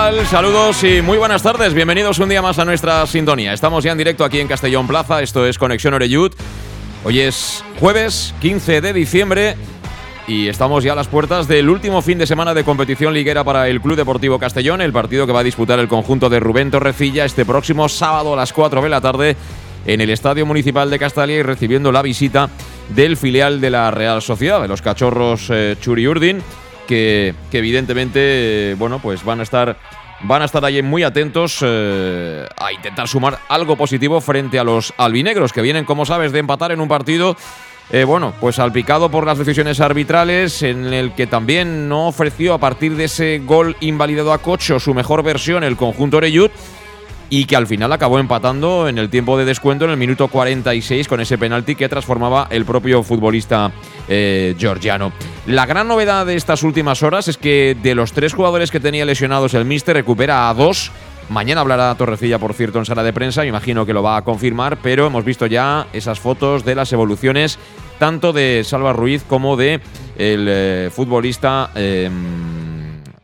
Tal? 0.00 0.26
Saludos 0.26 0.82
y 0.82 1.02
muy 1.02 1.18
buenas 1.18 1.42
tardes. 1.42 1.74
Bienvenidos 1.74 2.18
un 2.20 2.30
día 2.30 2.40
más 2.40 2.58
a 2.58 2.64
nuestra 2.64 3.06
sintonía. 3.06 3.52
Estamos 3.52 3.84
ya 3.84 3.92
en 3.92 3.98
directo 3.98 4.24
aquí 4.24 4.40
en 4.40 4.48
Castellón 4.48 4.86
Plaza. 4.86 5.20
Esto 5.20 5.44
es 5.44 5.58
Conexión 5.58 5.92
Oreyud. 5.92 6.32
Hoy 7.04 7.20
es 7.20 7.62
jueves 7.78 8.34
15 8.40 8.80
de 8.80 8.94
diciembre 8.94 9.56
y 10.26 10.48
estamos 10.48 10.84
ya 10.84 10.92
a 10.92 10.96
las 10.96 11.08
puertas 11.08 11.48
del 11.48 11.68
último 11.68 12.00
fin 12.00 12.16
de 12.16 12.26
semana 12.26 12.54
de 12.54 12.64
competición 12.64 13.12
liguera 13.12 13.44
para 13.44 13.68
el 13.68 13.82
Club 13.82 13.96
Deportivo 13.96 14.38
Castellón, 14.38 14.80
el 14.80 14.90
partido 14.90 15.26
que 15.26 15.34
va 15.34 15.40
a 15.40 15.44
disputar 15.44 15.78
el 15.78 15.88
conjunto 15.88 16.30
de 16.30 16.40
Rubén 16.40 16.70
Torrecilla 16.70 17.26
este 17.26 17.44
próximo 17.44 17.86
sábado 17.90 18.32
a 18.32 18.36
las 18.36 18.54
4 18.54 18.80
de 18.80 18.88
la 18.88 19.02
tarde 19.02 19.36
en 19.84 20.00
el 20.00 20.08
Estadio 20.08 20.46
Municipal 20.46 20.88
de 20.88 20.98
Castalia 20.98 21.36
y 21.36 21.42
recibiendo 21.42 21.92
la 21.92 22.00
visita 22.00 22.48
del 22.88 23.18
filial 23.18 23.60
de 23.60 23.68
la 23.68 23.90
Real 23.90 24.22
Sociedad, 24.22 24.62
de 24.62 24.68
los 24.68 24.80
cachorros 24.80 25.48
eh, 25.50 25.76
Churi 25.78 26.06
Que, 26.90 27.34
evidentemente, 27.52 28.74
bueno, 28.76 28.98
pues 28.98 29.24
van 29.24 29.38
a 29.38 29.44
estar 29.44 29.76
van 30.22 30.42
a 30.42 30.44
estar 30.44 30.64
ahí 30.64 30.82
muy 30.82 31.04
atentos 31.04 31.60
eh, 31.62 32.44
a 32.58 32.72
intentar 32.72 33.06
sumar 33.06 33.38
algo 33.48 33.76
positivo 33.76 34.20
frente 34.20 34.58
a 34.58 34.64
los 34.64 34.92
albinegros, 34.96 35.52
que 35.52 35.62
vienen, 35.62 35.84
como 35.84 36.04
sabes, 36.04 36.32
de 36.32 36.40
empatar 36.40 36.72
en 36.72 36.80
un 36.80 36.88
partido, 36.88 37.36
eh, 37.92 38.02
bueno, 38.02 38.34
pues 38.40 38.56
salpicado 38.56 39.08
por 39.08 39.24
las 39.24 39.38
decisiones 39.38 39.78
arbitrales, 39.78 40.64
en 40.64 40.92
el 40.92 41.14
que 41.14 41.28
también 41.28 41.88
no 41.88 42.08
ofreció 42.08 42.54
a 42.54 42.58
partir 42.58 42.96
de 42.96 43.04
ese 43.04 43.38
gol 43.38 43.76
invalidado 43.78 44.32
a 44.32 44.38
Cocho 44.38 44.80
su 44.80 44.92
mejor 44.92 45.22
versión 45.22 45.62
el 45.62 45.76
conjunto 45.76 46.16
Oreyud 46.16 46.50
y 47.30 47.44
que 47.44 47.56
al 47.56 47.68
final 47.68 47.92
acabó 47.92 48.18
empatando 48.18 48.88
en 48.88 48.98
el 48.98 49.08
tiempo 49.08 49.38
de 49.38 49.44
descuento 49.44 49.84
en 49.84 49.92
el 49.92 49.96
minuto 49.96 50.28
46 50.28 51.08
con 51.08 51.20
ese 51.20 51.38
penalti 51.38 51.76
que 51.76 51.88
transformaba 51.88 52.48
el 52.50 52.64
propio 52.64 53.02
futbolista 53.04 53.72
eh, 54.08 54.54
georgiano. 54.58 55.12
La 55.46 55.64
gran 55.64 55.88
novedad 55.88 56.26
de 56.26 56.34
estas 56.34 56.64
últimas 56.64 57.02
horas 57.02 57.28
es 57.28 57.38
que 57.38 57.76
de 57.80 57.94
los 57.94 58.12
tres 58.12 58.34
jugadores 58.34 58.70
que 58.70 58.80
tenía 58.80 59.04
lesionados 59.04 59.54
el 59.54 59.64
Mister 59.64 59.96
recupera 59.96 60.50
a 60.50 60.54
dos. 60.54 60.90
Mañana 61.28 61.60
hablará 61.60 61.94
Torrecilla, 61.94 62.40
por 62.40 62.54
cierto, 62.54 62.80
en 62.80 62.84
sala 62.84 63.04
de 63.04 63.12
prensa. 63.12 63.46
imagino 63.46 63.86
que 63.86 63.92
lo 63.92 64.02
va 64.02 64.16
a 64.16 64.22
confirmar, 64.22 64.78
pero 64.82 65.06
hemos 65.06 65.24
visto 65.24 65.46
ya 65.46 65.86
esas 65.92 66.18
fotos 66.18 66.64
de 66.64 66.74
las 66.74 66.92
evoluciones 66.92 67.56
tanto 68.00 68.32
de 68.32 68.64
Salva 68.64 68.92
Ruiz 68.92 69.22
como 69.22 69.56
de 69.56 69.74
el 70.18 70.46
eh, 70.48 70.90
futbolista. 70.92 71.70
Em, 71.76 72.49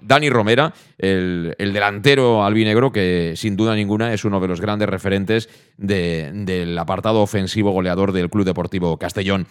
Dani 0.06 0.31
Romera, 0.31 0.72
el, 0.99 1.55
delantero 1.59 2.44
albinegro, 2.44 2.93
que 2.93 3.34
sin 3.37 3.56
duda 3.56 3.75
ninguna 3.75 4.12
es 4.12 4.25
uno 4.25 4.41
de 4.41 4.49
los 4.49 4.61
grandes 4.61 4.89
referentes 4.89 5.49
del 5.77 6.78
apartado 6.78 7.22
ofensivo 7.22 7.72
goleador 7.72 8.12
del 8.12 8.31
Club 8.31 8.44
Deportivo 8.44 8.97
Castellón. 8.99 9.47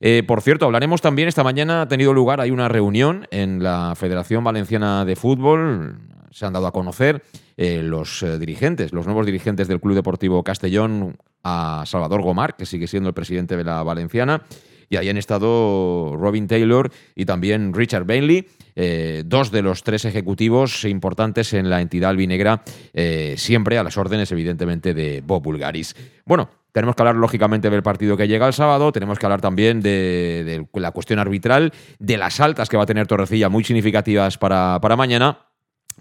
Eh, 0.00 0.22
por 0.26 0.42
cierto, 0.42 0.66
hablaremos 0.66 1.00
también, 1.00 1.28
esta 1.28 1.42
mañana 1.42 1.82
ha 1.82 1.88
tenido 1.88 2.12
lugar, 2.12 2.40
hay 2.40 2.50
una 2.50 2.68
reunión 2.68 3.26
en 3.30 3.62
la 3.62 3.94
Federación 3.96 4.44
Valenciana 4.44 5.04
de 5.06 5.16
Fútbol, 5.16 5.98
se 6.30 6.44
han 6.44 6.52
dado 6.52 6.66
a 6.66 6.72
conocer 6.72 7.22
eh, 7.56 7.80
los 7.82 8.22
eh, 8.22 8.38
dirigentes, 8.38 8.92
los 8.92 9.06
nuevos 9.06 9.24
dirigentes 9.24 9.68
del 9.68 9.80
Club 9.80 9.94
Deportivo 9.94 10.42
Castellón, 10.42 11.16
a 11.42 11.84
Salvador 11.86 12.22
Gomar, 12.22 12.56
que 12.56 12.66
sigue 12.66 12.86
siendo 12.86 13.08
el 13.08 13.14
presidente 13.14 13.56
de 13.56 13.64
la 13.64 13.82
Valenciana, 13.82 14.42
y 14.90 14.96
ahí 14.96 15.08
han 15.08 15.16
estado 15.16 16.14
Robin 16.16 16.46
Taylor 16.46 16.90
y 17.14 17.24
también 17.24 17.72
Richard 17.72 18.04
Bailey, 18.04 18.46
eh, 18.76 19.22
dos 19.24 19.50
de 19.50 19.62
los 19.62 19.82
tres 19.82 20.04
ejecutivos 20.04 20.84
importantes 20.84 21.52
en 21.52 21.70
la 21.70 21.80
entidad 21.80 22.10
albinegra, 22.10 22.62
eh, 22.92 23.34
siempre 23.36 23.78
a 23.78 23.82
las 23.82 23.96
órdenes, 23.96 24.30
evidentemente, 24.32 24.94
de 24.94 25.22
Bob 25.24 25.42
Bulgaris. 25.42 25.94
Bueno, 26.24 26.50
tenemos 26.72 26.96
que 26.96 27.02
hablar, 27.02 27.16
lógicamente, 27.16 27.70
del 27.70 27.82
partido 27.82 28.16
que 28.16 28.26
llega 28.26 28.46
el 28.46 28.52
sábado. 28.52 28.90
Tenemos 28.90 29.18
que 29.18 29.26
hablar 29.26 29.40
también 29.40 29.80
de, 29.80 30.66
la 30.72 30.90
cuestión 30.90 31.20
arbitral, 31.20 31.72
de 32.00 32.16
las 32.16 32.40
altas 32.40 32.68
que 32.68 32.76
va 32.76 32.82
a 32.82 32.86
tener 32.86 33.06
Torrecilla, 33.06 33.48
muy 33.48 33.62
significativas 33.62 34.38
para, 34.38 34.80
para 34.80 34.96
mañana. 34.96 35.38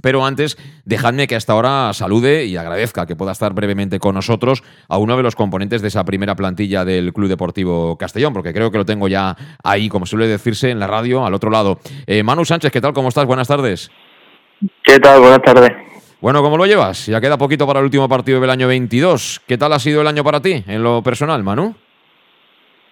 Pero 0.01 0.25
antes, 0.25 0.57
dejadme 0.85 1.27
que 1.27 1.35
hasta 1.35 1.53
ahora 1.53 1.93
salude 1.93 2.45
y 2.45 2.57
agradezca 2.57 3.05
que 3.05 3.15
pueda 3.15 3.31
estar 3.31 3.53
brevemente 3.53 3.99
con 3.99 4.15
nosotros 4.15 4.63
a 4.89 4.97
uno 4.97 5.15
de 5.15 5.23
los 5.23 5.35
componentes 5.35 5.81
de 5.81 5.87
esa 5.87 6.03
primera 6.03 6.35
plantilla 6.35 6.83
del 6.83 7.13
Club 7.13 7.29
Deportivo 7.29 7.97
Castellón, 7.97 8.33
porque 8.33 8.53
creo 8.53 8.71
que 8.71 8.77
lo 8.77 8.85
tengo 8.85 9.07
ya 9.07 9.35
ahí, 9.63 9.89
como 9.89 10.05
suele 10.05 10.27
decirse, 10.27 10.71
en 10.71 10.79
la 10.79 10.87
radio, 10.87 11.25
al 11.25 11.33
otro 11.33 11.49
lado. 11.49 11.79
Eh, 12.07 12.23
Manu 12.23 12.43
Sánchez, 12.45 12.71
¿qué 12.71 12.81
tal? 12.81 12.93
¿Cómo 12.93 13.09
estás? 13.09 13.25
Buenas 13.25 13.47
tardes. 13.47 13.91
¿Qué 14.83 14.99
tal? 14.99 15.19
Buenas 15.19 15.41
tardes. 15.41 15.71
Bueno, 16.21 16.41
¿cómo 16.41 16.57
lo 16.57 16.65
llevas? 16.65 17.05
Ya 17.07 17.19
queda 17.19 17.37
poquito 17.37 17.67
para 17.67 17.79
el 17.79 17.85
último 17.85 18.07
partido 18.07 18.39
del 18.39 18.49
año 18.49 18.67
22. 18.67 19.41
¿Qué 19.45 19.57
tal 19.57 19.73
ha 19.73 19.79
sido 19.79 20.01
el 20.01 20.07
año 20.07 20.23
para 20.23 20.41
ti, 20.41 20.63
en 20.67 20.81
lo 20.81 21.03
personal, 21.03 21.43
Manu? 21.43 21.75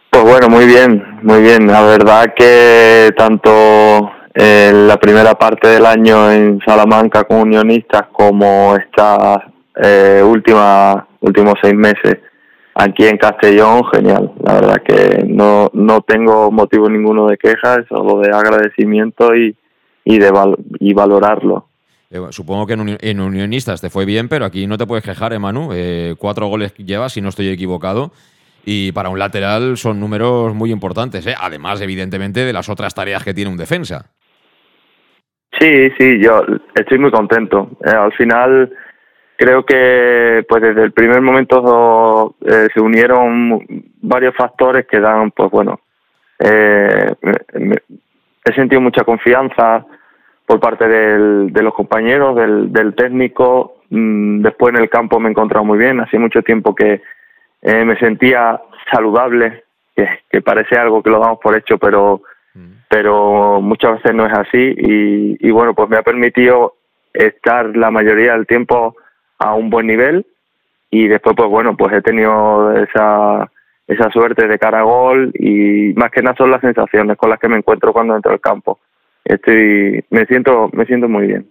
Pues 0.10 0.24
bueno, 0.24 0.50
muy 0.50 0.66
bien, 0.66 1.20
muy 1.24 1.42
bien. 1.42 1.66
La 1.66 1.82
verdad 1.82 2.34
que 2.36 3.12
tanto 3.16 4.12
en 4.34 4.88
la 4.88 4.98
primera 4.98 5.36
parte 5.36 5.68
del 5.68 5.86
año 5.86 6.32
en 6.32 6.60
Salamanca 6.66 7.24
con 7.26 7.42
Unionistas 7.42 8.04
como 8.12 8.76
esta 8.76 9.52
eh, 9.76 10.22
última 10.26 11.08
últimos 11.22 11.56
seis 11.62 11.76
meses 11.76 12.18
aquí 12.76 13.06
en 13.06 13.18
Castellón, 13.18 13.84
genial. 13.92 14.32
La 14.44 14.54
verdad 14.56 14.84
que 14.84 15.24
no, 15.28 15.70
no 15.74 16.02
tengo 16.02 16.52
motivo 16.52 16.90
ninguno 16.90 17.28
de 17.28 17.38
quejas, 17.38 17.80
solo 17.90 18.20
de 18.20 18.32
agradecimiento 18.32 19.36
y, 19.36 19.56
y, 20.04 20.20
de 20.20 20.32
y 20.80 20.94
valorarlo. 20.94 21.68
Eh, 22.10 22.20
supongo 22.32 22.68
que 22.68 22.74
en, 22.74 23.20
Unionistas 23.20 23.82
te 23.82 23.90
fue 23.90 24.06
bien, 24.06 24.28
pero 24.28 24.46
aquí 24.46 24.68
no 24.68 24.78
te 24.78 24.88
puedes 24.88 25.04
quejar, 25.04 25.34
Emanu. 25.34 25.70
Eh, 25.74 26.16
cuatro 26.18 26.48
goles 26.48 26.74
llevas, 26.76 27.14
si 27.14 27.22
no 27.22 27.30
estoy 27.30 27.50
equivocado. 27.50 28.12
Y 28.64 28.92
para 28.92 29.10
un 29.10 29.18
lateral 29.18 29.78
son 29.78 30.00
números 30.00 30.54
muy 30.54 30.72
importantes, 30.72 31.26
¿eh? 31.26 31.34
además, 31.40 31.82
evidentemente, 31.82 32.46
de 32.46 32.54
las 32.54 32.70
otras 32.70 32.94
tareas 32.94 33.24
que 33.24 33.34
tiene 33.34 33.50
un 33.50 33.58
defensa. 33.58 34.12
Sí, 35.60 35.92
sí, 35.98 36.20
yo 36.20 36.44
estoy 36.76 36.98
muy 36.98 37.12
contento. 37.12 37.70
Eh, 37.86 37.90
al 37.90 38.14
final 38.14 38.72
creo 39.36 39.66
que 39.66 40.46
pues 40.48 40.62
desde 40.62 40.84
el 40.84 40.92
primer 40.92 41.22
momento 41.22 42.36
eh, 42.46 42.68
se 42.74 42.80
unieron 42.80 43.66
varios 44.02 44.36
factores 44.36 44.86
que 44.88 45.00
dan, 45.00 45.32
pues 45.32 45.52
bueno, 45.52 45.82
eh, 46.40 47.14
he 48.46 48.54
sentido 48.54 48.82
mucha 48.82 49.04
confianza 49.04 49.86
por 50.46 50.60
parte 50.60 50.88
de 50.88 51.62
los 51.62 51.74
compañeros, 51.74 52.36
del, 52.36 52.94
técnico. 52.96 53.82
Mm, 53.90 54.42
después 54.42 54.74
en 54.74 54.82
el 54.82 54.90
campo 54.90 55.20
me 55.20 55.30
he 55.30 55.32
encontrado 55.32 55.66
muy 55.66 55.78
bien. 55.78 56.00
Hace 56.00 56.18
mucho 56.18 56.42
tiempo 56.42 56.74
que 56.76 57.02
me 57.64 57.96
sentía 58.00 58.60
saludable, 58.92 59.64
que 59.96 60.42
parece 60.42 60.76
algo 60.78 61.04
que 61.04 61.12
lo 61.12 61.20
damos 61.20 61.40
por 61.40 61.56
hecho, 61.56 61.78
pero 61.78 62.24
pero 62.92 63.62
muchas 63.62 63.94
veces 63.94 64.14
no 64.14 64.26
es 64.26 64.34
así 64.34 64.76
y, 65.40 65.50
bueno, 65.50 65.74
pues 65.74 65.88
me 65.90 65.96
ha 65.96 66.04
permitido 66.04 66.76
estar 67.14 67.74
la 67.78 67.90
mayoría 67.90 68.34
del 68.34 68.46
tiempo 68.46 68.98
a 69.40 69.56
un 69.56 69.70
buen 69.70 69.88
nivel 69.88 70.26
y 70.90 71.08
después 71.08 71.34
pues 71.38 71.50
bueno, 71.50 71.78
pues 71.78 71.94
he 71.94 72.02
tenido 72.02 72.74
esa 72.74 73.50
esa 73.88 74.12
suerte 74.12 74.46
de 74.46 74.60
cara 74.60 74.82
a 74.82 74.84
gol 74.84 75.32
y 75.36 75.94
más 75.96 76.12
que 76.12 76.22
nada 76.22 76.36
son 76.36 76.52
las 76.52 76.60
sensaciones 76.60 77.16
con 77.16 77.30
las 77.30 77.40
que 77.40 77.48
me 77.48 77.56
encuentro 77.56 77.94
cuando 77.94 78.14
entro 78.14 78.34
al 78.34 78.42
campo. 78.42 78.80
Estoy 79.24 80.04
me 80.10 80.26
siento 80.26 80.70
me 80.74 80.86
siento 80.86 81.08
muy 81.08 81.28
bien. 81.28 81.48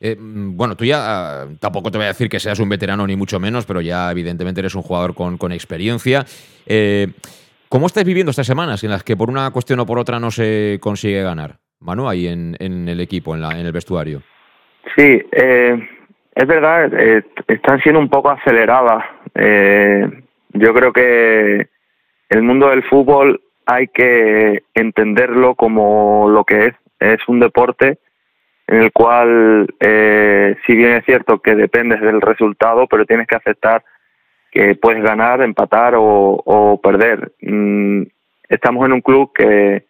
Eh, 0.00 0.16
bueno, 0.18 0.76
tú 0.76 0.84
ya 0.84 0.98
ah, 1.00 1.46
tampoco 1.58 1.90
te 1.90 1.98
voy 1.98 2.04
a 2.04 2.08
decir 2.08 2.28
que 2.28 2.38
seas 2.38 2.60
un 2.60 2.68
veterano 2.68 3.04
ni 3.04 3.16
mucho 3.16 3.40
menos, 3.40 3.66
pero 3.66 3.80
ya 3.80 4.12
evidentemente 4.12 4.60
eres 4.60 4.76
un 4.76 4.82
jugador 4.82 5.14
con, 5.14 5.38
con 5.38 5.50
experiencia. 5.50 6.24
Eh, 6.66 7.08
¿Cómo 7.74 7.86
estáis 7.86 8.06
viviendo 8.06 8.30
estas 8.30 8.46
semanas 8.46 8.84
en 8.84 8.90
las 8.90 9.02
que 9.02 9.16
por 9.16 9.28
una 9.28 9.50
cuestión 9.50 9.80
o 9.80 9.84
por 9.84 9.98
otra 9.98 10.20
no 10.20 10.30
se 10.30 10.78
consigue 10.80 11.24
ganar? 11.24 11.56
Manu, 11.80 12.08
ahí 12.08 12.28
en, 12.28 12.54
el 12.60 13.00
equipo, 13.00 13.34
en, 13.34 13.40
la, 13.40 13.58
en 13.58 13.66
el 13.66 13.72
vestuario. 13.72 14.22
Sí, 14.96 15.20
eh, 15.32 15.88
es 16.36 16.46
verdad, 16.46 16.88
eh, 16.94 17.24
están 17.48 17.80
siendo 17.80 17.98
un 17.98 18.08
poco 18.08 18.30
aceleradas. 18.30 19.04
Eh, 19.34 20.08
yo 20.50 20.72
creo 20.72 20.92
que 20.92 21.66
el 22.28 22.42
mundo 22.42 22.70
del 22.70 22.84
fútbol 22.84 23.42
hay 23.66 23.88
que 23.88 24.62
entenderlo 24.72 25.56
como 25.56 26.28
lo 26.30 26.44
que 26.44 26.66
es. 26.66 26.74
Es 27.00 27.18
un 27.26 27.40
deporte 27.40 27.98
en 28.68 28.82
el 28.82 28.92
cual, 28.92 29.66
eh, 29.80 30.54
si 30.64 30.76
bien 30.76 30.92
es 30.92 31.04
cierto 31.04 31.40
que 31.40 31.56
dependes 31.56 32.00
del 32.00 32.20
resultado, 32.20 32.86
pero 32.86 33.04
tienes 33.04 33.26
que 33.26 33.34
aceptar 33.34 33.82
que 34.54 34.76
puedes 34.76 35.02
ganar, 35.02 35.42
empatar 35.42 35.94
o, 35.96 36.80
perder. 36.80 37.32
Mm, 37.42 38.02
estamos 38.48 38.86
en 38.86 38.92
un 38.92 39.00
club 39.00 39.32
que, 39.34 39.82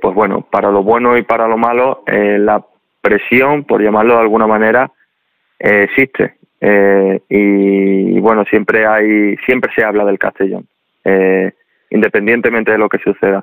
pues 0.00 0.14
bueno, 0.14 0.42
para 0.42 0.70
lo 0.70 0.82
bueno 0.82 1.16
y 1.16 1.22
para 1.22 1.48
lo 1.48 1.56
malo, 1.56 2.02
eh, 2.06 2.36
la 2.38 2.62
presión, 3.00 3.64
por 3.64 3.82
llamarlo 3.82 4.14
de 4.14 4.20
alguna 4.20 4.46
manera, 4.46 4.90
eh, 5.58 5.84
existe. 5.84 6.34
Eh, 6.60 7.22
y, 7.30 8.20
bueno, 8.20 8.44
siempre 8.44 8.86
hay, 8.86 9.36
siempre 9.46 9.72
se 9.74 9.82
habla 9.82 10.04
del 10.04 10.18
Castellón, 10.18 10.66
independientemente 11.88 12.72
de 12.72 12.78
lo 12.78 12.90
que 12.90 12.98
suceda. 12.98 13.42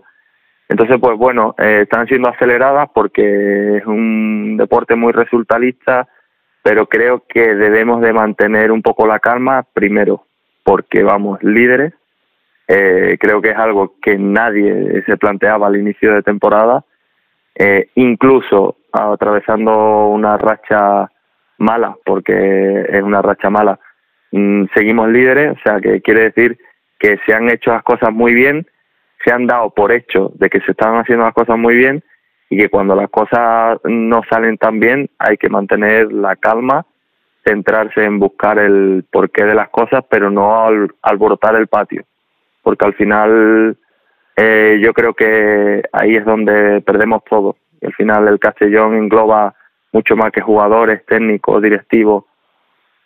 Entonces, 0.69 0.97
pues 1.00 1.18
bueno, 1.18 1.56
están 1.57 2.06
siendo 2.07 2.29
aceleradas 2.29 2.89
porque 2.94 3.77
es 3.77 3.85
un 3.85 4.57
deporte 4.57 4.95
muy 4.95 5.11
resultalista, 5.11 6.07
pero 6.65 6.88
creo 6.88 7.21
que 7.29 7.53
debemos 7.53 8.01
de 8.01 8.12
mantener 8.12 8.71
un 8.71 8.81
poco 8.81 9.06
la 9.06 9.19
calma, 9.19 9.63
primero, 9.71 10.25
porque 10.63 11.03
vamos 11.03 11.38
líderes, 11.44 11.94
eh, 12.67 13.19
creo 13.19 13.39
que 13.39 13.51
es 13.51 13.56
algo 13.56 13.94
que 14.01 14.17
nadie 14.17 15.03
se 15.06 15.15
planteaba 15.15 15.67
al 15.67 15.75
inicio 15.75 16.15
de 16.15 16.23
temporada, 16.23 16.83
eh, 17.53 17.91
incluso 17.94 18.77
atravesando 18.91 20.07
una 20.07 20.38
racha 20.38 21.07
mala, 21.59 21.95
porque 22.03 22.88
es 22.89 23.03
una 23.03 23.21
racha 23.21 23.51
mala, 23.51 23.79
mm, 24.31 24.63
seguimos 24.73 25.09
líderes, 25.09 25.51
o 25.51 25.59
sea 25.63 25.79
que 25.79 26.01
quiere 26.01 26.31
decir 26.31 26.57
que 26.97 27.19
se 27.27 27.35
han 27.35 27.47
hecho 27.51 27.73
las 27.73 27.83
cosas 27.83 28.11
muy 28.11 28.33
bien, 28.33 28.65
se 29.23 29.31
han 29.31 29.45
dado 29.45 29.69
por 29.69 29.91
hecho 29.91 30.31
de 30.33 30.50
que 30.50 30.61
se 30.61 30.71
están 30.71 30.95
haciendo 30.95 31.25
las 31.25 31.35
cosas 31.35 31.59
muy 31.59 31.75
bien 31.75 32.03
y 32.50 32.57
que 32.57 32.69
cuando 32.69 32.95
las 32.95 33.09
cosas 33.09 33.80
no 33.86 34.21
salen 34.30 34.57
tan 34.57 34.80
bien 34.80 35.09
hay 35.18 35.38
que 35.38 35.50
mantener 35.50 36.12
la 36.12 36.36
calma, 36.36 36.86
centrarse 37.44 38.03
en 38.03 38.19
buscar 38.19 38.59
el 38.59 39.06
porqué 39.12 39.45
de 39.45 39.56
las 39.56 39.69
cosas, 39.69 40.03
pero 40.09 40.30
no 40.30 40.68
alborotar 41.01 41.56
el 41.56 41.68
patio 41.68 42.06
porque 42.65 42.83
al 42.83 42.95
final 42.95 43.77
eh, 44.36 44.80
yo 44.81 44.92
creo 44.92 45.13
que 45.13 45.83
ahí 45.94 46.15
es 46.15 46.25
donde 46.25 46.81
perdemos 46.81 47.24
todo. 47.30 47.57
Y 47.80 47.86
al 47.86 47.94
final 47.94 48.27
el 48.27 48.39
Castellón 48.39 48.95
engloba 48.95 49.53
mucho 49.94 50.15
más 50.15 50.31
que 50.31 50.42
jugadores, 50.42 51.06
técnicos, 51.06 51.62
directivos, 51.62 52.25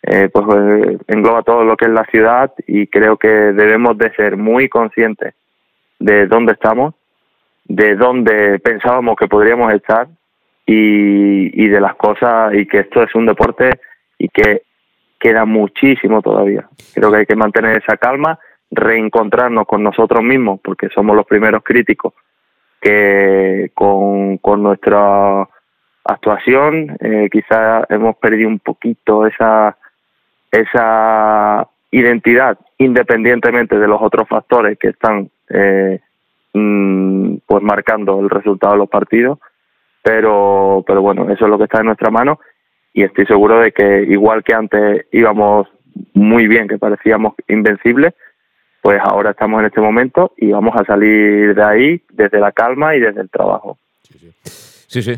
eh, 0.02 0.30
pues 0.32 0.46
eh, 0.56 0.98
engloba 1.08 1.42
todo 1.42 1.62
lo 1.64 1.76
que 1.76 1.84
es 1.84 1.90
la 1.90 2.06
ciudad 2.06 2.50
y 2.66 2.86
creo 2.86 3.18
que 3.18 3.28
debemos 3.28 3.98
de 3.98 4.10
ser 4.14 4.38
muy 4.38 4.70
conscientes 4.70 5.34
de 5.98 6.26
dónde 6.26 6.54
estamos, 6.54 6.94
de 7.70 7.94
dónde 7.94 8.58
pensábamos 8.58 9.14
que 9.16 9.28
podríamos 9.28 9.72
estar 9.72 10.08
y, 10.66 11.68
de 11.68 11.80
las 11.80 11.94
cosas 11.94 12.52
y 12.54 12.66
que 12.66 12.80
esto 12.80 13.02
es 13.04 13.14
un 13.14 13.26
deporte 13.26 13.78
y 14.18 14.28
que 14.28 14.62
queda 15.20 15.44
muchísimo 15.44 16.20
todavía. 16.20 16.68
Creo 16.92 17.12
que 17.12 17.18
hay 17.18 17.26
que 17.26 17.36
mantener 17.36 17.76
esa 17.76 17.96
calma 17.96 18.40
reencontrarnos 18.72 19.66
con 19.66 19.84
nosotros 19.84 20.22
mismos, 20.22 20.60
porque 20.62 20.88
somos 20.88 21.14
los 21.14 21.26
primeros 21.26 21.62
críticos 21.62 22.12
que 22.80 23.70
con, 23.74 24.38
con 24.38 24.62
nuestra 24.64 25.48
actuación 26.04 26.96
eh, 27.00 27.28
quizás 27.30 27.84
hemos 27.88 28.16
perdido 28.16 28.48
un 28.48 28.58
poquito 28.58 29.26
esa, 29.26 29.76
esa 30.50 31.68
identidad, 31.92 32.58
independientemente 32.78 33.78
de 33.78 33.86
los 33.86 34.02
otros 34.02 34.28
factores 34.28 34.76
que 34.78 34.88
están 34.88 35.30
eh, 35.50 36.00
mm, 36.52 37.36
pues 37.46 37.62
marcando 37.62 38.20
el 38.20 38.30
resultado 38.30 38.74
de 38.74 38.78
los 38.78 38.88
partidos, 38.88 39.38
pero, 40.02 40.84
pero 40.86 41.02
bueno, 41.02 41.30
eso 41.30 41.44
es 41.44 41.50
lo 41.50 41.58
que 41.58 41.64
está 41.64 41.80
en 41.80 41.86
nuestra 41.86 42.10
mano 42.10 42.40
y 42.92 43.02
estoy 43.02 43.26
seguro 43.26 43.60
de 43.60 43.72
que 43.72 44.02
igual 44.08 44.42
que 44.42 44.54
antes 44.54 45.06
íbamos 45.12 45.68
muy 46.14 46.46
bien, 46.46 46.68
que 46.68 46.78
parecíamos 46.78 47.34
invencibles, 47.48 48.14
pues 48.82 49.00
ahora 49.02 49.30
estamos 49.30 49.60
en 49.60 49.66
este 49.66 49.80
momento 49.80 50.32
y 50.36 50.50
vamos 50.50 50.74
a 50.74 50.84
salir 50.84 51.54
de 51.54 51.62
ahí 51.62 52.02
desde 52.10 52.40
la 52.40 52.52
calma 52.52 52.96
y 52.96 53.00
desde 53.00 53.20
el 53.20 53.30
trabajo. 53.30 53.78
Sí, 54.02 54.18
sí. 54.18 54.69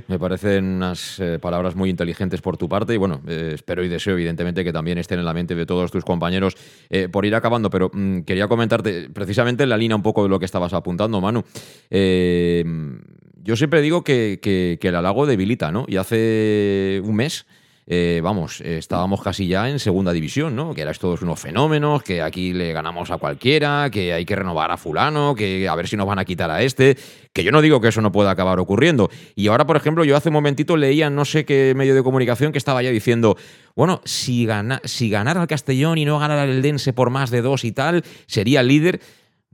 Me 0.07 0.19
parecen 0.19 0.65
unas 0.65 1.19
eh, 1.19 1.39
palabras 1.41 1.75
muy 1.75 1.89
inteligentes 1.89 2.43
por 2.43 2.59
tu 2.59 2.69
parte 2.69 2.93
y 2.93 2.99
bueno, 2.99 3.23
eh, 3.27 3.53
espero 3.55 3.83
y 3.83 3.89
deseo 3.89 4.13
evidentemente 4.13 4.65
que 4.65 4.73
también 4.73 4.99
estén 4.99 5.19
en 5.19 5.25
la 5.25 5.33
mente 5.33 5.55
de 5.55 5.65
todos 5.65 5.91
tus 5.91 6.05
compañeros 6.05 6.57
eh, 6.91 7.09
por 7.09 7.25
ir 7.25 7.35
acabando, 7.35 7.71
pero 7.71 7.91
mm, 7.93 8.21
quería 8.21 8.49
comentarte 8.49 9.09
precisamente 9.09 9.63
en 9.63 9.71
la 9.71 9.79
línea 9.79 9.97
un 9.97 10.03
poco 10.03 10.23
de 10.25 10.29
lo 10.29 10.39
que 10.39 10.45
estabas 10.45 10.75
apuntando, 10.75 11.21
Manu. 11.23 11.43
yo 11.91 13.57
siempre 13.57 13.81
digo 13.81 14.05
que, 14.05 14.41
que, 14.43 14.79
que 14.79 14.89
el 14.89 14.95
halago 14.95 15.25
debilita, 15.25 15.73
¿no? 15.73 15.87
Y 15.89 15.97
hace 15.97 17.01
un 17.03 17.17
mes 17.17 17.47
eh, 17.87 18.21
vamos, 18.23 18.61
estábamos 18.61 19.23
casi 19.23 19.49
ya 19.49 19.69
en 19.69 19.79
segunda 19.79 20.13
división, 20.13 20.55
¿no? 20.55 20.73
Que 20.75 20.83
eran 20.83 20.95
todos 21.01 21.23
unos 21.23 21.41
fenómenos, 21.41 22.03
que 22.03 22.23
aquí 22.23 22.53
le 22.53 22.73
ganamos 22.73 23.11
a 23.11 23.19
cualquiera, 23.19 23.89
que 23.91 24.13
hay 24.13 24.25
que 24.25 24.37
renovar 24.37 24.71
a 24.71 24.77
fulano, 24.77 25.35
que 25.35 25.69
a 25.69 25.75
ver 25.75 25.89
si 25.89 25.97
nos 25.97 26.07
van 26.07 26.19
a 26.19 26.25
quitar 26.25 26.51
a 26.51 26.63
este, 26.63 26.97
que 27.33 27.43
yo 27.43 27.51
no 27.51 27.61
digo 27.61 27.81
que 27.81 27.89
eso 27.89 28.01
no 28.01 28.13
pueda 28.13 28.31
acabar 28.31 28.59
ocurriendo. 28.61 29.11
Y 29.35 29.49
ahora, 29.49 29.67
por 29.67 29.77
ejemplo, 29.77 30.05
yo 30.05 30.17
hace 30.17 30.29
un 30.29 30.35
momentito 30.35 30.77
leía 30.77 31.11
no 31.11 31.25
sé 31.25 31.45
qué 31.45 31.73
medio 31.77 31.95
de 31.95 32.03
comunicación 32.03 32.53
que 32.53 32.59
estaba 32.59 32.83
ya 32.83 32.91
diciendo, 32.91 33.37
bueno, 33.75 34.01
si, 34.05 34.47
gana, 34.47 34.81
si 34.85 35.11
ganara 35.11 35.41
el 35.41 35.49
Castellón 35.49 35.99
y 35.99 36.05
no 36.05 36.19
ganara 36.19 36.45
el 36.45 36.63
Dense 36.63 36.93
por 36.93 37.11
más 37.11 37.31
de 37.31 37.43
dos 37.43 37.65
y 37.65 37.73
tal, 37.73 38.05
sería 38.27 38.63
líder. 38.63 39.01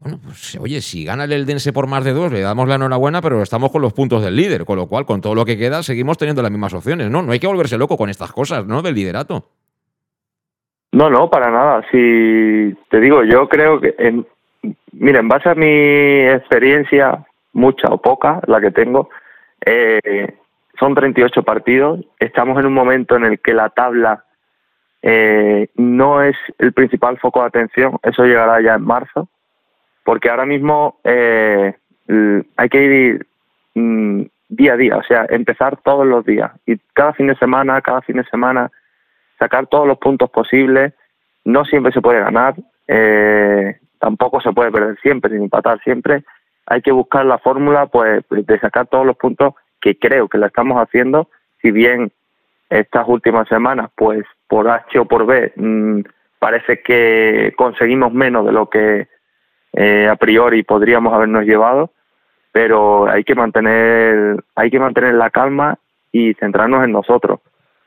Bueno, 0.01 0.19
pues 0.23 0.57
oye, 0.61 0.81
si 0.81 1.05
gana 1.05 1.25
el 1.25 1.33
Eldense 1.33 1.73
por 1.73 1.89
más 1.89 2.05
de 2.05 2.13
dos, 2.13 2.31
le 2.31 2.41
damos 2.41 2.69
la 2.69 2.77
enhorabuena, 2.77 3.21
pero 3.21 3.43
estamos 3.43 3.73
con 3.73 3.83
los 3.83 3.93
puntos 3.93 4.23
del 4.23 4.37
líder, 4.37 4.65
con 4.65 4.77
lo 4.77 4.87
cual, 4.87 5.05
con 5.05 5.21
todo 5.21 5.35
lo 5.35 5.45
que 5.45 5.59
queda, 5.59 5.83
seguimos 5.83 6.17
teniendo 6.19 6.41
las 6.41 6.53
mismas 6.53 6.73
opciones, 6.73 7.11
¿no? 7.11 7.23
No 7.23 7.33
hay 7.33 7.41
que 7.41 7.49
volverse 7.49 7.77
loco 7.77 7.97
con 7.97 8.09
estas 8.09 8.33
cosas, 8.33 8.65
¿no? 8.65 8.81
Del 8.81 8.95
liderato. 8.95 9.47
No, 10.93 11.11
no, 11.11 11.29
para 11.29 11.51
nada. 11.51 11.85
Si 11.91 12.77
te 12.91 13.01
digo, 13.01 13.25
yo 13.25 13.49
creo 13.49 13.81
que, 13.81 13.95
en, 13.99 14.25
mira, 14.93 15.19
en 15.19 15.29
base 15.29 15.49
a 15.49 15.55
mi 15.57 15.67
experiencia, 15.67 17.27
mucha 17.53 17.89
o 17.89 18.01
poca, 18.01 18.41
la 18.47 18.61
que 18.61 18.71
tengo, 18.71 19.11
eh, 19.67 20.37
son 20.79 20.95
38 20.95 21.43
partidos. 21.43 22.01
Estamos 22.21 22.59
en 22.61 22.67
un 22.67 22.75
momento 22.75 23.17
en 23.17 23.25
el 23.25 23.41
que 23.41 23.53
la 23.53 23.71
tabla 23.71 24.25
eh, 25.03 25.69
no 25.75 26.23
es 26.23 26.37
el 26.59 26.73
principal 26.73 27.19
foco 27.19 27.41
de 27.41 27.47
atención. 27.47 27.99
Eso 28.05 28.25
llegará 28.25 28.63
ya 28.63 28.75
en 28.75 28.83
marzo 28.83 29.29
porque 30.09 30.31
ahora 30.31 30.47
mismo 30.47 31.01
eh, 31.05 31.75
hay 32.57 32.69
que 32.71 32.83
ir 32.83 33.27
mm, 33.75 34.23
día 34.49 34.73
a 34.73 34.77
día, 34.79 34.97
o 34.97 35.03
sea, 35.03 35.27
empezar 35.29 35.77
todos 35.85 36.07
los 36.07 36.25
días 36.25 36.51
y 36.65 36.79
cada 36.95 37.13
fin 37.13 37.27
de 37.27 37.37
semana, 37.37 37.83
cada 37.83 38.01
fin 38.01 38.17
de 38.17 38.25
semana, 38.25 38.71
sacar 39.39 39.67
todos 39.67 39.87
los 39.87 39.99
puntos 39.99 40.31
posibles. 40.31 40.95
No 41.45 41.67
siempre 41.67 41.93
se 41.93 42.01
puede 42.01 42.21
ganar, 42.21 42.55
eh, 42.87 43.77
tampoco 43.99 44.41
se 44.41 44.51
puede 44.53 44.73
perder 44.73 44.99
siempre, 45.03 45.37
ni 45.37 45.45
empatar 45.45 45.79
siempre. 45.83 46.25
Hay 46.65 46.81
que 46.81 46.93
buscar 46.93 47.27
la 47.27 47.37
fórmula 47.37 47.85
pues 47.85 48.25
de 48.31 48.59
sacar 48.61 48.87
todos 48.87 49.05
los 49.05 49.19
puntos 49.19 49.57
que 49.79 49.99
creo 49.99 50.27
que 50.27 50.39
la 50.39 50.47
estamos 50.47 50.83
haciendo, 50.83 51.29
si 51.61 51.71
bien 51.71 52.11
estas 52.71 53.07
últimas 53.07 53.47
semanas, 53.47 53.91
pues 53.95 54.25
por 54.47 54.71
H 54.71 55.01
o 55.01 55.05
por 55.05 55.27
B, 55.27 55.53
mm, 55.55 56.01
parece 56.39 56.81
que 56.81 57.53
conseguimos 57.59 58.15
menos 58.15 58.47
de 58.47 58.53
lo 58.53 58.71
que 58.71 59.07
eh, 59.73 60.09
a 60.09 60.17
priori 60.17 60.63
podríamos 60.63 61.13
habernos 61.13 61.45
llevado, 61.45 61.91
pero 62.53 63.09
hay 63.09 63.25
que 63.25 63.35
mantener, 63.35 64.43
hay 64.55 64.71
que 64.71 64.81
mantener 64.81 65.15
la 65.15 65.31
calma 65.31 65.79
y 66.13 66.35
centrarnos 66.35 66.85
en 66.85 66.93
nosotros, 66.93 67.41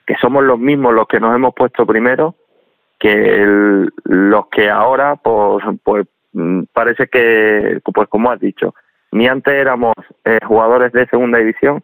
que 0.05 0.15
somos 0.21 0.43
los 0.43 0.59
mismos 0.59 0.93
los 0.93 1.07
que 1.07 1.19
nos 1.19 1.35
hemos 1.35 1.53
puesto 1.53 1.85
primero, 1.85 2.35
que 2.99 3.87
los 4.03 4.47
que 4.47 4.69
ahora, 4.69 5.15
pues, 5.15 5.65
pues 5.83 6.07
parece 6.71 7.07
que, 7.07 7.79
pues 7.93 8.07
como 8.07 8.31
has 8.31 8.39
dicho, 8.39 8.75
ni 9.11 9.27
antes 9.27 9.53
éramos 9.53 9.95
eh, 10.23 10.39
jugadores 10.45 10.91
de 10.93 11.07
segunda 11.07 11.39
división, 11.39 11.83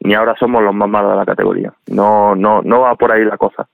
ni 0.00 0.14
ahora 0.14 0.34
somos 0.38 0.62
los 0.62 0.74
más 0.74 0.88
malos 0.88 1.12
de 1.12 1.16
la 1.16 1.24
categoría. 1.24 1.72
No, 1.86 2.34
no, 2.34 2.62
no 2.62 2.80
va 2.80 2.94
por 2.96 3.12
ahí 3.12 3.24
la 3.24 3.38
cosa. 3.38 3.68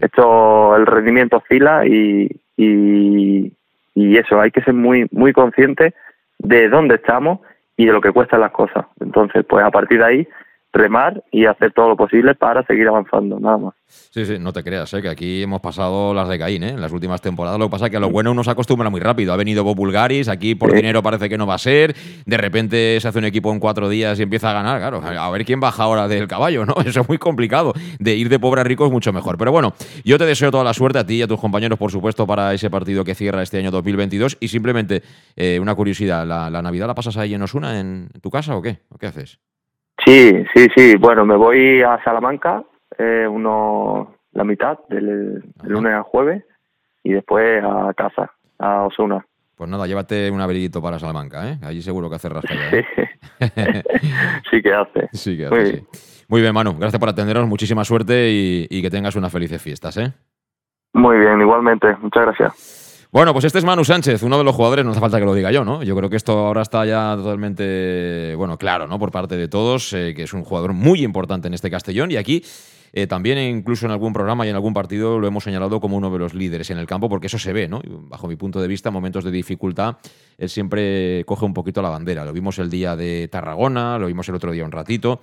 Esto, 0.00 0.74
el 0.74 0.86
rendimiento 0.86 1.36
oscila 1.36 1.86
y, 1.86 2.28
y, 2.56 3.52
y 3.98 4.16
eso, 4.16 4.40
hay 4.40 4.52
que 4.52 4.62
ser 4.62 4.74
muy, 4.74 5.08
muy 5.10 5.32
consciente 5.32 5.92
de 6.38 6.68
dónde 6.68 6.94
estamos 6.94 7.40
y 7.76 7.86
de 7.86 7.92
lo 7.92 8.00
que 8.00 8.12
cuestan 8.12 8.40
las 8.40 8.52
cosas. 8.52 8.86
Entonces, 9.00 9.44
pues 9.48 9.64
a 9.64 9.72
partir 9.72 9.98
de 9.98 10.04
ahí, 10.04 10.28
remar 10.72 11.24
y 11.32 11.46
hacer 11.46 11.72
todo 11.72 11.88
lo 11.88 11.96
posible 11.96 12.34
para 12.34 12.62
seguir 12.64 12.88
avanzando, 12.88 13.40
nada 13.40 13.58
más. 13.58 13.74
Sí, 13.86 14.26
sí, 14.26 14.38
no 14.38 14.52
te 14.52 14.62
creas, 14.62 14.92
¿eh? 14.92 15.00
que 15.00 15.08
aquí 15.08 15.42
hemos 15.42 15.60
pasado 15.60 16.12
las 16.12 16.28
de 16.28 16.38
Caín, 16.38 16.62
¿eh? 16.62 16.70
en 16.70 16.80
las 16.80 16.92
últimas 16.92 17.22
temporadas. 17.22 17.58
Lo 17.58 17.66
que 17.66 17.70
pasa 17.70 17.86
es 17.86 17.90
que 17.90 17.96
a 17.96 18.00
lo 18.00 18.10
bueno 18.10 18.32
uno 18.32 18.44
se 18.44 18.50
acostumbra 18.50 18.90
muy 18.90 19.00
rápido. 19.00 19.32
Ha 19.32 19.36
venido 19.36 19.64
Bob 19.64 19.76
Bulgaris, 19.76 20.28
aquí 20.28 20.54
por 20.54 20.72
dinero 20.72 21.02
parece 21.02 21.28
que 21.28 21.38
no 21.38 21.46
va 21.46 21.54
a 21.54 21.58
ser. 21.58 21.94
De 22.26 22.36
repente 22.36 22.98
se 23.00 23.08
hace 23.08 23.18
un 23.18 23.24
equipo 23.24 23.50
en 23.52 23.60
cuatro 23.60 23.88
días 23.88 24.18
y 24.18 24.22
empieza 24.22 24.50
a 24.50 24.52
ganar. 24.52 24.78
Claro, 24.78 25.02
a 25.02 25.30
ver 25.30 25.44
quién 25.44 25.60
baja 25.60 25.84
ahora 25.84 26.06
del 26.06 26.28
caballo, 26.28 26.66
¿no? 26.66 26.74
Eso 26.84 27.00
es 27.00 27.08
muy 27.08 27.18
complicado. 27.18 27.72
De 27.98 28.14
ir 28.14 28.28
de 28.28 28.38
pobre 28.38 28.60
a 28.60 28.64
rico 28.64 28.84
es 28.84 28.92
mucho 28.92 29.12
mejor. 29.12 29.38
Pero 29.38 29.52
bueno, 29.52 29.72
yo 30.04 30.18
te 30.18 30.26
deseo 30.26 30.50
toda 30.50 30.64
la 30.64 30.74
suerte 30.74 30.98
a 30.98 31.06
ti 31.06 31.14
y 31.14 31.22
a 31.22 31.26
tus 31.26 31.40
compañeros, 31.40 31.78
por 31.78 31.90
supuesto, 31.90 32.26
para 32.26 32.52
ese 32.52 32.68
partido 32.68 33.04
que 33.04 33.14
cierra 33.14 33.42
este 33.42 33.58
año 33.58 33.70
2022. 33.70 34.36
Y 34.40 34.48
simplemente 34.48 35.02
eh, 35.34 35.58
una 35.60 35.74
curiosidad: 35.74 36.26
¿la, 36.26 36.50
Navidad 36.62 36.86
la 36.88 36.94
pasas 36.94 37.16
ahí 37.16 37.32
en 37.32 37.42
Osuna, 37.42 37.80
en 37.80 38.10
tu 38.20 38.30
casa 38.30 38.54
o 38.54 38.60
qué? 38.60 38.80
¿O 38.90 38.98
qué 38.98 39.06
haces? 39.06 39.38
Sí, 40.08 40.32
sí, 40.54 40.66
sí. 40.74 40.96
Bueno, 40.96 41.26
me 41.26 41.36
voy 41.36 41.82
a 41.82 42.02
Salamanca, 42.02 42.64
eh, 42.96 43.26
uno, 43.28 44.14
la 44.32 44.42
mitad, 44.42 44.78
del, 44.88 45.44
lunes 45.64 45.92
al 45.92 46.02
jueves, 46.02 46.44
y 47.04 47.12
después 47.12 47.62
a 47.62 47.92
casa, 47.92 48.32
a 48.58 48.84
Osuna. 48.84 49.26
Pues 49.54 49.68
nada, 49.68 49.86
llévate 49.86 50.30
un 50.30 50.40
abriguito 50.40 50.80
para 50.80 50.98
Salamanca, 50.98 51.50
¿eh? 51.50 51.58
Allí 51.62 51.82
seguro 51.82 52.08
que 52.08 52.16
hace 52.16 52.30
rascalla. 52.30 52.70
¿eh? 52.72 52.86
sí 54.50 54.62
que 54.62 54.72
hace. 54.72 55.08
Sí 55.12 55.36
que 55.36 55.44
hace, 55.44 55.54
Muy, 55.54 55.64
bien. 55.64 55.86
Muy 56.28 56.40
bien, 56.40 56.54
Manu. 56.54 56.78
Gracias 56.78 56.98
por 56.98 57.10
atendernos. 57.10 57.46
Muchísima 57.46 57.84
suerte 57.84 58.30
y, 58.30 58.66
y 58.70 58.80
que 58.80 58.88
tengas 58.88 59.14
unas 59.14 59.30
felices 59.30 59.60
fiestas, 59.60 59.98
¿eh? 59.98 60.14
Muy 60.94 61.18
bien, 61.18 61.38
igualmente. 61.38 61.94
Muchas 62.00 62.24
gracias. 62.24 62.77
Bueno, 63.10 63.32
pues 63.32 63.46
este 63.46 63.58
es 63.58 63.64
Manu 63.64 63.84
Sánchez, 63.84 64.22
uno 64.22 64.36
de 64.36 64.44
los 64.44 64.54
jugadores, 64.54 64.84
no 64.84 64.90
hace 64.90 65.00
falta 65.00 65.18
que 65.18 65.24
lo 65.24 65.32
diga 65.32 65.50
yo, 65.50 65.64
¿no? 65.64 65.82
Yo 65.82 65.96
creo 65.96 66.10
que 66.10 66.16
esto 66.16 66.32
ahora 66.32 66.60
está 66.60 66.84
ya 66.84 67.16
totalmente, 67.16 68.34
bueno, 68.36 68.58
claro, 68.58 68.86
¿no? 68.86 68.98
Por 68.98 69.10
parte 69.10 69.38
de 69.38 69.48
todos, 69.48 69.94
eh, 69.94 70.12
que 70.14 70.24
es 70.24 70.34
un 70.34 70.44
jugador 70.44 70.74
muy 70.74 71.02
importante 71.02 71.48
en 71.48 71.54
este 71.54 71.70
Castellón 71.70 72.10
y 72.10 72.16
aquí 72.16 72.44
eh, 72.92 73.06
también 73.06 73.38
incluso 73.38 73.86
en 73.86 73.92
algún 73.92 74.12
programa 74.12 74.44
y 74.44 74.50
en 74.50 74.56
algún 74.56 74.74
partido 74.74 75.18
lo 75.18 75.26
hemos 75.26 75.42
señalado 75.42 75.80
como 75.80 75.96
uno 75.96 76.10
de 76.10 76.18
los 76.18 76.34
líderes 76.34 76.68
en 76.68 76.76
el 76.76 76.86
campo, 76.86 77.08
porque 77.08 77.28
eso 77.28 77.38
se 77.38 77.54
ve, 77.54 77.66
¿no? 77.66 77.80
Bajo 77.86 78.28
mi 78.28 78.36
punto 78.36 78.60
de 78.60 78.68
vista, 78.68 78.90
en 78.90 78.92
momentos 78.92 79.24
de 79.24 79.30
dificultad, 79.30 79.96
él 80.36 80.50
siempre 80.50 81.24
coge 81.24 81.46
un 81.46 81.54
poquito 81.54 81.80
la 81.80 81.88
bandera. 81.88 82.26
Lo 82.26 82.34
vimos 82.34 82.58
el 82.58 82.68
día 82.68 82.94
de 82.94 83.26
Tarragona, 83.28 83.98
lo 83.98 84.06
vimos 84.08 84.28
el 84.28 84.34
otro 84.34 84.52
día 84.52 84.66
un 84.66 84.72
ratito. 84.72 85.22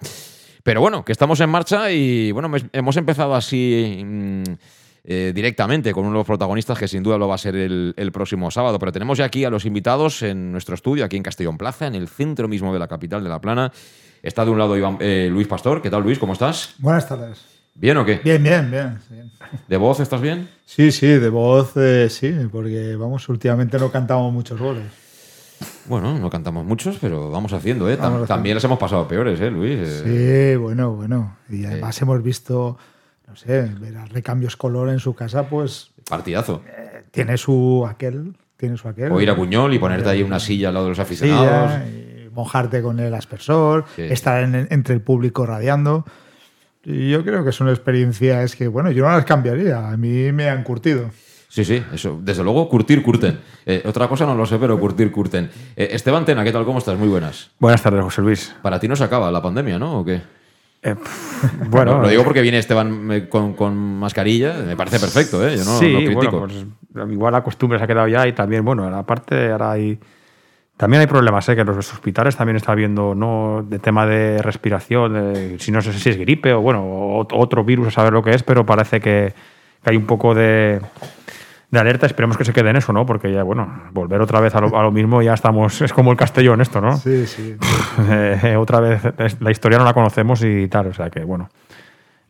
Pero 0.63 0.81
bueno, 0.81 1.05
que 1.05 1.11
estamos 1.11 1.39
en 1.39 1.51
marcha 1.51 1.91
y 1.91 2.31
bueno, 2.31 2.51
hemos 2.73 2.97
empezado 2.97 3.35
así... 3.35 4.01
Mm, 4.03 4.43
eh, 5.07 5.31
directamente 5.35 5.93
con 5.93 6.03
uno 6.03 6.13
de 6.13 6.19
los 6.19 6.25
protagonistas 6.25 6.79
que 6.79 6.87
sin 6.87 7.03
duda 7.03 7.19
lo 7.19 7.27
va 7.27 7.35
a 7.35 7.37
ser 7.37 7.55
el, 7.55 8.11
próximo 8.11 8.49
sábado. 8.49 8.79
Pero 8.79 8.91
tenemos 8.91 9.19
ya 9.19 9.25
aquí 9.25 9.45
a 9.45 9.51
los 9.51 9.65
invitados 9.65 10.23
en 10.23 10.51
nuestro 10.51 10.73
estudio, 10.73 11.05
aquí 11.05 11.15
en 11.15 11.21
Castellón 11.21 11.57
Plaza, 11.57 11.85
en 11.85 11.93
el 11.93 12.07
centro 12.07 12.47
mismo 12.47 12.73
de 12.73 12.79
la 12.79 12.87
capital 12.87 13.23
de 13.23 13.29
La 13.29 13.39
Plana. 13.39 13.71
Está 14.23 14.43
de 14.43 14.49
un 14.49 14.57
lado 14.57 14.75
Iván, 14.75 14.97
eh, 14.99 15.29
Luis 15.31 15.47
Pastor. 15.47 15.83
¿Qué 15.83 15.91
tal, 15.91 16.01
Luis? 16.01 16.17
¿Cómo 16.17 16.33
estás? 16.33 16.73
Buenas 16.79 17.07
tardes. 17.07 17.45
¿Bien 17.75 17.97
o 17.97 18.05
qué? 18.05 18.19
Bien, 18.23 18.41
bien, 18.41 18.71
bien. 18.71 18.99
¿De 19.67 19.77
voz 19.77 19.99
estás 19.99 20.21
bien? 20.21 20.49
Sí, 20.65 20.91
sí, 20.91 21.07
de 21.07 21.29
voz 21.29 21.73
eh, 21.75 22.07
sí, 22.09 22.33
porque 22.51 22.95
vamos, 22.95 23.29
últimamente 23.29 23.77
no 23.77 23.91
cantamos 23.91 24.33
muchos 24.33 24.59
goles. 24.59 24.85
Bueno, 25.85 26.17
no 26.17 26.29
cantamos 26.31 26.65
muchos, 26.65 26.97
pero 26.99 27.29
vamos 27.29 27.53
haciendo, 27.53 27.89
¿eh? 27.89 27.97
También 28.27 28.55
les 28.55 28.63
hemos 28.63 28.79
pasado 28.79 29.07
peores, 29.07 29.39
¿eh, 29.39 29.51
Luis? 29.51 30.03
Sí, 30.03 30.55
bueno, 30.55 30.93
bueno. 30.93 31.37
Y 31.49 31.65
además 31.65 32.01
hemos 32.01 32.23
visto 32.23 32.77
no 33.35 33.39
sé, 33.39 33.69
ver 33.79 33.97
a 33.97 34.05
recambios 34.05 34.55
color 34.55 34.89
en 34.89 34.99
su 34.99 35.13
casa, 35.13 35.49
pues. 35.49 35.91
Partidazo. 36.09 36.61
Eh, 36.65 37.03
tiene 37.11 37.37
su 37.37 37.85
aquel. 37.87 38.33
Tiene 38.55 38.77
su 38.77 38.87
aquel. 38.87 39.11
O 39.11 39.19
ir 39.19 39.29
a 39.29 39.33
Buñol 39.33 39.73
y 39.73 39.79
ponerte 39.79 40.07
ahí 40.07 40.23
una 40.23 40.39
silla 40.39 40.69
al 40.69 40.75
lado 40.75 40.85
de 40.85 40.91
los 40.91 40.99
aficionados. 40.99 41.71
y 41.89 42.29
mojarte 42.29 42.81
con 42.81 42.99
el 42.99 43.13
aspersor, 43.13 43.85
estar 43.97 44.43
entre 44.43 44.93
el 44.93 45.01
público 45.01 45.45
radiando. 45.45 46.05
Y 46.85 47.09
yo 47.09 47.23
creo 47.23 47.43
que 47.43 47.49
es 47.49 47.59
una 47.59 47.71
experiencia, 47.71 48.43
es 48.43 48.55
que, 48.55 48.67
bueno, 48.67 48.91
yo 48.91 49.03
no 49.03 49.11
las 49.11 49.25
cambiaría. 49.25 49.89
A 49.89 49.97
mí 49.97 50.31
me 50.31 50.49
han 50.49 50.63
curtido. 50.63 51.09
Sí, 51.49 51.65
sí, 51.65 51.83
eso. 51.93 52.19
Desde 52.21 52.43
luego, 52.43 52.69
curtir, 52.69 53.01
curten. 53.01 53.39
Eh, 53.65 53.83
otra 53.85 54.07
cosa 54.07 54.25
no 54.25 54.35
lo 54.35 54.45
sé, 54.45 54.57
pero 54.59 54.79
curtir, 54.79 55.11
curten. 55.11 55.49
Eh, 55.75 55.89
Esteban 55.91 56.23
Tena, 56.23 56.43
¿qué 56.43 56.51
tal? 56.51 56.63
¿Cómo 56.65 56.79
estás? 56.79 56.97
Muy 56.97 57.07
buenas. 57.07 57.51
Buenas 57.59 57.81
tardes, 57.81 58.03
José 58.03 58.21
Luis. 58.21 58.55
Para 58.61 58.79
ti 58.79 58.87
no 58.87 58.95
se 58.95 59.03
acaba 59.03 59.31
la 59.31 59.41
pandemia, 59.41 59.79
¿no? 59.79 59.99
¿O 59.99 60.05
qué? 60.05 60.21
Eh, 60.85 60.95
bueno, 61.69 61.99
lo 61.99 62.07
digo 62.07 62.23
porque 62.23 62.41
viene 62.41 62.59
Esteban 62.59 63.27
con, 63.29 63.75
mascarilla, 63.99 64.53
me 64.53 64.75
parece 64.75 64.99
perfecto, 64.99 65.45
¿eh? 65.45 65.57
Yo 65.57 65.65
no, 65.65 65.79
sí, 65.79 65.93
critico. 66.05 66.39
Pues, 66.39 66.65
igual 67.11 67.33
la 67.33 67.43
costumbre 67.43 67.77
se 67.79 67.83
ha 67.83 67.87
quedado 67.87 68.07
ya 68.07 68.27
y 68.27 68.33
también, 68.33 68.63
bueno, 68.63 68.85
aparte 68.95 69.51
ahora 69.51 69.71
hay. 69.71 69.99
También 70.77 70.99
hay 70.99 71.07
problemas, 71.07 71.47
¿eh? 71.47 71.55
que 71.55 71.61
en 71.61 71.67
los 71.67 71.93
hospitales 71.93 72.35
también 72.35 72.57
está 72.57 72.73
habiendo, 72.73 73.15
¿no? 73.15 73.65
De 73.65 73.79
tema 73.79 74.05
de 74.05 74.41
respiración, 74.41 75.57
si 75.57 75.71
no 75.71 75.81
sé 75.81 75.93
si 75.93 76.09
es 76.09 76.17
gripe 76.17 76.51
o, 76.51 76.59
bueno, 76.59 77.25
otro 77.31 77.63
virus, 77.63 77.87
a 77.87 77.91
saber 77.91 78.11
lo 78.11 78.21
que 78.21 78.31
es, 78.31 78.43
pero 78.43 78.65
parece 78.65 78.99
que 78.99 79.33
hay 79.85 79.95
un 79.95 80.05
poco 80.05 80.35
de, 80.35 80.81
de 81.75 81.81
alerta. 81.81 82.05
Esperemos 82.07 82.37
que 82.37 82.45
se 82.45 82.53
quede 82.53 82.71
en 82.71 82.77
eso, 82.77 82.91
¿no? 82.91 83.05
Porque 83.05 83.31
ya, 83.31 83.43
bueno, 83.43 83.83
volver 83.91 84.21
otra 84.21 84.39
vez 84.39 84.55
a 84.55 84.61
lo, 84.61 84.91
mismo 84.91 85.21
ya 85.21 85.33
estamos. 85.33 85.81
Es 85.81 85.93
como 85.93 86.11
el 86.11 86.17
Castellón 86.17 86.61
esto, 86.61 86.81
¿no? 86.81 86.97
Sí, 86.97 87.25
sí. 87.27 87.55
Eh, 88.09 88.55
otra 88.57 88.79
vez 88.79 89.01
la 89.39 89.51
historia 89.51 89.77
no 89.77 89.85
la 89.85 89.93
conocemos 89.93 90.43
y 90.43 90.67
tal. 90.67 90.87
O 90.87 90.93
sea 90.93 91.09
que, 91.09 91.23
bueno. 91.23 91.49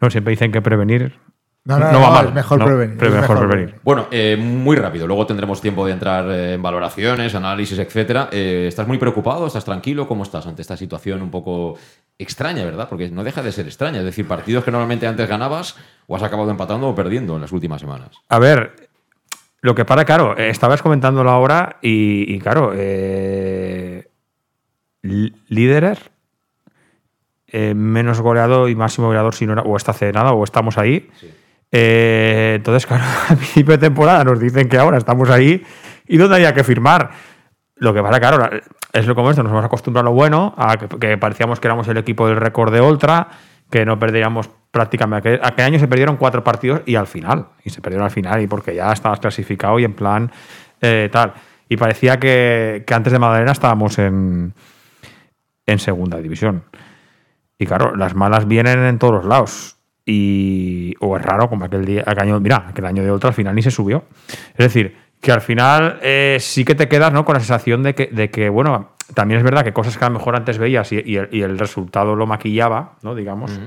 No, 0.02 0.10
siempre 0.10 0.32
dicen 0.32 0.52
que 0.52 0.62
prevenir. 0.62 1.18
No, 1.66 1.80
no, 1.80 1.92
no, 1.92 2.00
va 2.00 2.12
mal. 2.12 2.28
Es 2.28 2.34
mejor 2.34 2.64
prevenir. 2.64 3.12
mejor, 3.12 3.48
prevenir. 3.48 3.76
Bueno, 3.84 4.08
eh, 4.12 4.38
muy 4.38 4.76
rápido. 4.76 5.08
Luego 5.08 5.26
tendremos 5.26 5.62
tiempo 5.62 5.84
de 5.86 5.94
entrar 5.94 6.30
en 6.30 6.62
valoraciones, 6.62 7.34
análisis, 7.34 7.80
etcétera. 7.80 8.30
Eh, 8.32 8.66
¿Estás 8.68 8.88
muy 8.88 9.00
preocupado? 9.00 9.48
¿Estás 9.48 9.66
tranquilo? 9.66 10.08
¿Cómo 10.08 10.22
estás 10.22 10.46
ante 10.46 10.62
esta 10.62 10.78
situación 10.78 11.24
un 11.24 11.32
poco 11.32 11.76
extraña, 12.20 12.64
verdad? 12.64 12.88
Porque 12.88 13.10
no 13.10 13.24
deja 13.24 13.42
de 13.42 13.52
ser 13.52 13.66
extraña. 13.66 13.98
Es 14.00 14.06
decir, 14.06 14.28
partidos 14.28 14.64
que 14.64 14.70
normalmente 14.70 15.08
antes 15.08 15.28
ganabas 15.28 15.76
o 16.06 16.16
has 16.16 16.22
acabado 16.22 16.52
empatando 16.52 16.88
o 16.88 16.94
perdiendo 16.94 17.34
en 17.34 17.42
las 17.42 17.52
últimas 17.52 17.82
semanas. 17.82 18.12
A 18.30 18.38
ver, 18.38 18.85
lo 19.66 19.74
que 19.74 19.84
para, 19.84 20.06
claro, 20.06 20.38
eh, 20.38 20.50
estabas 20.50 20.84
comentándolo 20.84 21.32
ahora 21.32 21.78
y, 21.82 22.38
claro, 22.38 22.72
eh, 22.76 24.08
líderes, 25.02 26.12
eh, 27.48 27.74
menos 27.74 28.22
goleado 28.22 28.70
y 28.70 28.76
máximo 28.76 29.08
goleador 29.08 29.34
si 29.34 29.48
no 29.48 29.60
o 29.60 29.76
está 29.76 29.90
hace 29.90 30.12
nada 30.12 30.34
o 30.34 30.44
estamos 30.44 30.78
ahí. 30.78 31.10
entonces, 31.72 32.86
claro, 32.86 33.06
a 33.30 33.36
principio 33.36 33.72
de 33.72 33.80
temporada 33.80 34.24
nos 34.24 34.40
dicen 34.40 34.70
que 34.70 34.78
ahora 34.78 35.00
estamos 35.00 35.32
ahí 35.32 35.64
y 36.08 36.18
dónde 36.18 36.36
había 36.36 36.54
que 36.54 36.64
firmar. 36.64 37.10
Lo 37.76 37.92
que 37.92 38.04
pasa, 38.04 38.20
claro, 38.20 38.48
es 38.94 39.08
lo 39.08 39.16
como 39.16 39.32
esto, 39.32 39.42
nos 39.42 39.52
hemos 39.52 39.66
acostumbrado 39.66 40.08
a 40.08 40.12
lo 40.12 40.16
bueno, 40.16 40.54
a 40.60 40.78
que, 40.78 41.18
parecíamos 41.18 41.60
que 41.60 41.68
éramos 41.68 41.88
el 41.88 41.98
equipo 41.98 42.28
del 42.28 42.38
récord 42.38 42.72
de 42.72 42.82
Ultra, 42.82 43.30
que 43.76 43.86
no 43.86 44.00
perderíamos 44.00 44.50
prácticamente. 44.72 45.38
Aquel, 45.44 45.66
año 45.66 45.80
se 45.80 45.90
perdieron 45.90 46.16
cuatro 46.16 46.46
partidos 46.46 46.84
y 46.86 46.96
al 46.96 47.08
final. 47.08 47.48
Y 47.66 47.72
se 47.72 47.82
perdieron 47.82 48.06
al 48.06 48.12
final 48.12 48.42
y 48.42 48.48
porque 48.48 48.74
ya 48.74 48.90
estabas 48.94 49.20
clasificado 49.20 49.78
y 49.80 49.84
en 49.84 49.94
plan 49.94 50.32
eh, 50.80 51.10
tal. 51.12 51.34
Y 51.68 51.76
parecía 51.76 52.18
que, 52.18 52.86
antes 52.90 53.12
de 53.12 53.20
Madalena 53.20 53.52
estábamos 53.52 54.00
en, 54.00 54.54
en 55.66 55.80
segunda 55.80 56.20
división. 56.20 56.64
Y 57.60 57.66
claro, 57.66 57.98
las 57.98 58.16
malas 58.16 58.48
vienen 58.48 58.80
en 58.80 58.98
todos 58.98 59.16
los 59.16 59.26
lados. 59.26 59.76
Y, 60.06 60.94
o 61.02 61.18
es 61.18 61.22
raro, 61.22 61.50
como 61.50 61.66
aquel 61.66 61.84
día, 61.84 62.04
aquel 62.06 62.30
año, 62.30 62.40
mira, 62.40 62.68
aquel 62.70 62.86
año 62.86 63.04
de 63.04 63.12
otro 63.12 63.28
al 63.28 63.34
final 63.34 63.56
ni 63.56 63.62
se 63.62 63.72
subió. 63.72 64.06
Es 64.52 64.74
decir, 64.74 64.96
que 65.26 65.32
al 65.32 65.42
final 65.42 65.98
eh, 66.04 66.38
sí 66.40 66.64
que 66.64 66.76
te 66.76 66.88
quedas 66.88 67.12
¿no? 67.12 67.26
con 67.26 67.34
la 67.34 67.40
sensación 67.40 67.82
de 67.82 67.96
que, 67.96 68.10
de 68.12 68.30
que, 68.30 68.48
bueno, 68.48 68.92
también 69.16 69.40
es 69.40 69.44
verdad 69.44 69.64
que 69.64 69.74
cosas 69.74 69.98
que 69.98 70.06
a 70.06 70.08
lo 70.08 70.20
mejor 70.20 70.36
antes 70.36 70.60
veías 70.60 70.92
y, 70.92 71.18
el, 71.18 71.58
resultado 71.58 72.16
lo 72.16 72.28
maquillaba, 72.28 72.94
¿no? 73.02 73.16
Digamos. 73.16 73.60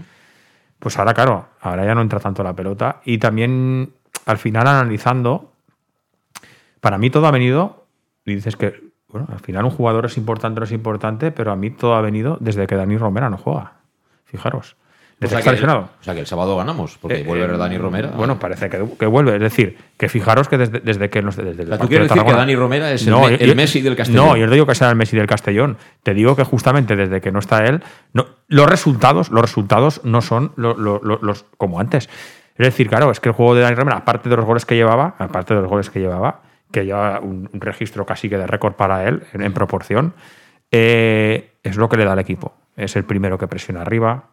Pues 0.79 0.97
ahora, 1.01 1.15
claro, 1.15 1.49
ahora 1.61 1.85
ya 1.85 1.97
no 1.97 2.03
entra 2.03 2.21
tanto 2.21 2.45
la 2.45 2.55
pelota. 2.55 3.01
Y 3.05 3.19
también, 3.19 3.93
al 4.25 4.39
final, 4.39 4.69
analizando, 4.69 5.53
para 6.81 6.97
mí 6.97 7.11
todo 7.11 7.27
ha 7.27 7.33
venido, 7.33 7.87
y 8.25 8.37
dices 8.37 8.55
que, 8.55 8.81
bueno, 9.09 9.27
al 9.29 9.41
final 9.41 9.65
un 9.65 9.73
jugador 9.73 10.07
es 10.07 10.17
importante 10.17 10.59
o 10.59 10.61
no 10.61 10.65
es 10.65 10.71
importante, 10.71 11.33
pero 11.33 11.51
a 11.51 11.57
mí 11.57 11.73
todo 11.73 11.97
ha 11.97 12.01
venido 12.03 12.37
desde 12.39 12.69
que 12.69 12.77
Dani 12.77 12.99
Romera 12.99 13.31
no 13.31 13.37
juega. 13.37 13.73
Fijaros. 14.27 14.77
O 15.21 15.27
sea, 15.27 15.43
que 15.43 15.51
el, 15.51 15.69
o 15.69 15.89
sea, 16.01 16.15
que 16.15 16.21
el, 16.21 16.27
sábado 16.27 16.57
ganamos, 16.57 16.97
porque 16.99 17.21
eh, 17.21 17.25
vuelve 17.25 17.53
eh, 17.53 17.59
Dani 17.59 17.77
Romera. 17.77 18.11
Bueno, 18.11 18.39
parece 18.39 18.71
que, 18.71 18.85
que, 18.97 19.07
vuelve. 19.07 19.35
Es 19.35 19.41
decir, 19.41 19.77
que 19.97 20.09
fijaros 20.09 20.49
que 20.49 20.57
desde, 20.57 20.79
desde 20.79 21.11
que 21.11 21.23
nos. 21.23 21.37
Desde 21.37 21.63
el 21.63 21.79
¿Tú 21.79 21.89
quieres 21.89 22.09
decir 22.09 22.23
que 22.23 22.33
Dani 22.33 22.55
Romera 22.55 22.93
es 22.93 23.05
el, 23.05 23.57
Messi 23.57 23.81
del 23.81 23.97
Castellón? 23.97 24.27
No, 24.27 24.37
yo 24.37 24.47
no 24.47 24.53
digo 24.53 24.65
que 24.65 24.77
sea 24.77 24.91
el 24.91 24.97
Messi 24.97 25.17
del 25.17 25.27
Castellón. 25.27 25.77
Te 26.05 26.15
digo 26.15 26.37
que 26.37 26.45
justamente 26.45 26.95
desde 26.95 27.21
que 27.21 27.33
no 27.33 27.41
está 27.41 27.65
él, 27.65 27.83
no, 28.13 28.27
los 28.47 28.69
resultados 28.69 29.31
los 29.31 29.43
resultados 29.43 30.03
no 30.05 30.23
son 30.23 30.53
los 30.57 31.45
como 31.57 31.81
antes. 31.81 32.09
Es 32.57 32.67
decir, 32.67 32.89
claro, 32.89 33.11
es 33.11 33.19
que 33.19 33.29
el 33.29 33.35
juego 33.35 33.57
de 33.57 33.63
Dani 33.63 33.75
Romera, 33.75 33.99
aparte 33.99 34.29
de 34.29 34.37
los 34.37 34.45
goles 34.45 34.65
que 34.65 34.77
llevaba, 34.77 35.17
aparte 35.19 35.53
de 35.55 35.63
los 35.63 35.71
goles 35.71 35.91
que 35.91 35.99
llevaba, 35.99 36.43
que 36.71 36.85
lleva 36.85 37.19
un, 37.19 37.49
registro 37.55 38.07
casi 38.07 38.29
que 38.29 38.39
de 38.39 38.47
récord 38.47 38.75
para 38.75 39.09
él 39.09 39.25
en, 39.33 39.53
proporción, 39.53 40.15
eh, 40.71 41.55
es 41.65 41.77
lo 41.77 41.89
que 41.89 41.97
le 41.97 42.05
da 42.05 42.13
al 42.13 42.19
equipo. 42.21 42.55
Es 42.77 42.95
el 42.95 43.05
primero 43.05 43.39
que 43.39 43.49
presiona 43.49 43.83
arriba, 43.83 44.27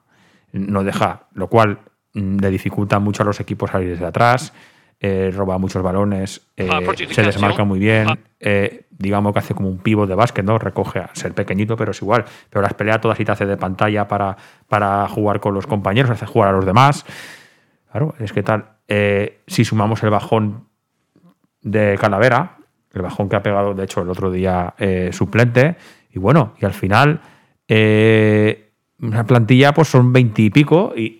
no 0.59 0.83
deja, 0.83 1.27
lo 1.33 1.47
cual 1.47 1.79
mm, 2.13 2.37
le 2.39 2.49
dificulta 2.49 2.99
mucho 2.99 3.23
a 3.23 3.25
los 3.25 3.39
equipos 3.39 3.69
salir 3.71 3.89
desde 3.89 4.05
atrás. 4.05 4.53
eh, 5.01 5.29
roba 5.35 5.57
muchos 5.57 5.83
balones, 5.83 6.47
eh, 6.55 6.69
Ah, 6.71 6.79
se 7.11 7.21
desmarca 7.21 7.65
muy 7.65 7.79
bien, 7.79 8.07
Ah. 8.09 8.17
eh, 8.39 8.85
digamos 8.89 9.33
que 9.33 9.39
hace 9.39 9.53
como 9.53 9.67
un 9.67 9.77
pivo 9.79 10.07
de 10.07 10.15
básquet, 10.15 10.45
¿no? 10.45 10.57
Recoge 10.57 10.99
a 10.99 11.09
ser 11.13 11.33
pequeñito, 11.33 11.75
pero 11.75 11.91
es 11.91 12.01
igual. 12.01 12.23
Pero 12.49 12.61
las 12.61 12.73
pelea 12.75 13.01
todas 13.01 13.19
y 13.19 13.25
te 13.25 13.31
hace 13.33 13.45
de 13.45 13.57
pantalla 13.57 14.07
para, 14.07 14.37
para 14.69 15.05
jugar 15.09 15.41
con 15.41 15.53
los 15.53 15.67
compañeros, 15.67 16.09
hace 16.11 16.25
jugar 16.25 16.49
a 16.49 16.51
los 16.53 16.65
demás. 16.65 17.05
Claro, 17.91 18.15
es 18.19 18.31
que 18.31 18.41
tal. 18.41 18.65
eh, 18.87 19.41
si 19.47 19.65
sumamos 19.65 20.01
el 20.03 20.11
bajón 20.11 20.69
de 21.61 21.97
Calavera, 21.99 22.57
el 22.93 23.01
bajón 23.01 23.27
que 23.27 23.35
ha 23.35 23.43
pegado, 23.43 23.73
de 23.73 23.83
hecho, 23.83 24.01
el 24.01 24.09
otro 24.09 24.31
día 24.31 24.73
suplente, 25.11 25.75
y 26.11 26.19
bueno, 26.19 26.53
y 26.59 26.65
al 26.65 26.73
final. 26.73 27.19
eh, 27.67 28.64
una 29.07 29.23
plantilla 29.25 29.73
pues 29.73 29.87
son 29.87 30.11
20 30.13 30.41
y 30.41 30.49
pico 30.49 30.93
y, 30.95 31.15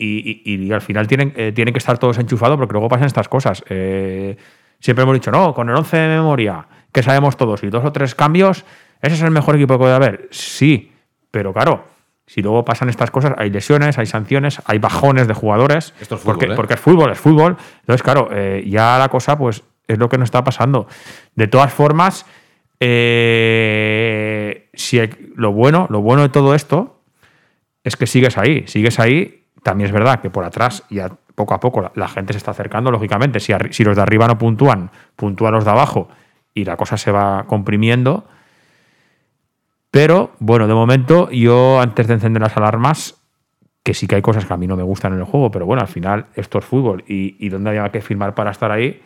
y- 0.46 0.72
al 0.72 0.82
final 0.82 1.08
tienen, 1.08 1.34
eh, 1.36 1.52
tienen 1.54 1.74
que 1.74 1.78
estar 1.80 1.98
todos 1.98 2.18
enchufados 2.18 2.58
porque 2.58 2.74
luego 2.74 2.90
pasan 2.90 3.08
estas 3.08 3.28
cosas. 3.30 3.64
Eh, 3.70 4.36
siempre 4.80 5.04
hemos 5.04 5.14
dicho, 5.16 5.32
no, 5.32 5.54
con 5.54 5.70
el 5.70 5.76
11 5.76 5.98
de 5.98 6.08
memoria, 6.18 6.68
que 6.92 7.04
sabemos 7.04 7.38
todos, 7.38 7.64
y 7.64 7.70
dos 7.70 7.84
o 7.86 7.92
tres 7.92 8.16
cambios, 8.16 8.66
ese 9.02 9.16
es 9.16 9.22
el 9.22 9.32
mejor 9.32 9.56
equipo 9.56 9.76
que 9.76 9.80
puede 9.80 9.94
haber. 9.94 10.28
Sí, 10.32 10.92
pero 11.32 11.54
claro, 11.54 11.86
si 12.28 12.42
luego 12.42 12.64
pasan 12.66 12.90
estas 12.90 13.12
cosas, 13.12 13.34
hay 13.38 13.50
lesiones, 13.50 13.98
hay 13.98 14.06
sanciones, 14.06 14.62
hay 14.66 14.80
bajones 14.80 15.28
de 15.28 15.34
jugadores. 15.34 15.94
Esto 16.00 16.16
es 16.16 16.22
fútbol, 16.22 16.36
porque, 16.38 16.46
¿eh? 16.54 16.56
porque 16.56 16.74
es 16.76 16.80
fútbol, 16.80 17.12
es 17.12 17.20
fútbol. 17.20 17.58
Entonces, 17.82 18.02
claro, 18.04 18.30
ya 18.66 18.98
la 18.98 19.10
cosa 19.10 19.38
pues 19.38 19.64
es 19.88 19.98
lo 20.00 20.10
que 20.10 20.18
nos 20.18 20.28
está 20.28 20.44
pasando. 20.44 20.88
De 21.36 21.48
todas 21.48 21.72
formas, 21.74 22.26
si 24.74 25.00
lo, 25.36 25.52
bueno, 25.52 25.88
lo 25.90 26.02
bueno 26.02 26.22
de 26.24 26.30
todo 26.30 26.56
esto 26.56 26.95
es 27.86 27.96
que 27.96 28.08
sigues 28.08 28.38
ahí, 28.38 28.66
sigues 28.68 29.00
ahí. 29.00 29.46
También 29.64 29.88
es 29.88 29.94
verdad 29.94 30.20
que 30.20 30.30
por 30.30 30.44
atrás 30.44 30.84
ya 30.90 31.10
poco 31.36 31.54
a 31.54 31.60
poco 31.60 31.92
la, 31.94 32.08
gente 32.08 32.34
se 32.34 32.38
está 32.38 32.52
acercando, 32.52 32.92
lógicamente. 32.92 33.40
Si, 33.40 33.54
si 33.72 33.84
los 33.84 33.96
de 33.96 34.02
arriba 34.02 34.28
no 34.28 34.38
puntúan, 34.38 34.92
puntúan 35.16 35.54
los 35.54 35.64
de 35.64 35.72
abajo 35.72 36.10
y 36.54 36.66
la 36.66 36.76
cosa 36.76 36.98
se 36.98 37.12
va 37.12 37.46
comprimiendo. 37.48 38.26
Pero 39.92 40.32
bueno, 40.40 40.68
de 40.68 40.74
momento 40.74 41.30
yo 41.30 41.80
antes 41.80 42.08
de 42.08 42.16
encender 42.16 42.42
las 42.42 42.58
alarmas, 42.58 43.22
que 43.84 43.94
sí 43.94 44.08
que 44.08 44.16
hay 44.16 44.22
cosas 44.22 44.46
que 44.46 44.54
a 44.54 44.58
mí 44.58 44.68
no 44.68 44.76
me 44.76 44.84
gustan 44.84 45.14
en 45.14 45.20
el 45.20 45.26
juego, 45.26 45.52
pero 45.52 45.66
bueno, 45.66 45.82
al 45.82 45.88
final 45.88 46.26
esto 46.34 46.58
es 46.58 46.66
fútbol 46.66 47.04
y, 47.08 47.38
y 47.40 47.50
donde 47.50 47.70
había 47.70 47.90
que 47.92 48.02
firmar 48.02 48.34
para 48.34 48.52
estar 48.52 48.72
ahí, 48.72 49.02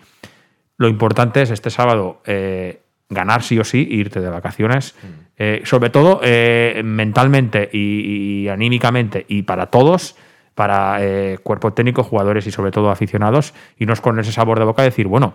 lo 0.77 0.87
importante 0.87 1.41
es 1.41 1.51
este 1.51 1.69
sábado 1.69 2.21
eh, 2.25 2.81
ganar 3.09 3.43
sí 3.43 3.59
o 3.59 3.63
sí 3.63 3.87
e 3.91 3.95
irte 3.95 4.21
de 4.21 4.29
vacaciones, 4.29 4.95
eh, 5.41 5.61
sobre 5.63 5.89
todo 5.89 6.19
eh, 6.21 6.81
mentalmente 6.83 7.69
y, 7.71 8.49
anímicamente 8.49 9.25
y 9.29 9.43
para 9.43 9.67
todos, 9.67 10.17
para 10.53 10.97
eh, 10.99 11.37
cuerpo 11.41 11.71
técnico, 11.71 12.03
jugadores 12.03 12.45
y 12.45 12.51
sobre 12.51 12.71
todo 12.71 12.89
aficionados, 12.89 13.53
y 13.77 13.85
nos 13.85 14.01
con 14.01 14.19
ese 14.19 14.33
sabor 14.33 14.59
de 14.59 14.65
boca 14.65 14.83
decir, 14.83 15.07
bueno, 15.07 15.33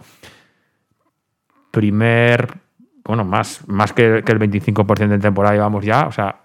primer, 1.71 2.53
bueno, 3.03 3.25
más, 3.25 3.67
más 3.67 3.95
que, 3.95 4.17
el 4.17 4.23
25% 4.23 5.09
de 5.09 5.19
temporada 5.19 5.55
llevamos 5.55 5.87
ya, 5.87 6.07
o 6.07 6.13
sea, 6.13 6.43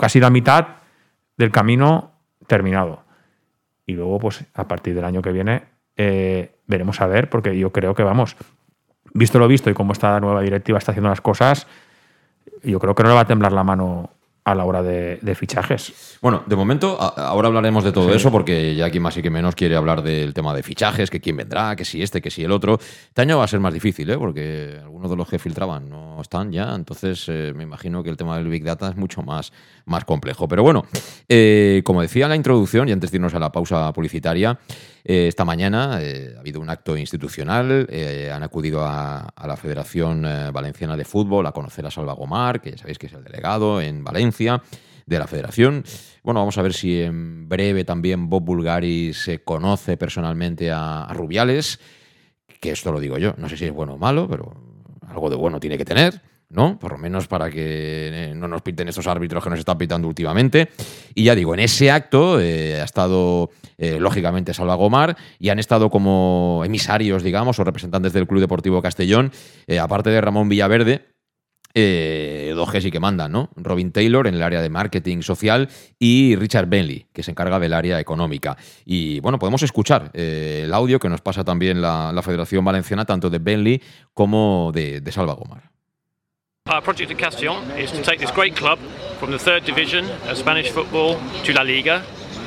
casi 0.00 0.18
la 0.18 0.30
mitad 0.30 0.66
del 1.36 1.50
camino 1.50 2.12
terminado. 2.46 3.04
Y 3.84 3.92
luego, 3.92 4.18
pues, 4.18 4.46
a 4.54 4.66
partir 4.66 4.94
del 4.94 5.04
año 5.04 5.20
que 5.20 5.30
viene, 5.30 5.62
veremos 6.66 7.02
a 7.02 7.06
ver, 7.06 7.28
porque 7.28 7.58
yo 7.58 7.70
creo 7.70 7.94
que 7.94 8.02
vamos, 8.02 8.34
visto 9.12 9.38
lo 9.38 9.46
visto 9.46 9.68
y 9.68 9.74
cómo 9.74 9.92
esta 9.92 10.18
nueva 10.20 10.40
directiva 10.40 10.78
está 10.78 10.92
haciendo 10.92 11.10
las 11.10 11.20
cosas, 11.20 11.66
yo 12.62 12.78
creo 12.80 12.94
que 12.94 13.02
no 13.02 13.08
le 13.10 13.14
va 13.14 13.20
a 13.22 13.26
temblar 13.26 13.52
la 13.52 13.64
mano 13.64 14.10
a 14.46 14.54
la 14.54 14.66
hora 14.66 14.82
de, 14.82 15.18
de 15.22 15.34
fichajes. 15.34 16.18
Bueno, 16.20 16.42
de 16.44 16.54
momento, 16.54 16.98
a- 17.00 17.28
ahora 17.28 17.48
hablaremos 17.48 17.82
de 17.82 17.92
todo 17.92 18.12
eso, 18.14 18.30
porque 18.30 18.74
ya 18.74 18.90
quien 18.90 19.02
más 19.02 19.16
y 19.16 19.22
que 19.22 19.30
menos 19.30 19.54
quiere 19.54 19.74
hablar 19.74 20.02
del 20.02 20.34
tema 20.34 20.54
de 20.54 20.62
fichajes, 20.62 21.08
que 21.08 21.18
quién 21.18 21.38
vendrá, 21.38 21.74
que 21.76 21.86
si 21.86 22.02
este, 22.02 22.20
que 22.20 22.30
si 22.30 22.44
el 22.44 22.52
otro. 22.52 22.74
Este 22.78 23.22
año 23.22 23.38
va 23.38 23.44
a 23.44 23.48
ser 23.48 23.60
más 23.60 23.72
difícil, 23.72 24.10
¿eh? 24.10 24.18
porque 24.18 24.80
algunos 24.82 25.08
de 25.10 25.16
los 25.16 25.28
que 25.30 25.38
filtraban 25.38 25.88
no 25.88 26.20
están 26.20 26.52
ya, 26.52 26.74
entonces 26.74 27.24
eh, 27.28 27.54
me 27.56 27.62
imagino 27.62 28.02
que 28.02 28.10
el 28.10 28.18
tema 28.18 28.36
del 28.36 28.48
Big 28.48 28.64
Data 28.64 28.90
es 28.90 28.96
mucho 28.96 29.22
más, 29.22 29.50
más 29.86 30.04
complejo. 30.04 30.48
Pero 30.48 30.62
bueno, 30.62 30.84
eh, 31.28 31.82
como 31.84 32.02
decía 32.02 32.24
en 32.24 32.30
la 32.30 32.36
introducción, 32.36 32.88
y 32.88 32.92
antes 32.92 33.10
de 33.10 33.16
irnos 33.16 33.34
a 33.34 33.38
la 33.38 33.52
pausa 33.52 33.92
publicitaria, 33.92 34.58
eh, 35.04 35.28
esta 35.28 35.44
mañana 35.44 35.98
eh, 36.00 36.34
ha 36.36 36.40
habido 36.40 36.60
un 36.60 36.70
acto 36.70 36.96
institucional, 36.96 37.88
han 38.32 38.42
acudido 38.42 38.84
a, 38.84 39.32
la 39.46 39.56
Federación 39.56 40.22
Valenciana 40.52 40.96
de 40.96 41.04
Fútbol 41.04 41.46
a 41.46 41.52
conocer 41.52 41.86
a 41.86 41.90
Salva 41.90 42.14
Gomar, 42.14 42.60
que 42.60 42.72
ya 42.72 42.78
sabéis 42.78 42.98
que 42.98 43.06
es 43.06 43.12
el 43.12 43.24
delegado 43.24 43.80
en 43.80 44.02
Valencia 44.02 44.62
de 45.06 45.18
la 45.18 45.26
federación. 45.26 45.84
Bueno, 46.22 46.40
vamos 46.40 46.56
a 46.56 46.62
ver 46.62 46.72
si 46.72 47.02
en 47.02 47.46
breve 47.46 47.84
también 47.84 48.30
Bob 48.30 48.42
Bulgari 48.42 49.12
se 49.12 49.44
conoce 49.44 49.98
personalmente 49.98 50.70
a, 50.70 51.04
a 51.04 51.12
Rubiales, 51.12 51.78
que 52.60 52.70
esto 52.70 52.90
lo 52.90 53.00
digo 53.00 53.18
yo, 53.18 53.34
no 53.36 53.50
sé 53.50 53.58
si 53.58 53.66
es 53.66 53.72
bueno 53.72 53.94
o 53.94 53.98
malo, 53.98 54.26
pero 54.26 54.54
algo 55.06 55.28
de 55.28 55.36
bueno 55.36 55.60
tiene 55.60 55.76
que 55.76 55.84
tener. 55.84 56.22
¿No? 56.54 56.78
Por 56.78 56.92
lo 56.92 56.98
menos 56.98 57.26
para 57.26 57.50
que 57.50 58.30
eh, 58.30 58.32
no 58.34 58.48
nos 58.48 58.62
piten 58.62 58.88
estos 58.88 59.06
árbitros 59.06 59.42
que 59.42 59.50
nos 59.50 59.58
están 59.58 59.76
pitando 59.76 60.08
últimamente. 60.08 60.70
Y 61.14 61.24
ya 61.24 61.34
digo, 61.34 61.52
en 61.54 61.60
ese 61.60 61.90
acto 61.90 62.40
eh, 62.40 62.80
ha 62.80 62.84
estado, 62.84 63.50
eh, 63.76 63.98
lógicamente, 63.98 64.54
Salva 64.54 64.76
Gomar 64.76 65.16
y 65.38 65.48
han 65.48 65.58
estado 65.58 65.90
como 65.90 66.62
emisarios, 66.64 67.22
digamos, 67.22 67.58
o 67.58 67.64
representantes 67.64 68.12
del 68.12 68.26
Club 68.26 68.40
Deportivo 68.40 68.80
Castellón, 68.80 69.32
aparte 69.80 70.10
de 70.10 70.20
Ramón 70.20 70.48
Villaverde, 70.48 71.08
eh, 71.76 72.52
dos 72.54 72.70
que 72.70 72.80
sí 72.80 72.92
que 72.92 73.00
mandan, 73.00 73.32
¿no? 73.32 73.50
Robin 73.56 73.90
Taylor 73.90 74.28
en 74.28 74.36
el 74.36 74.42
área 74.44 74.62
de 74.62 74.70
marketing 74.70 75.22
social 75.22 75.68
y 75.98 76.36
Richard 76.36 76.68
Bentley, 76.68 77.08
que 77.12 77.24
se 77.24 77.32
encarga 77.32 77.58
del 77.58 77.72
área 77.72 77.98
económica. 77.98 78.56
Y 78.84 79.18
bueno, 79.18 79.40
podemos 79.40 79.62
escuchar 79.64 80.12
el 80.14 80.72
audio 80.72 81.00
que 81.00 81.08
nos 81.08 81.20
pasa 81.20 81.42
también 81.42 81.82
la, 81.82 82.12
la 82.12 82.22
Federación 82.22 82.64
Valenciana, 82.64 83.04
tanto 83.04 83.28
de 83.28 83.40
Bentley 83.40 83.82
como 84.12 84.70
de, 84.72 85.00
de 85.00 85.12
Salva 85.12 85.34
Gomar. 85.34 85.73
Our 86.66 86.80
project 86.80 87.10
at 87.10 87.18
Castellón 87.18 87.78
is 87.78 87.92
to 87.92 88.02
take 88.02 88.20
this 88.20 88.30
great 88.30 88.56
club 88.56 88.78
from 89.20 89.30
the 89.30 89.38
third 89.38 89.66
division 89.66 90.10
of 90.26 90.38
Spanish 90.38 90.70
football 90.70 91.20
to 91.42 91.52
La 91.52 91.60
Liga 91.60 92.02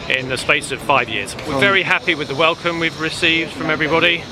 in 0.09 0.27
the 0.27 0.37
space 0.39 0.71
of 0.71 0.81
five 0.81 1.07
years. 1.07 1.35
We're 1.47 1.59
very 1.59 1.83
happy 1.83 2.15
with 2.15 2.27
the 2.27 2.33
welcome 2.33 2.79
we've 2.79 2.99
received 2.99 3.51
from 3.51 3.69
everybody. 3.69 4.23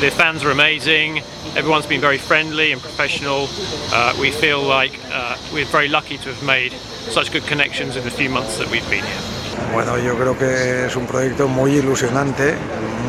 The 0.00 0.10
fans 0.10 0.44
are 0.44 0.50
amazing. 0.50 1.20
Everyone's 1.56 1.86
been 1.86 2.02
very 2.02 2.18
friendly 2.18 2.72
and 2.72 2.80
professional. 2.82 3.48
Uh, 3.90 4.14
we 4.20 4.30
feel 4.30 4.60
like 4.60 5.00
uh, 5.10 5.38
we're 5.50 5.64
very 5.64 5.88
lucky 5.88 6.18
to 6.18 6.28
have 6.28 6.44
made 6.44 6.72
such 6.72 7.32
good 7.32 7.44
connections 7.44 7.96
in 7.96 8.04
the 8.04 8.10
few 8.10 8.28
months 8.28 8.58
that 8.58 8.70
we've 8.70 8.88
been 8.90 9.02
here. 9.02 9.41
Bueno, 9.72 9.98
yo 9.98 10.16
creo 10.16 10.38
que 10.38 10.86
es 10.86 10.96
un 10.96 11.06
proyecto 11.06 11.48
muy 11.48 11.76
ilusionante, 11.76 12.54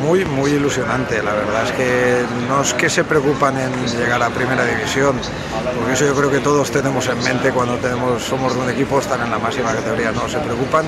muy, 0.01 0.25
muy 0.25 0.51
ilusionante. 0.51 1.21
La 1.21 1.33
verdad 1.33 1.63
es 1.65 1.71
que 1.71 2.21
no 2.47 2.61
es 2.61 2.73
que 2.73 2.89
se 2.89 3.03
preocupan 3.03 3.57
en 3.57 3.71
llegar 3.97 4.21
a 4.23 4.29
primera 4.29 4.65
división, 4.65 5.15
porque 5.77 5.93
eso 5.93 6.05
yo 6.05 6.15
creo 6.15 6.31
que 6.31 6.39
todos 6.39 6.71
tenemos 6.71 7.07
en 7.07 7.21
mente 7.23 7.51
cuando 7.51 7.75
tenemos, 7.77 8.23
somos 8.23 8.55
de 8.55 8.61
un 8.61 8.69
equipo, 8.69 8.99
están 8.99 9.21
en 9.21 9.31
la 9.31 9.39
máxima 9.39 9.73
categoría. 9.73 10.11
No, 10.11 10.27
se 10.29 10.39
preocupan 10.39 10.85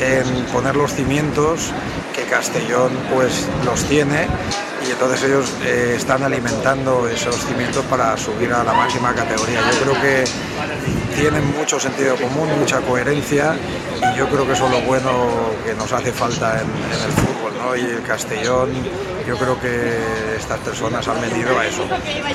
en 0.00 0.44
poner 0.52 0.76
los 0.76 0.92
cimientos 0.92 1.72
que 2.14 2.22
Castellón 2.24 2.90
pues 3.12 3.48
los 3.64 3.84
tiene 3.84 4.26
y 4.88 4.92
entonces 4.92 5.22
ellos 5.24 5.52
eh, 5.64 5.94
están 5.96 6.22
alimentando 6.22 7.06
esos 7.08 7.36
cimientos 7.44 7.84
para 7.86 8.16
subir 8.16 8.52
a 8.52 8.64
la 8.64 8.72
máxima 8.72 9.14
categoría. 9.14 9.60
Yo 9.70 9.80
creo 9.80 10.00
que 10.00 10.24
tienen 11.14 11.46
mucho 11.56 11.78
sentido 11.78 12.16
común, 12.16 12.48
mucha 12.58 12.80
coherencia 12.80 13.54
y 14.00 14.16
yo 14.16 14.28
creo 14.28 14.46
que 14.46 14.52
eso 14.52 14.66
es 14.66 14.70
lo 14.70 14.80
bueno 14.82 15.10
que 15.64 15.74
nos 15.74 15.92
hace 15.92 16.12
falta 16.12 16.60
en, 16.60 16.66
en 16.66 17.04
el 17.04 17.12
fútbol. 17.12 17.37
¿No? 17.54 17.76
Y 17.76 17.80
el 17.80 18.02
Castellón, 18.02 18.70
yo 19.26 19.36
creo 19.36 19.60
que 19.60 20.36
estas 20.36 20.58
personas 20.60 21.06
han 21.08 21.20
venido 21.20 21.58
a 21.58 21.66
eso, 21.66 21.84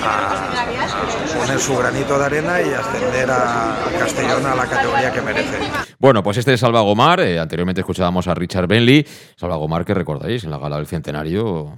a, 0.03 1.37
poner 1.39 1.59
su 1.59 1.77
granito 1.77 2.17
de 2.17 2.25
arena 2.25 2.61
y 2.61 2.73
ascender 2.73 3.29
a, 3.31 3.73
a 3.73 3.91
Castellón 3.99 4.45
a 4.45 4.55
la 4.55 4.65
categoría 4.65 5.11
que 5.11 5.21
merece. 5.21 5.57
Bueno, 5.99 6.21
pues 6.23 6.37
este 6.37 6.53
es 6.53 6.59
Salva 6.59 6.81
Gomar. 6.81 7.19
eh, 7.21 7.39
anteriormente 7.39 7.81
escuchábamos 7.81 8.27
a 8.27 8.33
Richard 8.33 8.67
Bentley. 8.67 9.05
Salva 9.35 9.55
Gomar, 9.55 9.85
que 9.85 9.93
recordáis, 9.93 10.43
en 10.43 10.51
la 10.51 10.57
gala 10.57 10.77
del 10.77 10.87
centenario 10.87 11.77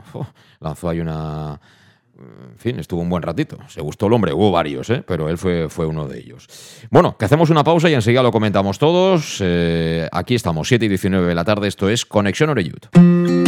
lanzó 0.59 0.89
ahí 0.89 0.99
una. 0.99 1.59
En 2.17 2.57
fin, 2.57 2.79
estuvo 2.79 3.01
un 3.01 3.09
buen 3.09 3.21
ratito. 3.21 3.57
Se 3.67 3.81
gustó 3.81 4.07
el 4.07 4.13
hombre, 4.13 4.31
hubo 4.31 4.49
varios, 4.49 4.89
¿eh? 4.89 5.03
pero 5.05 5.27
él 5.27 5.37
fue, 5.37 5.67
fue 5.67 5.85
uno 5.85 6.07
de 6.07 6.17
ellos. 6.17 6.47
Bueno, 6.89 7.17
que 7.17 7.25
hacemos 7.25 7.49
una 7.49 7.61
pausa 7.63 7.89
y 7.89 7.93
enseguida 7.93 8.23
lo 8.23 8.31
comentamos 8.31 8.79
todos. 8.79 9.39
Eh, 9.41 10.07
aquí 10.13 10.33
estamos, 10.33 10.69
7 10.69 10.85
y 10.85 10.87
19 10.87 11.27
de 11.27 11.35
la 11.35 11.43
tarde. 11.43 11.67
Esto 11.67 11.89
es 11.89 12.05
Conexión 12.05 12.49
Oreyud. 12.49 12.79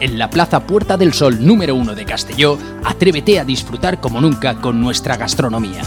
en 0.00 0.18
la 0.18 0.30
Plaza 0.30 0.66
Puerta 0.66 0.96
del 0.96 1.12
Sol 1.12 1.46
número 1.46 1.74
1 1.74 1.94
de 1.94 2.04
Castelló, 2.04 2.58
atrévete 2.84 3.38
a 3.38 3.44
disfrutar 3.44 4.00
como 4.00 4.20
nunca 4.20 4.56
con 4.56 4.80
nuestra 4.80 5.16
gastronomía. 5.16 5.82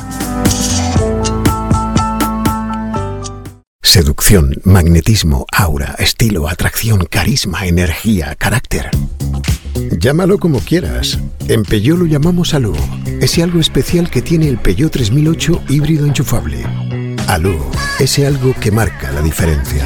Seducción, 3.82 4.56
magnetismo, 4.64 5.46
aura, 5.52 5.96
estilo, 6.00 6.48
atracción, 6.48 7.06
carisma, 7.06 7.68
energía, 7.68 8.34
carácter. 8.36 8.90
Llámalo 10.00 10.40
como 10.40 10.60
quieras. 10.60 11.20
En 11.48 11.64
Peugeot 11.64 12.00
lo 12.00 12.06
llamamos 12.06 12.54
Alú. 12.54 12.76
Ese 13.22 13.44
algo 13.44 13.60
especial 13.60 14.10
que 14.10 14.22
tiene 14.22 14.48
el 14.48 14.58
Peugeot 14.58 14.92
3008 14.92 15.64
híbrido 15.70 16.08
enchufable. 16.08 16.66
Alú, 17.28 17.56
ese 18.00 18.26
algo 18.26 18.56
que 18.60 18.72
marca 18.72 19.12
la 19.12 19.22
diferencia. 19.22 19.86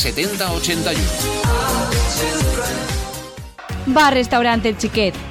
7081. 0.01 0.99
Bar 3.85 4.13
Restaurante 4.13 4.69
El 4.69 4.77
Chiquet. 4.77 5.30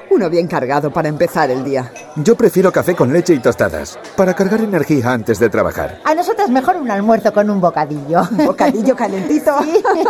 Uno 0.11 0.29
bien 0.29 0.45
cargado 0.45 0.91
para 0.91 1.07
empezar 1.07 1.49
el 1.51 1.63
día. 1.63 1.89
Yo 2.17 2.35
prefiero 2.35 2.69
café 2.69 2.95
con 2.95 3.13
leche 3.13 3.33
y 3.33 3.39
tostadas, 3.39 3.97
para 4.17 4.33
cargar 4.33 4.59
energía 4.59 5.13
antes 5.13 5.39
de 5.39 5.49
trabajar. 5.49 6.01
A 6.03 6.13
nosotras 6.13 6.49
mejor 6.49 6.75
un 6.75 6.91
almuerzo 6.91 7.31
con 7.31 7.49
un 7.49 7.61
bocadillo. 7.61 8.23
Bocadillo 8.31 8.93
calentito. 8.93 9.55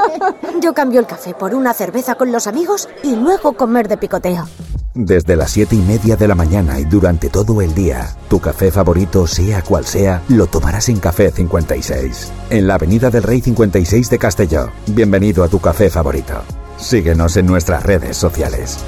Yo 0.59 0.73
cambio 0.73 0.99
el 0.99 1.05
café 1.05 1.35
por 1.35 1.53
una 1.53 1.71
cerveza 1.75 2.15
con 2.15 2.31
los 2.31 2.47
amigos 2.47 2.89
y 3.03 3.15
luego 3.15 3.53
comer 3.53 3.87
de 3.87 3.97
picoteo. 3.97 4.47
Desde 4.95 5.35
las 5.35 5.51
siete 5.51 5.75
y 5.75 5.81
media 5.83 6.15
de 6.15 6.27
la 6.27 6.33
mañana 6.33 6.79
y 6.79 6.85
durante 6.85 7.29
todo 7.29 7.61
el 7.61 7.75
día, 7.75 8.09
tu 8.27 8.39
café 8.39 8.71
favorito, 8.71 9.27
sea 9.27 9.61
cual 9.61 9.85
sea, 9.85 10.23
lo 10.29 10.47
tomarás 10.47 10.89
en 10.89 10.99
Café 10.99 11.29
56. 11.29 12.31
En 12.49 12.65
la 12.65 12.73
Avenida 12.73 13.11
del 13.11 13.21
Rey 13.21 13.39
56 13.39 14.09
de 14.09 14.17
Castelló. 14.17 14.69
Bienvenido 14.87 15.43
a 15.43 15.47
tu 15.47 15.59
café 15.59 15.91
favorito. 15.91 16.41
Síguenos 16.77 17.37
en 17.37 17.45
nuestras 17.45 17.83
redes 17.83 18.17
sociales. 18.17 18.79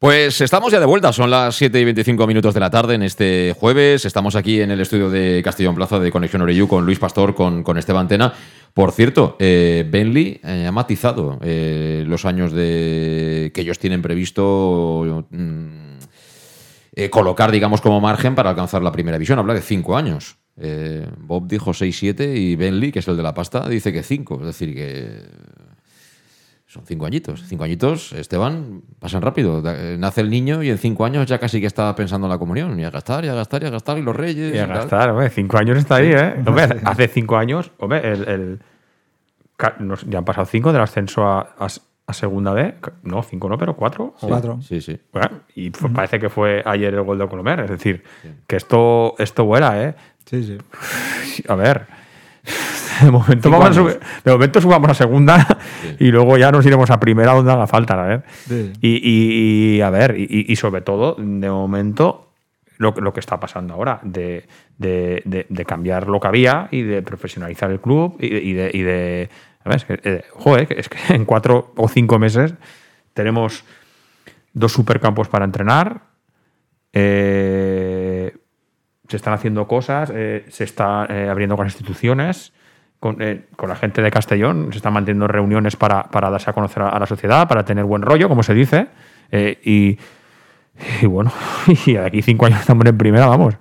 Pues 0.00 0.40
estamos 0.40 0.70
ya 0.70 0.78
de 0.78 0.86
vuelta, 0.86 1.12
son 1.12 1.28
las 1.28 1.56
7 1.56 1.80
y 1.80 1.84
25 1.84 2.24
minutos 2.28 2.54
de 2.54 2.60
la 2.60 2.70
tarde 2.70 2.94
en 2.94 3.02
este 3.02 3.52
jueves. 3.58 4.04
Estamos 4.04 4.36
aquí 4.36 4.60
en 4.60 4.70
el 4.70 4.80
estudio 4.80 5.10
de 5.10 5.42
Castellón 5.42 5.74
Plaza 5.74 5.98
de 5.98 6.12
Conexión 6.12 6.40
Oreyu 6.40 6.68
con 6.68 6.86
Luis 6.86 7.00
Pastor, 7.00 7.34
con, 7.34 7.64
con 7.64 7.78
Esteban 7.78 8.06
Tena. 8.06 8.32
Por 8.72 8.92
cierto, 8.92 9.34
eh, 9.40 9.84
Bentley 9.90 10.40
eh, 10.44 10.66
ha 10.68 10.70
matizado 10.70 11.40
eh, 11.42 12.04
los 12.06 12.24
años 12.26 12.52
de 12.52 13.50
que 13.52 13.62
ellos 13.62 13.80
tienen 13.80 14.00
previsto 14.00 15.26
mm, 15.30 15.98
eh, 16.92 17.10
colocar, 17.10 17.50
digamos, 17.50 17.80
como 17.80 18.00
margen 18.00 18.36
para 18.36 18.50
alcanzar 18.50 18.82
la 18.82 18.92
primera 18.92 19.18
visión. 19.18 19.40
Habla 19.40 19.54
de 19.54 19.62
cinco 19.62 19.96
años. 19.96 20.36
Bob 21.18 21.48
dijo 21.48 21.72
6-7 21.72 22.36
y 22.36 22.54
Bentley, 22.54 22.92
que 22.92 23.00
es 23.00 23.08
el 23.08 23.16
de 23.16 23.22
la 23.24 23.34
pasta, 23.34 23.68
dice 23.68 23.92
que 23.92 24.04
5. 24.04 24.36
Es 24.40 24.46
decir, 24.46 24.74
que 24.74 25.22
son 26.70 26.84
cinco 26.84 27.06
añitos. 27.06 27.42
Cinco 27.46 27.64
añitos, 27.64 28.12
Esteban, 28.12 28.82
pasan 29.00 29.22
rápido. 29.22 29.62
Da- 29.62 29.96
Nace 29.96 30.20
el 30.20 30.28
niño 30.28 30.62
y 30.62 30.68
en 30.68 30.76
cinco 30.78 31.04
años 31.06 31.26
ya 31.26 31.38
casi 31.38 31.60
que 31.60 31.66
está 31.66 31.94
pensando 31.96 32.26
en 32.26 32.30
la 32.30 32.38
comunión. 32.38 32.78
Y 32.78 32.84
a 32.84 32.90
gastar, 32.90 33.24
y 33.24 33.28
a 33.28 33.34
gastar, 33.34 33.62
y 33.62 33.66
a 33.66 33.70
gastar, 33.70 33.96
y 33.98 34.02
los 34.02 34.14
reyes. 34.14 34.54
Y 34.54 34.58
a 34.58 34.66
gastar, 34.66 35.08
hombre, 35.10 35.30
cinco 35.30 35.56
años 35.56 35.78
está 35.78 35.96
ahí, 35.96 36.12
¿eh? 36.12 36.34
Hombre, 36.46 36.68
hace 36.84 37.08
cinco 37.08 37.36
años, 37.38 37.72
hombre, 37.78 38.06
el, 38.12 38.28
el- 38.28 38.58
ya 40.08 40.18
han 40.18 40.24
pasado 40.24 40.46
cinco 40.46 40.72
del 40.72 40.82
ascenso 40.82 41.24
a, 41.26 41.40
a- 41.58 41.66
a 42.06 42.12
segunda 42.12 42.52
B. 42.52 42.74
No, 43.02 43.22
cinco 43.22 43.48
no, 43.48 43.58
pero 43.58 43.74
cuatro. 43.74 44.14
Sí. 44.20 44.26
Cuatro. 44.28 44.60
sí, 44.62 44.80
sí. 44.80 44.98
Bueno, 45.12 45.40
y 45.54 45.70
fue- 45.70 45.90
parece 45.90 46.18
que 46.20 46.28
fue 46.28 46.62
ayer 46.64 46.94
el 46.94 47.02
gol 47.02 47.18
de 47.18 47.26
Colomer. 47.28 47.60
Es 47.60 47.70
decir, 47.70 48.04
que 48.46 48.56
esto, 48.56 49.14
esto 49.18 49.44
vuela, 49.44 49.82
¿eh? 49.82 49.94
Sí, 50.26 50.44
sí. 50.44 51.42
A 51.48 51.54
ver. 51.54 51.86
De 53.02 53.10
momento, 53.12 53.48
vamos 53.50 53.76
a 53.78 53.82
de 54.24 54.32
momento 54.32 54.60
subamos 54.60 54.90
a 54.90 54.94
segunda 54.94 55.58
y 56.00 56.10
luego 56.10 56.36
ya 56.36 56.50
nos 56.50 56.66
iremos 56.66 56.90
a 56.90 56.98
primera 56.98 57.32
donde 57.32 57.52
haga 57.52 57.66
falta, 57.68 57.94
a 58.02 58.06
ver. 58.06 58.24
Sí. 58.48 58.72
Y, 58.80 58.88
y- 58.96 59.76
y, 59.76 59.80
a 59.82 59.90
ver, 59.90 60.16
y, 60.18 60.46
y 60.48 60.56
sobre 60.56 60.80
todo, 60.80 61.14
de 61.16 61.48
momento, 61.48 62.32
lo, 62.78 62.94
que- 62.94 63.00
lo 63.00 63.12
que 63.12 63.20
está 63.20 63.38
pasando 63.38 63.74
ahora, 63.74 64.00
de, 64.02 64.46
de- 64.78 65.22
de- 65.24 65.46
de 65.48 65.64
cambiar 65.64 66.08
lo 66.08 66.18
que 66.18 66.26
había 66.26 66.68
y 66.72 66.82
de 66.82 67.02
profesionalizar 67.02 67.70
el 67.70 67.80
club 67.80 68.16
y 68.18 68.28
de. 68.30 68.40
Y 68.42 68.52
de, 68.54 68.70
y 68.74 68.82
de- 68.82 69.28
a 69.64 69.68
ver, 69.68 69.76
es 69.76 69.84
que, 69.84 70.00
eh, 70.02 70.24
joder, 70.32 70.66
que 70.66 70.74
es 70.80 70.88
que 70.88 71.14
en 71.14 71.24
cuatro 71.24 71.72
o 71.76 71.88
cinco 71.88 72.18
meses 72.18 72.54
tenemos 73.14 73.62
dos 74.54 74.72
supercampos 74.72 75.28
para 75.28 75.44
entrenar. 75.44 76.00
eh, 76.92 77.87
se 79.08 79.16
están 79.16 79.32
haciendo 79.32 79.66
cosas, 79.66 80.12
eh, 80.14 80.44
se 80.48 80.64
está 80.64 81.06
eh, 81.08 81.28
abriendo 81.28 81.56
con 81.56 81.66
instituciones, 81.66 82.52
con, 83.00 83.20
eh, 83.20 83.46
con 83.56 83.68
la 83.68 83.76
gente 83.76 84.02
de 84.02 84.10
Castellón, 84.10 84.68
se 84.70 84.78
están 84.78 84.92
manteniendo 84.92 85.26
reuniones 85.26 85.76
para, 85.76 86.04
para 86.04 86.30
darse 86.30 86.50
a 86.50 86.52
conocer 86.52 86.82
a, 86.82 86.98
la 86.98 87.06
sociedad, 87.06 87.48
para 87.48 87.64
tener 87.64 87.84
buen 87.84 88.02
rollo, 88.02 88.28
como 88.28 88.42
se 88.42 88.54
dice. 88.54 88.88
eh, 89.30 89.58
y, 89.64 89.98
y 91.02 91.06
bueno, 91.06 91.32
y 91.86 91.96
aquí 91.96 92.22
cinco 92.22 92.46
años 92.46 92.60
estamos 92.60 92.84
en 92.86 92.98
primera, 92.98 93.26
vamos. 93.26 93.54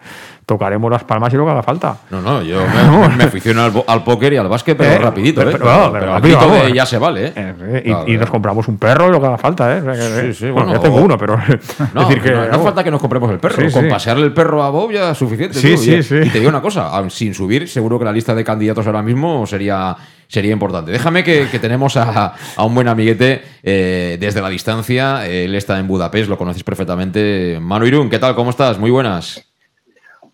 Tocaremos 0.47 0.89
las 0.89 1.03
palmas 1.03 1.33
y 1.33 1.35
lo 1.35 1.43
que 1.43 1.51
haga 1.51 1.61
falta. 1.61 1.97
No, 2.09 2.21
no, 2.21 2.41
yo 2.41 2.61
me, 3.09 3.15
me 3.17 3.23
aficiono 3.25 3.63
al, 3.65 3.83
al 3.85 4.03
póker 4.05 4.31
y 4.31 4.37
al 4.37 4.47
básquet, 4.47 4.77
pero 4.77 4.91
Eh, 4.93 4.97
rapidito, 4.97 5.41
pero- 5.41 5.49
¿eh? 5.51 5.53
pero, 5.59 5.91
pero 5.91 6.13
al 6.15 6.21
rápido, 6.23 6.63
de 6.63 6.73
ya 6.73 6.85
se 6.85 6.97
vale, 6.97 7.25
¿eh? 7.27 7.33
Eh, 7.35 7.81
y, 7.85 7.89
Claro, 7.89 8.03
y 8.07 8.17
nos 8.17 8.29
compramos 8.29 8.65
un 8.69 8.77
perro 8.77 9.09
y 9.09 9.11
lo 9.11 9.19
que 9.19 9.27
haga 9.27 9.37
falta, 9.37 9.77
¿eh? 9.77 9.81
Sí, 9.81 10.33
sí, 10.33 10.43
bueno, 10.45 10.67
bueno, 10.67 10.73
yo 10.75 10.79
tengo 10.79 10.95
o- 10.95 11.01
uno, 11.03 11.17
pero. 11.17 11.37
No, 11.93 12.07
decir 12.07 12.21
que, 12.23 12.31
no, 12.31 12.45
no 12.45 12.49
vamos. 12.51 12.63
falta 12.65 12.81
que 12.81 12.91
nos 12.91 13.01
compremos 13.01 13.29
el 13.29 13.39
perro. 13.39 13.55
Sí, 13.67 13.73
Con 13.73 13.83
sí. 13.83 13.89
pasearle 13.89 14.23
el 14.25 14.33
perro 14.33 14.63
a 14.63 14.69
Bob 14.69 14.89
ya 14.93 15.11
es 15.11 15.17
suficiente. 15.17 15.59
Sí, 15.59 15.75
sí, 15.77 15.95
y, 15.95 16.01
sí. 16.03 16.15
y 16.23 16.29
te 16.29 16.39
digo 16.39 16.49
una 16.49 16.61
cosa, 16.61 16.87
aun 16.95 17.11
sin 17.11 17.33
subir, 17.33 17.67
seguro 17.67 17.99
que 17.99 18.05
la 18.05 18.13
lista 18.13 18.33
de 18.33 18.45
candidatos 18.45 18.87
ahora 18.87 19.01
mismo 19.01 19.45
sería, 19.45 19.97
sería 20.29 20.53
importante. 20.53 20.93
Déjame 20.93 21.25
que, 21.25 21.49
que 21.51 21.59
tenemos 21.59 21.97
a, 21.97 22.33
a 22.55 22.63
un 22.63 22.73
buen 22.73 22.87
amiguete 22.87 23.41
eh, 23.63 24.15
desde 24.17 24.41
la 24.41 24.47
distancia. 24.47 25.27
Él 25.27 25.53
está 25.55 25.77
en 25.77 25.89
Budapest, 25.89 26.29
lo 26.29 26.37
conoces 26.37 26.63
perfectamente. 26.63 27.57
Manu 27.61 27.85
Irún, 27.85 28.09
¿qué 28.09 28.17
tal? 28.17 28.33
¿Cómo 28.33 28.51
estás? 28.51 28.79
Muy 28.79 28.91
buenas. 28.91 29.43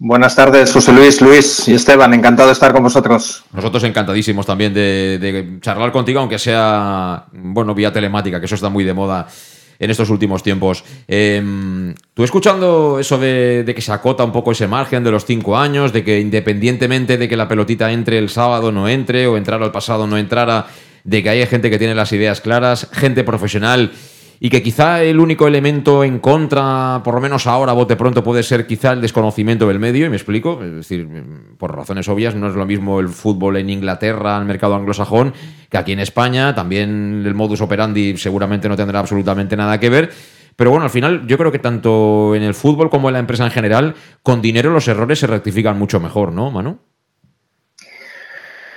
Buenas 0.05 0.35
tardes, 0.35 0.73
José 0.73 0.91
Luis, 0.91 1.21
Luis 1.21 1.65
y 1.69 1.75
Esteban. 1.75 2.13
Encantado 2.13 2.49
de 2.49 2.53
estar 2.53 2.73
con 2.73 2.83
vosotros. 2.83 3.45
Nosotros 3.53 3.81
encantadísimos 3.85 4.45
también 4.45 4.73
de, 4.73 5.59
charlar 5.61 5.93
contigo, 5.93 6.19
aunque 6.19 6.37
sea, 6.37 7.23
bueno, 7.31 7.73
vía 7.73 7.93
telemática, 7.93 8.37
que 8.37 8.45
eso 8.45 8.55
está 8.55 8.67
muy 8.67 8.83
de 8.83 8.93
moda 8.93 9.25
en 9.79 9.89
estos 9.89 10.09
últimos 10.09 10.43
tiempos. 10.43 10.83
Eh, 11.07 11.93
Tú 12.13 12.21
escuchando 12.25 12.99
eso 12.99 13.17
de, 13.17 13.63
que 13.73 13.81
se 13.81 13.93
acota 13.93 14.25
un 14.25 14.33
poco 14.33 14.51
ese 14.51 14.67
margen 14.67 15.05
de 15.05 15.11
los 15.11 15.23
cinco 15.23 15.57
años, 15.57 15.93
de 15.93 16.03
que 16.03 16.19
independientemente 16.19 17.17
de 17.17 17.29
que 17.29 17.37
la 17.37 17.47
pelotita 17.47 17.89
entre 17.89 18.17
el 18.17 18.27
sábado 18.27 18.73
no 18.73 18.89
entre, 18.89 19.25
o 19.27 19.37
entrara 19.37 19.63
el 19.63 19.71
pasado 19.71 20.05
no 20.05 20.17
entrara, 20.17 20.67
de 21.05 21.23
que 21.23 21.29
hay 21.29 21.45
gente 21.45 21.69
que 21.69 21.79
tiene 21.79 21.95
las 21.95 22.11
ideas 22.11 22.41
claras, 22.41 22.89
gente 22.91 23.23
profesional 23.23 23.93
y 24.45 24.49
que 24.49 24.61
quizá 24.61 25.01
el 25.01 25.21
único 25.21 25.47
elemento 25.47 26.03
en 26.03 26.19
contra, 26.19 26.99
por 27.01 27.13
lo 27.15 27.21
menos 27.21 27.47
ahora, 27.47 27.71
bote 27.71 27.95
pronto, 27.95 28.25
puede 28.25 28.43
ser 28.43 28.67
quizá 28.67 28.91
el 28.91 28.99
desconocimiento 28.99 29.69
del 29.69 29.79
medio, 29.79 30.05
y 30.05 30.09
me 30.09 30.17
explico, 30.17 30.61
es 30.61 30.75
decir, 30.75 31.07
por 31.57 31.73
razones 31.73 32.09
obvias, 32.09 32.35
no 32.35 32.49
es 32.49 32.53
lo 32.53 32.65
mismo 32.65 32.99
el 32.99 33.07
fútbol 33.07 33.55
en 33.55 33.69
Inglaterra, 33.69 34.37
el 34.37 34.43
mercado 34.43 34.75
anglosajón, 34.75 35.33
que 35.69 35.77
aquí 35.77 35.93
en 35.93 36.01
España, 36.01 36.53
también 36.53 37.23
el 37.25 37.33
modus 37.33 37.61
operandi 37.61 38.17
seguramente 38.17 38.67
no 38.67 38.75
tendrá 38.75 38.99
absolutamente 38.99 39.55
nada 39.55 39.79
que 39.79 39.89
ver. 39.89 40.11
Pero 40.57 40.71
bueno, 40.71 40.83
al 40.83 40.91
final 40.91 41.25
yo 41.25 41.37
creo 41.37 41.53
que 41.53 41.59
tanto 41.59 42.35
en 42.35 42.43
el 42.43 42.53
fútbol 42.53 42.89
como 42.89 43.07
en 43.07 43.13
la 43.13 43.19
empresa 43.19 43.45
en 43.45 43.51
general, 43.51 43.95
con 44.23 44.41
dinero 44.41 44.71
los 44.71 44.89
errores 44.89 45.19
se 45.19 45.27
rectifican 45.27 45.79
mucho 45.79 46.01
mejor, 46.01 46.33
¿no, 46.33 46.51
Manu? 46.51 46.79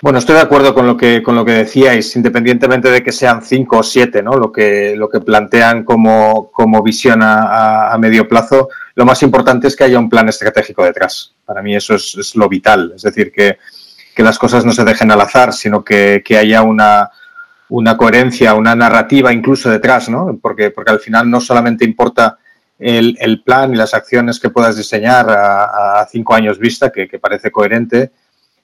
Bueno, 0.07 0.21
estoy 0.21 0.37
de 0.37 0.42
acuerdo 0.42 0.73
con 0.73 0.87
lo 0.87 0.97
que, 0.97 1.21
con 1.21 1.35
lo 1.35 1.45
que 1.45 1.51
decíais, 1.51 2.14
independientemente 2.14 2.92
de 2.92 3.03
que 3.03 3.11
sean 3.11 3.42
cinco 3.42 3.79
o 3.79 3.83
siete, 3.83 4.23
¿no? 4.23 4.37
Lo 4.37 4.53
que, 4.53 4.95
lo 4.95 5.09
que 5.09 5.19
plantean 5.19 5.83
como, 5.83 6.49
como 6.53 6.81
visión 6.81 7.23
a, 7.25 7.92
a- 7.92 7.99
medio 7.99 8.29
plazo, 8.29 8.69
lo 8.95 9.05
más 9.05 9.21
importante 9.25 9.66
es 9.66 9.75
que 9.75 9.83
haya 9.83 9.99
un 9.99 10.09
plan 10.09 10.29
estratégico 10.29 10.85
detrás. 10.85 11.35
Para 11.45 11.61
mí 11.61 11.75
eso 11.75 11.97
es, 11.97 12.14
es 12.16 12.37
lo 12.37 12.49
vital. 12.49 12.92
Es 12.95 13.03
decir, 13.03 13.33
que, 13.33 13.59
que 14.14 14.23
las 14.23 14.38
cosas 14.38 14.64
no 14.64 14.71
se 14.71 14.85
dejen 14.85 15.11
al 15.11 15.21
azar, 15.21 15.53
sino 15.53 15.83
que, 15.83 16.23
que 16.25 16.38
haya 16.38 16.62
una, 16.62 17.11
una 17.71 17.97
coherencia, 17.97 18.55
una 18.55 18.77
narrativa 18.77 19.33
incluso 19.33 19.69
detrás, 19.71 20.09
¿no? 20.09 20.38
Porque, 20.40 20.71
porque 20.71 20.92
al 20.92 21.01
final 21.01 21.29
no 21.29 21.40
solamente 21.40 21.85
importa 21.85 22.38
el, 22.79 23.19
el 23.21 23.42
plan 23.42 23.73
y 23.73 23.77
las 23.77 23.92
acciones 23.92 24.38
que 24.38 24.51
puedas 24.51 24.77
diseñar 24.77 25.29
a, 25.31 25.99
a 26.03 26.07
cinco 26.07 26.33
años 26.33 26.61
vista, 26.61 26.90
que, 26.92 27.09
que 27.09 27.19
parece 27.19 27.51
coherente, 27.51 28.12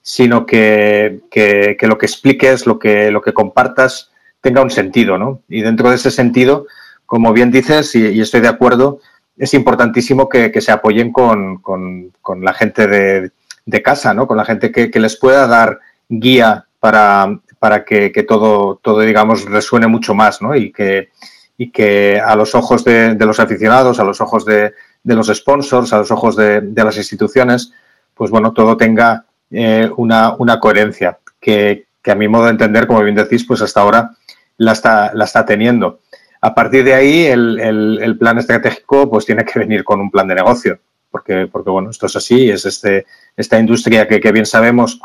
sino 0.03 0.45
que, 0.45 1.21
que- 1.31 1.77
lo 1.87 1.97
que 1.97 2.05
expliques, 2.05 2.67
lo 2.67 2.77
que, 2.77 3.09
lo 3.09 3.21
que 3.21 3.33
compartas, 3.33 4.11
tenga 4.41 4.61
un 4.61 4.69
sentido, 4.69 5.17
¿no? 5.17 5.41
Y 5.47 5.61
dentro 5.61 5.89
de 5.89 5.95
ese 5.95 6.11
sentido, 6.11 6.67
como 7.05 7.31
bien 7.31 7.49
dices, 7.51 7.95
y, 7.95 8.19
estoy 8.19 8.41
de 8.41 8.49
acuerdo, 8.49 8.99
es 9.37 9.53
importantísimo 9.53 10.27
que, 10.27 10.51
que 10.51 10.59
se 10.61 10.73
apoyen 10.73 11.11
con, 11.13 11.59
con- 11.59 12.11
la 12.43 12.53
gente 12.53 12.85
de, 12.87 13.31
de 13.65 13.81
casa, 13.81 14.13
¿no? 14.13 14.27
Con 14.27 14.35
la 14.37 14.45
gente 14.45 14.71
que, 14.71 14.89
les 14.99 15.15
pueda 15.17 15.47
dar 15.47 15.79
guía 16.09 16.65
para, 16.81 17.39
para 17.57 17.85
que, 17.85 18.09
todo, 18.27 18.79
todo, 18.83 18.99
digamos, 18.99 19.45
resuene 19.45 19.87
mucho 19.87 20.13
más, 20.13 20.41
¿no? 20.41 20.53
Y 20.53 20.73
que, 20.73 21.09
y 21.57 21.71
que 21.71 22.19
a 22.19 22.35
los 22.35 22.55
ojos 22.55 22.83
de, 22.83 23.15
de 23.15 23.25
los 23.25 23.39
aficionados, 23.39 24.01
a 24.01 24.03
los 24.03 24.19
ojos 24.19 24.43
de, 24.43 24.73
de 25.01 25.15
los 25.15 25.27
sponsors, 25.27 25.93
a 25.93 25.99
los 25.99 26.11
ojos 26.11 26.35
de 26.35 26.61
las 26.75 26.97
instituciones, 26.97 27.71
pues 28.13 28.29
bueno, 28.31 28.51
todo 28.51 28.75
tenga 28.75 29.25
eh, 29.55 29.87
una, 29.97 30.59
coherencia 30.59 31.19
que, 31.39 31.85
a 32.05 32.15
mi 32.15 32.27
modo 32.27 32.45
de 32.45 32.51
entender, 32.51 32.87
como 32.87 33.03
bien 33.03 33.15
decís, 33.15 33.45
pues 33.45 33.61
hasta 33.61 33.81
ahora 33.81 34.11
la 34.57 34.71
está, 34.71 35.45
teniendo. 35.45 35.99
A 36.41 36.55
partir 36.55 36.83
de 36.83 36.95
ahí, 36.95 37.25
el, 37.25 38.17
plan 38.19 38.39
estratégico 38.39 39.09
pues 39.09 39.25
tiene 39.25 39.45
que 39.45 39.59
venir 39.59 39.83
con 39.83 40.01
un 40.01 40.09
plan 40.09 40.27
de 40.27 40.35
negocio, 40.35 40.79
porque, 41.11 41.47
porque 41.51 41.69
bueno, 41.69 41.91
esto 41.91 42.07
es 42.07 42.15
así, 42.15 42.49
es 42.49 42.65
este, 42.65 43.05
esta 43.37 43.59
industria 43.59 44.07
que, 44.07 44.19
que 44.19 44.31
bien 44.31 44.47
sabemos 44.47 44.99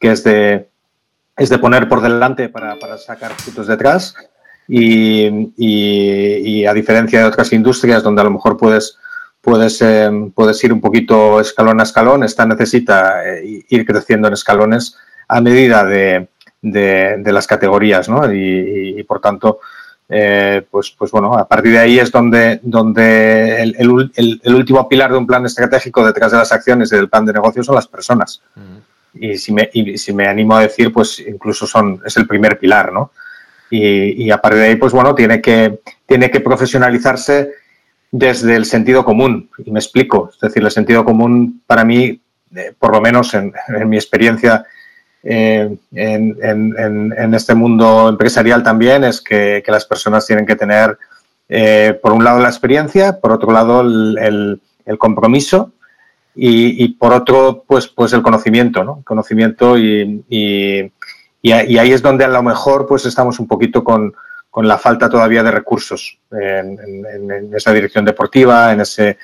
que 0.00 0.10
es 0.10 0.24
de, 0.24 0.68
es 1.36 1.48
de 1.48 1.58
poner 1.58 1.88
por 1.88 2.02
delante 2.02 2.48
para, 2.48 2.76
sacar 2.98 3.32
frutos 3.32 3.68
detrás 3.68 4.16
y 4.66 6.66
a 6.66 6.74
diferencia 6.74 7.20
de 7.20 7.26
otras 7.26 7.52
industrias 7.52 8.02
donde 8.02 8.22
a 8.22 8.24
lo 8.24 8.30
mejor 8.30 8.56
puedes, 8.56 8.98
puedes, 9.42 9.82
eh, 9.82 10.10
puedes 10.34 10.62
ir 10.64 10.72
un 10.72 10.80
poquito 10.80 11.38
escalón 11.40 11.80
a 11.80 11.82
escalón, 11.82 12.24
esta 12.24 12.46
necesita 12.46 13.22
eh, 13.28 13.64
ir 13.68 13.84
creciendo 13.84 14.28
en 14.28 14.34
escalones 14.34 14.96
a 15.28 15.40
medida 15.42 15.84
de, 15.84 16.28
de- 16.62 17.16
de 17.18 17.32
las 17.32 17.46
categorías 17.46 18.08
¿no? 18.08 18.32
y, 18.32 18.38
y- 18.38 19.00
y, 19.00 19.02
por 19.02 19.20
tanto 19.20 19.60
eh, 20.08 20.62
pues, 20.70 20.94
pues 20.96 21.10
bueno, 21.10 21.34
a 21.34 21.48
partir 21.48 21.72
de 21.72 21.78
ahí 21.78 21.98
es 21.98 22.10
donde, 22.12 22.60
donde 22.62 23.62
el, 23.62 23.76
el, 23.78 24.40
el, 24.44 24.54
último 24.54 24.86
pilar 24.88 25.10
de 25.10 25.16
un 25.18 25.26
plan 25.26 25.44
estratégico 25.46 26.04
detrás 26.04 26.32
de 26.32 26.38
las 26.38 26.52
acciones 26.52 26.92
y 26.92 26.96
del 26.96 27.08
plan 27.08 27.24
de 27.24 27.32
negocio 27.32 27.62
son 27.64 27.74
las 27.76 27.88
personas. 27.88 28.42
Y, 29.14 29.38
si 29.38 29.52
me, 29.52 29.70
y 29.72 29.96
si 29.96 30.12
me 30.12 30.26
animo 30.26 30.54
a 30.56 30.62
decir, 30.62 30.92
pues 30.92 31.18
incluso 31.18 31.66
son, 31.66 32.02
es 32.04 32.14
el 32.18 32.26
primer 32.26 32.58
pilar, 32.58 32.92
¿no? 32.92 33.10
Y, 33.70 34.24
y, 34.24 34.30
a 34.30 34.36
partir 34.38 34.60
de 34.60 34.66
ahí, 34.66 34.76
pues 34.76 34.92
bueno, 34.92 35.14
tiene 35.14 35.40
que, 35.40 35.80
tiene 36.04 36.30
que 36.30 36.40
profesionalizarse 36.40 37.50
desde 38.12 38.54
el 38.54 38.66
sentido 38.66 39.04
común. 39.04 39.50
Y 39.64 39.72
me 39.72 39.80
explico. 39.80 40.30
Es 40.32 40.38
decir, 40.38 40.62
el 40.62 40.70
sentido 40.70 41.04
común 41.04 41.62
para 41.66 41.84
mí, 41.84 42.20
eh, 42.54 42.72
por 42.78 42.92
lo 42.92 43.00
menos 43.00 43.34
en, 43.34 43.52
mi 43.86 43.96
experiencia 43.96 44.64
eh, 45.24 45.74
en, 45.92 47.34
este 47.34 47.54
mundo 47.54 48.08
empresarial 48.10 48.62
también, 48.62 49.02
es 49.02 49.20
que, 49.20 49.64
las 49.66 49.86
personas 49.86 50.26
tienen 50.26 50.46
que 50.46 50.56
tener, 50.56 50.96
eh, 51.48 51.98
por 52.00 52.12
un 52.12 52.22
lado, 52.22 52.38
la 52.38 52.48
experiencia, 52.48 53.18
por 53.18 53.32
otro 53.32 53.50
lado, 53.50 53.80
el, 53.80 54.60
compromiso 54.98 55.72
y, 56.34 56.88
por 56.94 57.14
otro, 57.14 57.64
pues, 57.66 57.86
pues 57.88 58.12
el 58.12 58.22
conocimiento, 58.22 58.84
¿no? 58.84 59.02
Conocimiento 59.04 59.78
y, 59.78 60.22
y, 60.28 60.92
y, 61.40 61.52
ahí 61.52 61.92
es 61.92 62.02
donde 62.02 62.24
a 62.24 62.28
lo 62.28 62.42
mejor 62.42 62.86
pues 62.86 63.06
estamos 63.06 63.38
un 63.38 63.46
poquito 63.46 63.82
con, 63.84 64.12
con 64.52 64.68
la 64.68 64.76
falta 64.76 65.08
todavía 65.08 65.42
de 65.42 65.50
recursos 65.50 66.18
en, 66.30 66.78
en, 66.78 67.30
en, 67.30 67.54
esa 67.56 67.72
dirección 67.72 68.04
deportiva, 68.04 68.70
en 68.70 68.82
ese, 68.82 69.16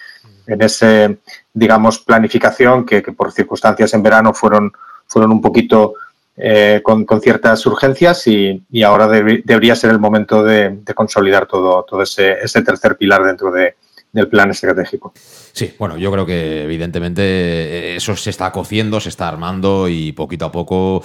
en 0.46 0.62
ese 0.62 1.18
digamos, 1.52 1.98
planificación 1.98 2.86
que, 2.86 3.02
por 3.02 3.30
circunstancias 3.30 3.92
en 3.92 4.02
verano 4.02 4.32
fueron, 4.32 4.72
fueron 5.06 5.32
un 5.32 5.42
poquito 5.42 5.96
eh, 6.34 6.80
con, 6.82 7.04
con, 7.04 7.20
ciertas 7.20 7.66
urgencias 7.66 8.26
y, 8.26 8.64
y 8.70 8.82
ahora 8.82 9.06
deb 9.06 9.44
debería 9.44 9.76
ser 9.76 9.90
el 9.90 9.98
momento 9.98 10.42
de, 10.42 10.78
de 10.82 10.94
consolidar 10.94 11.46
todo, 11.46 11.84
todo 11.86 12.02
ese, 12.02 12.38
ese, 12.42 12.62
tercer 12.62 12.96
pilar 12.96 13.22
dentro 13.22 13.52
de, 13.52 13.74
del 14.10 14.28
plan 14.28 14.50
estratégico. 14.50 15.12
Sí, 15.52 15.74
bueno, 15.78 15.98
yo 15.98 16.10
creo 16.10 16.24
que 16.24 16.62
evidentemente 16.62 17.96
eso 17.96 18.16
se 18.16 18.30
está 18.30 18.50
cociendo, 18.50 18.98
se 18.98 19.10
está 19.10 19.28
armando 19.28 19.90
y 19.90 20.12
poquito 20.12 20.46
a 20.46 20.52
poco 20.52 21.02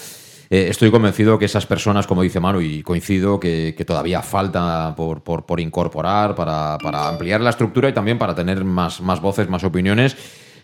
eh, 0.53 0.69
estoy 0.69 0.91
convencido 0.91 1.39
que 1.39 1.45
esas 1.45 1.65
personas, 1.65 2.05
como 2.05 2.21
dice 2.21 2.39
Manu, 2.39 2.61
y 2.61 2.83
coincido, 2.83 3.39
que, 3.39 3.73
todavía 3.87 4.21
falta 4.21 4.93
por, 4.95 5.23
por, 5.23 5.47
por 5.47 5.59
incorporar 5.59 6.35
para, 6.35 6.77
ampliar 7.09 7.41
la 7.41 7.49
estructura 7.49 7.89
y 7.89 7.93
también 7.93 8.19
para 8.19 8.35
tener 8.35 8.63
más 8.63 9.01
voces, 9.19 9.49
más 9.49 9.63
opiniones. 9.63 10.15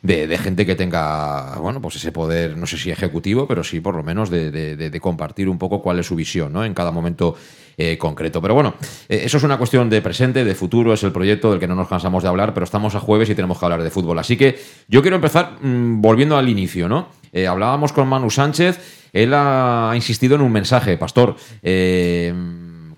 De, 0.02 0.38
gente 0.38 0.66
que 0.66 0.76
tenga, 0.76 1.56
bueno, 1.58 1.82
pues 1.82 1.98
ese 1.98 2.14
poder, 2.14 2.56
no 2.56 2.66
sé 2.66 2.78
si 2.78 2.90
ejecutivo, 2.90 3.48
pero 3.48 3.66
sí 3.66 3.82
por 3.82 3.96
lo 3.96 4.04
menos 4.04 4.30
de, 4.30 5.00
compartir 5.02 5.50
un 5.50 5.58
poco 5.58 5.82
cuál 5.82 6.00
es 6.00 6.06
su 6.06 6.16
visión, 6.16 6.54
¿no? 6.54 6.64
En 6.64 6.74
cada 6.74 6.92
momento 6.92 7.36
eh, 7.82 7.98
concreto. 7.98 8.42
Pero 8.42 8.54
bueno, 8.56 8.74
eh, 9.08 9.22
eso 9.24 9.38
es 9.38 9.44
una 9.44 9.58
cuestión 9.58 9.90
de 9.90 10.02
presente, 10.02 10.44
de 10.44 10.54
futuro, 10.54 10.92
es 10.92 11.02
el 11.04 11.14
proyecto 11.14 11.50
del 11.50 11.62
que 11.62 11.68
no 11.68 11.76
nos 11.76 11.88
cansamos 11.88 12.24
de 12.24 12.28
hablar, 12.28 12.54
pero 12.54 12.66
estamos 12.66 12.94
a 12.94 13.00
jueves 13.00 13.30
y 13.30 13.36
tenemos 13.36 13.58
que 13.58 13.64
hablar 13.64 13.82
de 13.82 13.90
fútbol. 13.90 14.20
Así 14.20 14.36
que 14.36 14.60
yo 14.90 15.02
quiero 15.02 15.16
empezar 15.16 15.54
mmm, 15.62 16.02
volviendo 16.02 16.36
al 16.36 16.50
inicio, 16.50 16.90
¿no? 16.90 17.08
Eh, 17.32 17.48
hablábamos 17.48 17.94
con 17.94 18.10
Manu 18.10 18.30
Sánchez, 18.30 19.08
él 19.14 19.34
ha 19.34 19.94
insistido 19.96 20.36
en 20.36 20.42
un 20.42 20.52
mensaje, 20.52 20.98
Pastor. 20.98 21.38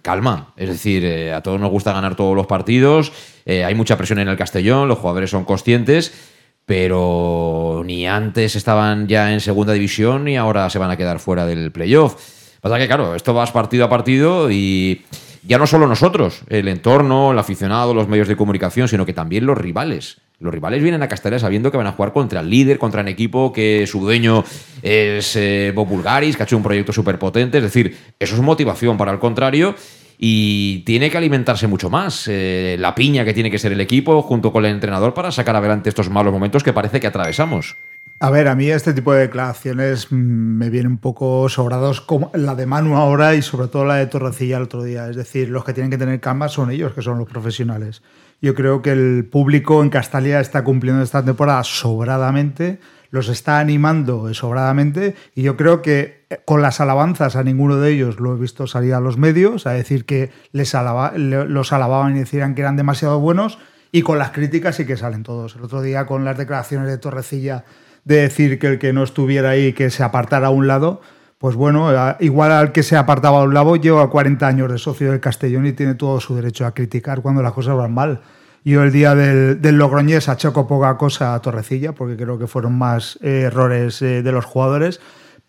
Calma, 0.02 0.52
es 0.58 0.68
decir, 0.68 1.32
a 1.32 1.42
todos 1.42 1.62
nos 1.62 1.70
gusta 1.70 1.94
ganar 1.94 2.16
todos 2.16 2.36
los 2.36 2.48
partidos, 2.48 3.14
hay 3.46 3.76
mucha 3.76 3.98
presión 3.98 4.18
en 4.18 4.30
el 4.30 4.36
Castellón, 4.36 4.88
los 4.88 4.98
jugadores 4.98 5.30
son 5.30 5.46
conscientes, 5.46 6.31
pero 6.72 7.84
ni 7.86 8.08
antes 8.08 8.56
estaban 8.56 9.06
ya 9.06 9.34
en 9.34 9.42
segunda 9.42 9.74
división 9.74 10.30
y 10.30 10.38
ahora 10.38 10.70
se 10.70 10.80
van 10.80 10.90
a 10.90 10.96
quedar 10.96 11.20
fuera 11.20 11.46
del 11.46 11.70
playoff. 11.74 12.16
Pasa 12.62 12.78
que, 12.78 12.88
claro, 12.88 13.14
esto 13.14 13.34
vas 13.34 13.52
partido 13.52 13.84
a 13.84 13.90
partido 13.90 14.50
y 14.50 15.02
ya 15.44 15.58
no 15.58 15.68
solo 15.68 15.86
nosotros, 15.86 16.44
el 16.48 16.70
entorno, 16.70 17.34
el 17.34 17.40
aficionado, 17.40 17.94
los 17.94 18.08
medios 18.08 18.30
de 18.30 18.38
comunicación, 18.38 18.88
sino 18.88 19.06
que 19.06 19.12
también 19.12 19.46
los 19.46 19.58
rivales. 19.58 20.22
Los 20.40 20.54
rivales 20.54 20.82
vienen 20.82 21.04
a 21.04 21.10
Castellón 21.10 21.42
sabiendo 21.42 21.72
que 21.72 21.78
van 21.78 21.88
a 21.88 21.92
jugar 21.92 22.14
contra 22.14 22.40
el 22.40 22.50
líder, 22.50 22.80
contra 22.80 23.02
un 23.02 23.10
equipo 23.10 23.52
que 23.52 23.86
su 23.86 24.00
dueño 24.00 24.46
es 24.82 25.36
eh, 25.36 25.74
Bob 25.76 25.90
que 26.02 26.08
ha 26.08 26.44
hecho 26.46 26.56
un 26.56 26.64
proyecto 26.64 26.94
súper 26.94 27.20
potente. 27.20 27.58
Es 27.58 27.66
decir, 27.66 27.98
eso 28.18 28.36
es 28.36 28.42
motivación 28.42 28.98
para 28.98 29.12
el 29.12 29.20
contrario 29.20 29.76
y 30.24 30.84
tiene 30.86 31.10
que 31.10 31.18
alimentarse 31.18 31.66
mucho 31.66 31.90
más. 31.90 32.28
Eh, 32.28 32.76
la 32.80 32.94
piña 32.94 33.26
que 33.26 33.34
tiene 33.34 33.50
que 33.50 33.58
ser 33.58 33.72
el 33.72 33.82
equipo 33.82 34.22
junto 34.22 34.54
con 34.54 34.64
el 34.64 34.72
entrenador 34.72 35.16
para 35.16 35.32
sacar 35.32 35.56
adelante 35.56 35.90
estos 35.90 36.12
malos 36.12 36.32
momentos 36.32 36.64
que 36.64 36.74
parece 36.74 37.00
que 37.00 37.08
atravesamos. 37.08 37.76
A 38.20 38.30
ver, 38.30 38.48
a 38.48 38.54
mí 38.54 38.70
este 38.70 38.94
tipo 38.94 39.14
de 39.14 39.22
declaraciones 39.22 40.12
me 40.12 40.70
vienen 40.70 40.92
un 40.92 40.98
poco 41.00 41.50
sobrados, 41.50 42.02
como 42.02 42.30
la 42.36 42.54
de 42.54 42.68
Manu 42.68 42.98
ahora 42.98 43.34
y 43.34 43.42
sobre 43.42 43.68
todo 43.68 43.84
la 43.84 43.96
de 43.96 44.06
Torrecilla 44.06 44.58
el 44.58 44.64
otro 44.64 44.84
día. 44.84 45.10
Es 45.10 45.16
decir, 45.16 45.50
los 45.50 45.66
que 45.66 45.74
tienen 45.74 45.90
que 45.90 45.98
tener 45.98 46.20
calma 46.20 46.50
son 46.50 46.70
ellos, 46.70 46.94
que 46.94 47.02
son 47.02 47.18
los 47.18 47.28
profesionales. 47.28 48.04
Yo 48.44 48.54
creo 48.54 48.84
que 48.84 48.92
el 48.92 49.26
público 49.26 49.82
en 49.82 49.90
Castalia 49.90 50.40
está 50.40 50.64
cumpliendo 50.64 51.02
esta 51.02 51.26
temporada 51.26 51.64
sobradamente, 51.64 52.80
los 53.10 53.28
está 53.28 53.58
animando 53.58 54.32
sobradamente 54.36 55.16
y 55.34 55.42
yo 55.42 55.58
creo 55.58 55.82
que 55.82 56.21
con 56.46 56.62
las 56.62 56.80
alabanzas 56.80 57.36
a 57.36 57.44
ninguno 57.44 57.78
de 57.78 57.91
ellos 57.91 58.20
lo 58.20 58.36
he 58.36 58.39
visto 58.39 58.67
salir 58.67 58.94
a 58.94 59.00
los 59.00 59.17
medios 59.17 59.67
a 59.67 59.72
decir 59.72 60.06
que 60.06 60.32
les 60.52 60.76
alaba, 60.76 61.13
los 61.15 61.74
alababan 61.74 62.15
y 62.15 62.20
decían 62.20 62.56
que 62.56 62.62
eran 62.62 62.76
demasiado 62.76 63.20
buenos 63.20 63.60
y 63.91 64.02
con 64.02 64.17
las 64.17 64.32
críticas 64.32 64.76
sí 64.76 64.86
que 64.86 64.98
salen 64.98 65.24
todos. 65.24 65.56
El 65.56 65.63
otro 65.63 65.82
día 65.82 66.06
con 66.06 66.24
las 66.24 66.38
declaraciones 66.38 66.88
de 66.88 66.98
Torrecilla 66.98 67.65
de 68.06 68.22
decir 68.22 68.60
que 68.60 68.67
el 68.67 68.80
que 68.80 68.94
no 68.94 69.04
estuviera 69.04 69.52
ahí 69.52 69.74
que 69.74 69.89
se 69.89 70.04
apartara 70.04 70.48
a 70.48 70.52
un 70.52 70.67
lado, 70.67 71.02
pues 71.38 71.56
bueno, 71.56 71.89
igual 72.20 72.52
al 72.52 72.72
que 72.72 72.84
se 72.84 72.96
apartaba 72.96 73.39
a 73.39 73.44
un 73.44 73.54
lado 73.54 73.76
lleva 73.76 74.10
40 74.10 74.48
años 74.48 74.72
de 74.72 74.78
socio 74.78 75.12
del 75.12 75.20
Castellón 75.20 75.65
y 75.65 75.74
tiene 75.74 75.96
todo 75.96 76.20
su 76.20 76.36
derecho 76.36 76.65
a 76.65 76.74
criticar 76.74 77.22
cuando 77.22 77.41
las 77.41 77.54
cosas 77.54 77.76
van 77.76 77.94
mal. 77.94 78.22
Yo 78.63 78.84
el 78.84 78.91
día 78.91 79.15
del, 79.15 79.60
del 79.60 79.78
Logroñés 79.78 80.30
achaco 80.30 80.67
poca 80.67 80.96
cosa 80.98 81.34
a 81.34 81.41
Torrecilla, 81.41 81.94
porque 81.94 82.15
creo 82.15 82.38
que 82.38 82.46
fueron 82.46 82.78
más 82.78 83.17
eh, 83.24 83.41
errores 83.48 84.02
eh, 84.04 84.22
de 84.22 84.32
los 84.32 84.46
jugadores, 84.46 85.02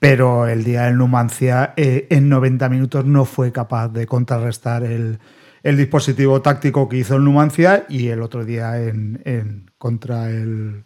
pero 0.02 0.48
el 0.48 0.64
día 0.64 0.86
del 0.86 0.96
Numancia 0.98 1.74
eh, 1.76 2.08
en 2.10 2.28
90 2.28 2.68
minutos 2.68 3.04
no 3.04 3.24
fue 3.24 3.52
capaz 3.52 3.86
de 3.86 4.04
contrarrestar 4.04 4.82
el, 4.82 5.20
el, 5.62 5.76
dispositivo 5.76 6.42
táctico 6.42 6.88
que 6.88 6.96
hizo 6.96 7.14
el 7.14 7.22
Numancia 7.22 7.86
y 7.88 8.08
el 8.08 8.20
otro 8.20 8.44
día 8.44 8.82
en, 8.82 9.22
en 9.24 9.70
contra 9.78 10.28
el 10.28 10.82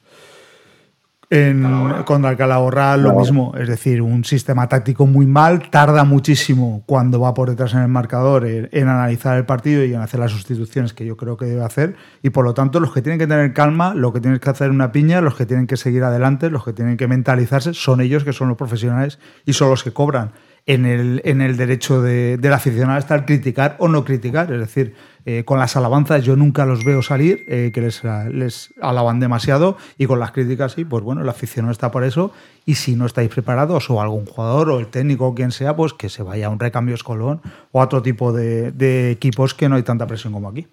en, 1.30 1.62
Calahorra. 1.62 2.04
contra 2.04 2.30
el 2.30 2.36
Calahorra 2.36 2.96
lo 2.96 3.14
mismo, 3.14 3.52
es 3.58 3.68
decir, 3.68 4.00
un 4.02 4.24
sistema 4.24 4.68
táctico 4.68 5.06
muy 5.06 5.26
mal, 5.26 5.70
tarda 5.70 6.04
muchísimo 6.04 6.82
cuando 6.86 7.20
va 7.20 7.34
por 7.34 7.50
detrás 7.50 7.74
en 7.74 7.80
el 7.80 7.88
marcador 7.88 8.46
en, 8.46 8.68
en, 8.72 8.88
analizar 8.88 9.36
el 9.36 9.44
partido 9.44 9.84
y 9.84 9.92
en 9.94 10.00
hacer 10.00 10.20
las 10.20 10.32
sustituciones 10.32 10.92
que 10.92 11.04
yo 11.04 11.16
creo 11.16 11.36
que 11.36 11.46
debe 11.46 11.64
hacer. 11.64 11.96
Y 12.22 12.30
por 12.30 12.44
lo 12.44 12.54
tanto 12.54 12.80
los 12.80 12.92
que 12.92 13.02
tienen 13.02 13.18
que 13.18 13.26
tener 13.26 13.52
calma, 13.52 13.94
lo 13.94 14.12
que 14.12 14.20
tienen 14.20 14.38
que 14.38 14.50
hacer 14.50 14.70
una 14.70 14.92
piña, 14.92 15.20
los 15.20 15.34
que 15.34 15.46
tienen 15.46 15.66
que 15.66 15.76
seguir 15.76 16.04
adelante, 16.04 16.50
los 16.50 16.64
que 16.64 16.72
tienen 16.72 16.96
que 16.96 17.08
mentalizarse 17.08 17.74
son 17.74 18.00
ellos 18.00 18.24
que 18.24 18.32
son 18.32 18.48
los 18.48 18.56
profesionales 18.56 19.18
y 19.44 19.52
son 19.52 19.70
los 19.70 19.82
que 19.82 19.92
cobran 19.92 20.32
en 20.66 20.84
el, 20.84 21.22
en 21.24 21.40
el 21.40 21.56
derecho 21.56 22.02
de, 22.02 22.36
del 22.38 22.52
aficionado 22.52 22.98
está 22.98 23.14
el 23.14 23.24
criticar 23.24 23.76
o 23.78 23.86
no 23.88 24.04
criticar. 24.04 24.52
Es 24.52 24.58
decir, 24.58 24.94
eh, 25.24 25.44
con 25.44 25.58
las 25.58 25.76
alabanzas 25.76 26.24
yo 26.24 26.36
nunca 26.36 26.66
los 26.66 26.84
veo 26.84 27.02
salir, 27.02 27.44
eh, 27.48 27.70
que 27.72 27.80
les, 27.80 28.02
les 28.32 28.74
alaban 28.80 29.20
demasiado, 29.20 29.76
y 29.96 30.06
con 30.06 30.18
las 30.18 30.32
críticas 30.32 30.72
sí, 30.72 30.84
pues 30.84 31.04
bueno, 31.04 31.22
el 31.22 31.28
aficionado 31.28 31.72
está 31.72 31.90
por 31.90 32.04
eso, 32.04 32.32
y 32.64 32.74
si 32.74 32.96
no 32.96 33.06
estáis 33.06 33.28
preparados, 33.28 33.88
o 33.90 34.00
algún 34.00 34.26
jugador, 34.26 34.70
o 34.70 34.80
el 34.80 34.88
técnico, 34.88 35.28
o 35.28 35.34
quien 35.34 35.52
sea, 35.52 35.76
pues 35.76 35.92
que 35.94 36.08
se 36.08 36.22
vaya 36.22 36.46
a 36.46 36.50
un 36.50 36.58
recambio 36.58 36.94
escolón 36.94 37.40
o 37.70 37.80
a 37.80 37.84
otro 37.84 38.02
tipo 38.02 38.32
de, 38.32 38.72
de 38.72 39.12
equipos 39.12 39.54
que 39.54 39.68
no 39.68 39.76
hay 39.76 39.82
tanta 39.82 40.06
presión 40.06 40.32
como 40.32 40.48
aquí. 40.48 40.66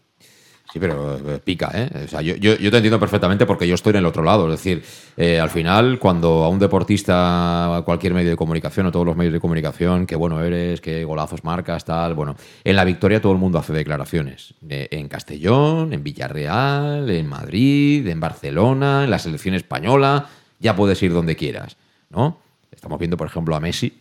Sí, 0.74 0.80
pero 0.80 1.36
eh, 1.36 1.38
pica, 1.38 1.70
¿eh? 1.72 2.06
O 2.06 2.08
sea, 2.08 2.24
yo, 2.24 2.36
te 2.40 2.66
entiendo 2.66 3.00
perfectamente 3.00 3.46
porque 3.46 3.68
yo 3.68 3.76
estoy 3.76 3.92
en 3.92 3.98
el 3.98 4.08
otro 4.08 4.24
lado. 4.24 4.52
Es 4.52 4.60
decir, 4.60 4.84
eh, 5.16 5.40
al 5.40 5.52
final, 5.52 6.00
cuando 6.00 6.44
a 6.44 6.50
un 6.50 6.58
deportista, 6.58 7.78
a 7.78 7.82
cualquier 7.84 8.16
medio 8.16 8.32
de 8.32 8.36
comunicación 8.36 8.88
o 8.88 8.92
todos 8.92 9.06
los 9.06 9.16
medios 9.16 9.34
de 9.34 9.40
comunicación, 9.40 10.08
qué 10.08 10.16
bueno 10.16 10.42
eres, 10.42 10.82
qué 10.82 11.04
golazos 11.04 11.44
marcas, 11.44 11.86
tal, 11.86 12.16
bueno, 12.16 12.36
en 12.64 12.76
la 12.76 12.86
victoria 12.86 13.22
todo 13.22 13.34
el 13.34 13.38
mundo 13.38 13.60
hace 13.60 13.72
declaraciones. 13.72 14.56
Eh, 14.68 14.88
en 14.90 15.08
Castellón, 15.10 15.94
en 15.94 16.04
Villarreal, 16.04 17.08
en 17.08 17.28
Madrid, 17.28 18.08
en 18.08 18.20
Barcelona, 18.20 19.04
en 19.04 19.12
la 19.12 19.20
selección 19.20 19.54
española, 19.54 20.28
ya 20.60 20.76
puedes 20.76 21.04
ir 21.04 21.14
donde 21.14 21.36
quieras, 21.36 21.78
¿no? 22.10 22.40
Estamos 22.72 22.98
viendo, 22.98 23.16
por 23.16 23.28
ejemplo, 23.28 23.56
a 23.56 23.60
Messi, 23.60 24.00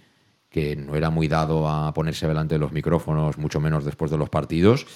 que 0.49 0.75
no 0.75 0.97
era 0.97 1.11
muy 1.11 1.29
dado 1.29 1.69
a 1.69 1.93
ponerse 1.93 2.27
delante 2.27 2.55
de 2.55 2.61
los 2.61 2.73
micrófonos, 2.73 3.37
mucho 3.37 3.61
menos 3.61 3.85
después 3.85 4.11
de 4.11 4.17
los 4.17 4.31
partidos 4.31 4.87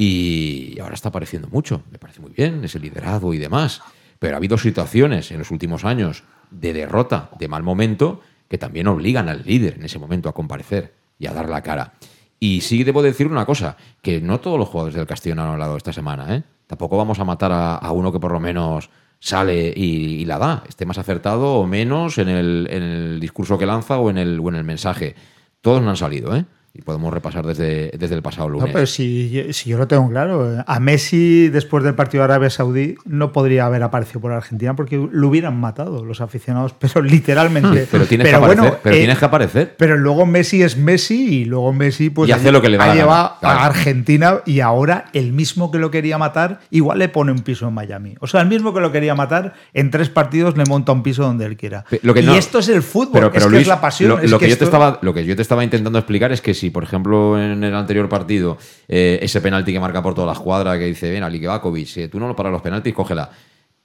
y 0.00 0.78
ahora 0.80 0.94
está 0.94 1.08
apareciendo 1.08 1.48
mucho. 1.48 1.82
Me 1.90 1.98
parece 1.98 2.20
muy 2.20 2.30
bien 2.30 2.64
ese 2.64 2.78
liderazgo 2.78 3.34
y 3.34 3.38
demás. 3.38 3.82
Pero 4.20 4.34
ha 4.34 4.38
habido 4.38 4.56
situaciones 4.56 5.30
en 5.32 5.38
los 5.38 5.50
últimos 5.50 5.84
años 5.84 6.22
de 6.50 6.72
derrota, 6.72 7.30
de 7.38 7.48
mal 7.48 7.64
momento, 7.64 8.20
que 8.48 8.58
también 8.58 8.86
obligan 8.86 9.28
al 9.28 9.42
líder 9.44 9.74
en 9.74 9.84
ese 9.84 9.98
momento 9.98 10.28
a 10.28 10.34
comparecer 10.34 10.94
y 11.18 11.26
a 11.26 11.34
dar 11.34 11.48
la 11.48 11.62
cara. 11.62 11.94
Y 12.40 12.60
sí 12.60 12.84
debo 12.84 13.02
decir 13.02 13.26
una 13.26 13.44
cosa, 13.44 13.76
que 14.00 14.20
no 14.20 14.38
todos 14.38 14.58
los 14.58 14.68
jugadores 14.68 14.94
del 14.94 15.06
Castillo 15.06 15.34
han 15.34 15.40
hablado 15.40 15.76
esta 15.76 15.92
semana. 15.92 16.36
¿eh? 16.36 16.44
Tampoco 16.68 16.96
vamos 16.96 17.18
a 17.18 17.24
matar 17.24 17.50
a, 17.50 17.74
a 17.74 17.90
uno 17.90 18.12
que 18.12 18.20
por 18.20 18.30
lo 18.30 18.38
menos 18.38 18.90
sale 19.18 19.72
y, 19.74 20.20
y, 20.20 20.24
la 20.26 20.38
da, 20.38 20.62
esté 20.68 20.86
más 20.86 20.98
acertado 20.98 21.56
o 21.56 21.66
menos 21.66 22.18
en 22.18 22.28
el, 22.28 22.68
en 22.70 22.82
el 22.84 23.20
discurso 23.20 23.58
que 23.58 23.66
lanza 23.66 23.98
o 23.98 24.10
en 24.10 24.18
el, 24.18 24.38
o 24.38 24.48
en 24.48 24.54
el 24.54 24.64
mensaje. 24.64 25.16
Todos 25.60 25.82
no 25.82 25.90
han 25.90 25.96
salido, 25.96 26.36
¿eh? 26.36 26.44
Y 26.74 26.82
podemos 26.82 27.12
repasar 27.12 27.44
desde, 27.46 27.90
desde 27.98 28.14
el 28.14 28.22
pasado 28.22 28.48
lunes. 28.48 28.68
No, 28.68 28.72
pero 28.72 28.86
si, 28.86 29.52
si, 29.52 29.70
yo 29.70 29.78
lo 29.78 29.88
tengo 29.88 30.08
claro, 30.08 30.62
a 30.66 30.80
Messi 30.80 31.48
después 31.48 31.82
del 31.82 31.94
partido 31.94 32.22
de 32.22 32.24
Arabia 32.26 32.50
Saudí 32.50 32.94
no 33.04 33.32
podría 33.32 33.66
haber 33.66 33.82
aparecido 33.82 34.20
por 34.20 34.32
Argentina 34.32 34.76
porque 34.76 34.96
lo 35.10 35.28
hubieran 35.28 35.58
matado 35.58 36.04
los 36.04 36.20
aficionados, 36.20 36.72
pero 36.78 37.02
literalmente. 37.02 37.88
pero 37.90 38.06
tienes, 38.06 38.26
pero 38.26 38.40
que, 38.40 38.46
bueno, 38.46 38.62
aparecer, 38.62 38.80
pero 38.82 38.94
eh, 38.94 38.98
tienes 38.98 39.18
que 39.18 39.24
aparecer. 39.24 39.74
Pero 39.76 39.96
luego 39.96 40.26
Messi 40.26 40.62
es 40.62 40.76
Messi 40.76 41.40
y 41.40 41.44
luego 41.46 41.72
Messi 41.72 42.10
pues 42.10 42.28
Y 42.28 42.32
hace 42.32 42.52
lo 42.52 42.62
que 42.62 42.68
le 42.68 42.78
va 42.78 42.84
ha 42.84 42.86
la 42.88 42.94
gana, 42.94 43.02
llevado 43.02 43.32
claro. 43.40 43.58
a 43.58 43.66
Argentina 43.66 44.34
y 44.46 44.60
ahora 44.60 45.06
el 45.14 45.32
mismo 45.32 45.70
que 45.70 45.78
lo 45.78 45.90
quería 45.90 46.18
matar 46.18 46.60
igual 46.70 46.98
le 46.98 47.08
pone 47.08 47.32
un 47.32 47.40
piso 47.40 47.66
en 47.66 47.74
Miami. 47.74 48.14
O 48.20 48.26
sea, 48.26 48.40
el 48.40 48.48
mismo 48.48 48.72
que 48.74 48.80
lo 48.80 48.92
quería 48.92 49.14
matar 49.14 49.54
en 49.74 49.90
tres 49.90 50.08
partidos 50.10 50.56
le 50.56 50.64
monta 50.64 50.92
un 50.92 51.02
piso 51.02 51.22
donde 51.22 51.46
él 51.46 51.56
quiera. 51.56 51.84
Lo 52.02 52.14
que 52.14 52.20
y 52.20 52.26
no- 52.26 52.34
esto 52.34 52.58
es 52.60 52.68
el 52.68 52.82
fútbol, 52.82 53.12
Pero, 53.12 53.26
es 53.32 53.44
que 53.44 53.50
Luis, 53.50 53.62
es 53.62 53.68
la 53.68 53.80
pasión. 53.80 54.10
Lo, 54.10 54.18
es 54.20 54.30
lo 54.30 54.38
que, 54.38 54.48
yo 54.48 54.58
te 54.58 54.64
estaba, 54.64 54.98
lo 55.02 55.14
que 55.14 55.24
yo 55.24 55.34
te 55.34 55.42
estaba 55.42 55.64
intentando 55.64 55.98
explicar 55.98 56.30
es 56.32 56.40
que 56.40 56.54
si, 56.58 56.70
por 56.70 56.82
ejemplo, 56.84 57.40
en 57.40 57.62
el 57.64 57.74
anterior 57.74 58.08
partido, 58.08 58.58
eh, 58.88 59.18
ese 59.22 59.40
penalti 59.40 59.72
que 59.72 59.80
marca 59.80 60.02
por 60.02 60.14
toda 60.14 60.26
la 60.26 60.32
escuadra, 60.34 60.78
que 60.78 60.84
dice, 60.86 61.10
ven, 61.10 61.22
Ali 61.22 61.40
Kevakovic, 61.40 61.96
eh, 61.96 62.08
tú 62.08 62.18
no 62.20 62.28
lo 62.28 62.36
paras 62.36 62.52
los 62.52 62.62
penaltis, 62.62 62.92
cógela. 62.94 63.30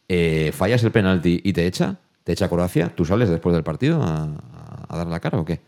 Eh, 0.10 0.52
fallas 0.54 0.84
el 0.84 0.92
penalti 0.92 1.40
y 1.44 1.54
te 1.54 1.66
echa, 1.66 1.96
te 2.24 2.34
echa 2.34 2.50
Croacia, 2.50 2.90
¿tú 2.90 3.06
sales 3.06 3.30
después 3.30 3.54
del 3.56 3.64
partido 3.64 4.02
a, 4.04 4.28
a 4.90 4.98
dar 4.98 5.08
la 5.08 5.20
cara 5.20 5.38
o 5.40 5.46
qué? 5.46 5.62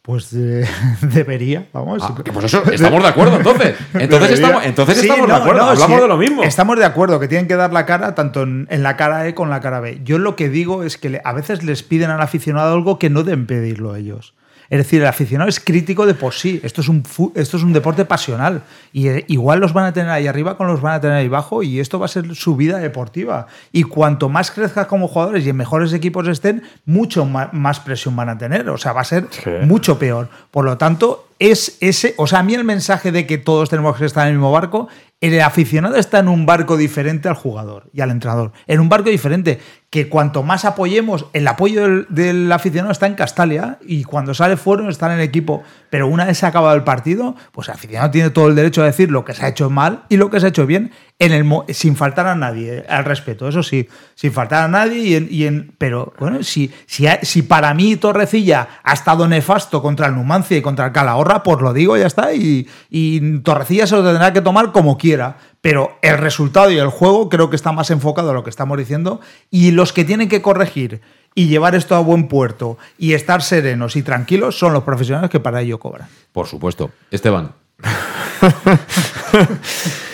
Pues 0.00 0.32
eh, 0.32 0.64
debería, 1.02 1.66
vamos. 1.72 2.02
Ah, 2.02 2.14
pues 2.32 2.44
eso, 2.46 2.62
estamos 2.72 3.02
de 3.02 3.08
acuerdo, 3.08 3.36
entonces. 3.36 3.74
Entonces 3.92 4.08
Debería. 4.30 4.34
estamos- 4.46 4.64
entonces 4.64 4.96
Sí, 4.98 5.02
estamos 5.08 5.26
de 5.28 5.34
acuerdo, 5.34 5.62
hablamos 5.64 5.96
sí, 5.96 6.02
de 6.02 6.08
lo 6.08 6.16
mismo. 6.16 6.42
Estamos 6.44 6.78
de 6.78 6.84
acuerdo 6.86 7.20
que 7.20 7.28
tienen 7.28 7.46
que 7.46 7.56
dar 7.56 7.72
la 7.74 7.84
cara 7.84 8.14
tanto 8.14 8.42
en, 8.42 8.66
en 8.70 8.82
la 8.82 8.96
cara 8.96 9.26
E 9.28 9.34
con 9.34 9.50
la 9.50 9.60
cara 9.60 9.80
B. 9.80 10.00
Yo 10.04 10.18
lo 10.18 10.34
que 10.34 10.48
digo 10.48 10.82
es 10.82 10.96
que 10.96 11.10
le- 11.10 11.20
a 11.24 11.32
veces 11.34 11.62
les 11.62 11.82
piden 11.82 12.08
al 12.10 12.22
aficionado 12.22 12.72
algo 12.72 12.98
que 12.98 13.10
no 13.10 13.22
deben 13.22 13.46
pedirlo 13.46 13.96
ellos. 13.96 14.32
Es 14.70 14.78
decir, 14.78 15.00
el 15.00 15.06
aficionado 15.06 15.48
es 15.48 15.60
crítico 15.60 16.04
de 16.04 16.14
por 16.14 16.34
sí. 16.34 16.60
Esto 16.62 16.82
es 16.82 16.88
un, 16.88 17.02
esto 17.34 17.56
es 17.56 17.62
un 17.62 17.72
deporte 17.72 18.04
pasional. 18.04 18.62
Y 18.92 19.08
eh, 19.08 19.24
igual 19.28 19.60
los 19.60 19.72
van 19.72 19.86
a 19.86 19.92
tener 19.92 20.10
ahí 20.10 20.26
arriba 20.26 20.56
como 20.58 20.72
los 20.72 20.82
van 20.82 20.94
a 20.94 21.00
tener 21.00 21.16
ahí 21.16 21.26
abajo. 21.26 21.62
Y 21.62 21.80
esto 21.80 21.98
va 21.98 22.04
a 22.04 22.08
ser 22.08 22.34
su 22.34 22.54
vida 22.54 22.78
deportiva. 22.78 23.46
Y 23.72 23.84
cuanto 23.84 24.28
más 24.28 24.50
crezcas 24.50 24.86
como 24.86 25.08
jugadores 25.08 25.46
y 25.46 25.50
en 25.50 25.56
mejores 25.56 25.92
equipos 25.94 26.28
estén, 26.28 26.62
mucho 26.84 27.24
más 27.24 27.80
presión 27.80 28.14
van 28.14 28.28
a 28.28 28.36
tener. 28.36 28.68
O 28.68 28.76
sea, 28.76 28.92
va 28.92 29.00
a 29.00 29.04
ser 29.04 29.26
mucho 29.62 29.98
peor. 29.98 30.28
Por 30.50 30.66
lo 30.66 30.76
tanto, 30.76 31.28
es 31.38 31.78
ese. 31.80 32.14
O 32.18 32.26
sea, 32.26 32.40
a 32.40 32.42
mí 32.42 32.54
el 32.54 32.64
mensaje 32.64 33.10
de 33.10 33.26
que 33.26 33.38
todos 33.38 33.70
tenemos 33.70 33.96
que 33.96 34.04
estar 34.04 34.26
en 34.26 34.32
el 34.32 34.38
mismo 34.38 34.52
barco. 34.52 34.88
El 35.20 35.40
aficionado 35.40 35.96
está 35.96 36.20
en 36.20 36.28
un 36.28 36.46
barco 36.46 36.76
diferente 36.76 37.28
al 37.28 37.34
jugador 37.34 37.90
y 37.92 38.02
al 38.02 38.12
entrenador. 38.12 38.52
En 38.68 38.78
un 38.78 38.88
barco 38.88 39.10
diferente. 39.10 39.58
Que 39.90 40.08
cuanto 40.08 40.44
más 40.44 40.64
apoyemos, 40.64 41.26
el 41.32 41.48
apoyo 41.48 42.04
del, 42.08 42.52
aficionado 42.52 42.92
está 42.92 43.06
en 43.06 43.14
Castalia 43.14 43.78
y 43.80 44.04
cuando 44.04 44.32
sale 44.34 44.56
fuera 44.56 44.88
está 44.88 45.06
en 45.06 45.18
el 45.18 45.24
equipo. 45.24 45.64
Pero 45.90 46.06
una 46.06 46.26
vez 46.26 46.38
se 46.38 46.46
ha 46.46 46.50
acabado 46.50 46.76
el 46.76 46.84
partido, 46.84 47.34
pues 47.50 47.68
el 47.68 47.74
aficionado 47.74 48.12
tiene 48.12 48.30
todo 48.30 48.46
el 48.46 48.54
derecho 48.54 48.82
a 48.82 48.86
decir 48.86 49.10
lo 49.10 49.24
que 49.24 49.34
se 49.34 49.44
ha 49.44 49.48
hecho 49.48 49.70
mal 49.70 50.04
y 50.08 50.18
lo 50.18 50.30
que 50.30 50.38
se 50.38 50.46
ha 50.46 50.50
hecho 50.50 50.66
bien, 50.66 50.92
en 51.20 51.32
el, 51.32 51.42
mo- 51.42 51.64
sin 51.68 51.96
faltar 51.96 52.28
a 52.28 52.36
nadie, 52.36 52.78
eh, 52.78 52.84
al 52.88 53.04
respeto, 53.04 53.48
eso 53.48 53.64
sí, 53.64 53.88
sin 54.14 54.32
faltar 54.32 54.62
a 54.64 54.68
nadie. 54.68 54.98
Y 55.00 55.14
en, 55.16 55.28
y 55.30 55.44
en- 55.46 55.72
pero 55.76 56.12
bueno, 56.20 56.44
si, 56.44 56.72
si, 56.86 57.42
para 57.42 57.74
mí 57.74 57.96
Torrecilla 57.96 58.68
ha 58.84 58.92
estado 58.92 59.26
nefasto 59.26 59.82
contra 59.82 60.06
el 60.06 60.14
Numancia 60.14 60.56
y 60.56 60.62
contra 60.62 60.86
el 60.86 60.92
Calahorra, 60.92 61.42
pues 61.42 61.60
lo 61.60 61.72
digo, 61.72 61.96
ya 61.96 62.06
está. 62.06 62.32
Y, 62.34 62.68
y 62.88 63.38
Torrecilla 63.40 63.88
se 63.88 63.96
lo 63.96 64.04
tendrá 64.04 64.32
que 64.32 64.40
tomar 64.40 64.70
como 64.70 64.96
quiera. 64.96 65.38
Pero 65.60 65.98
el 66.02 66.18
resultado 66.18 66.70
y 66.70 66.78
el 66.78 66.86
juego 66.86 67.28
creo 67.28 67.50
que 67.50 67.56
está 67.56 67.72
más 67.72 67.90
enfocado 67.90 68.30
a 68.30 68.34
lo 68.34 68.44
que 68.44 68.50
estamos 68.50 68.78
diciendo. 68.78 69.20
Y 69.50 69.72
los 69.72 69.92
que 69.92 70.04
tienen 70.04 70.28
que 70.28 70.40
corregir 70.40 71.00
y 71.34 71.48
llevar 71.48 71.74
esto 71.74 71.96
a 71.96 72.00
buen 72.00 72.28
puerto 72.28 72.78
y 72.96 73.14
estar 73.14 73.42
serenos 73.42 73.96
y 73.96 74.02
tranquilos 74.02 74.56
son 74.56 74.72
los 74.72 74.84
profesionales 74.84 75.30
que 75.30 75.40
para 75.40 75.60
ello 75.62 75.80
cobran. 75.80 76.06
Por 76.32 76.46
supuesto. 76.46 76.92
Esteban. 77.10 77.50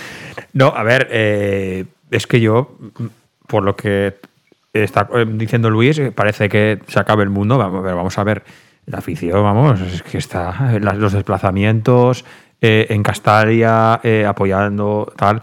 No, 0.55 0.69
a 0.69 0.83
ver, 0.83 1.09
eh, 1.11 1.85
es 2.11 2.27
que 2.27 2.41
yo, 2.41 2.79
por 3.47 3.65
lo 3.65 3.77
que 3.77 4.17
está 4.73 5.09
eh, 5.15 5.27
diciendo 5.29 5.69
Luis, 5.69 6.01
parece 6.15 6.49
que 6.49 6.81
se 6.87 6.99
acabe 6.99 7.23
el 7.25 7.31
mundo. 7.31 7.59
Vamos 7.59 7.83
ver, 7.83 7.95
vamos 7.95 8.19
a 8.19 8.25
ver. 8.25 8.43
La 8.87 8.99
afición, 8.99 9.43
vamos, 9.43 9.81
es 9.81 10.03
que 10.03 10.19
está. 10.19 10.79
los 10.79 11.13
desplazamientos 11.13 12.25
eh, 12.61 12.87
en 12.91 13.03
Castalia, 13.03 13.99
eh, 14.03 14.27
apoyando, 14.27 15.11
tal. 15.17 15.41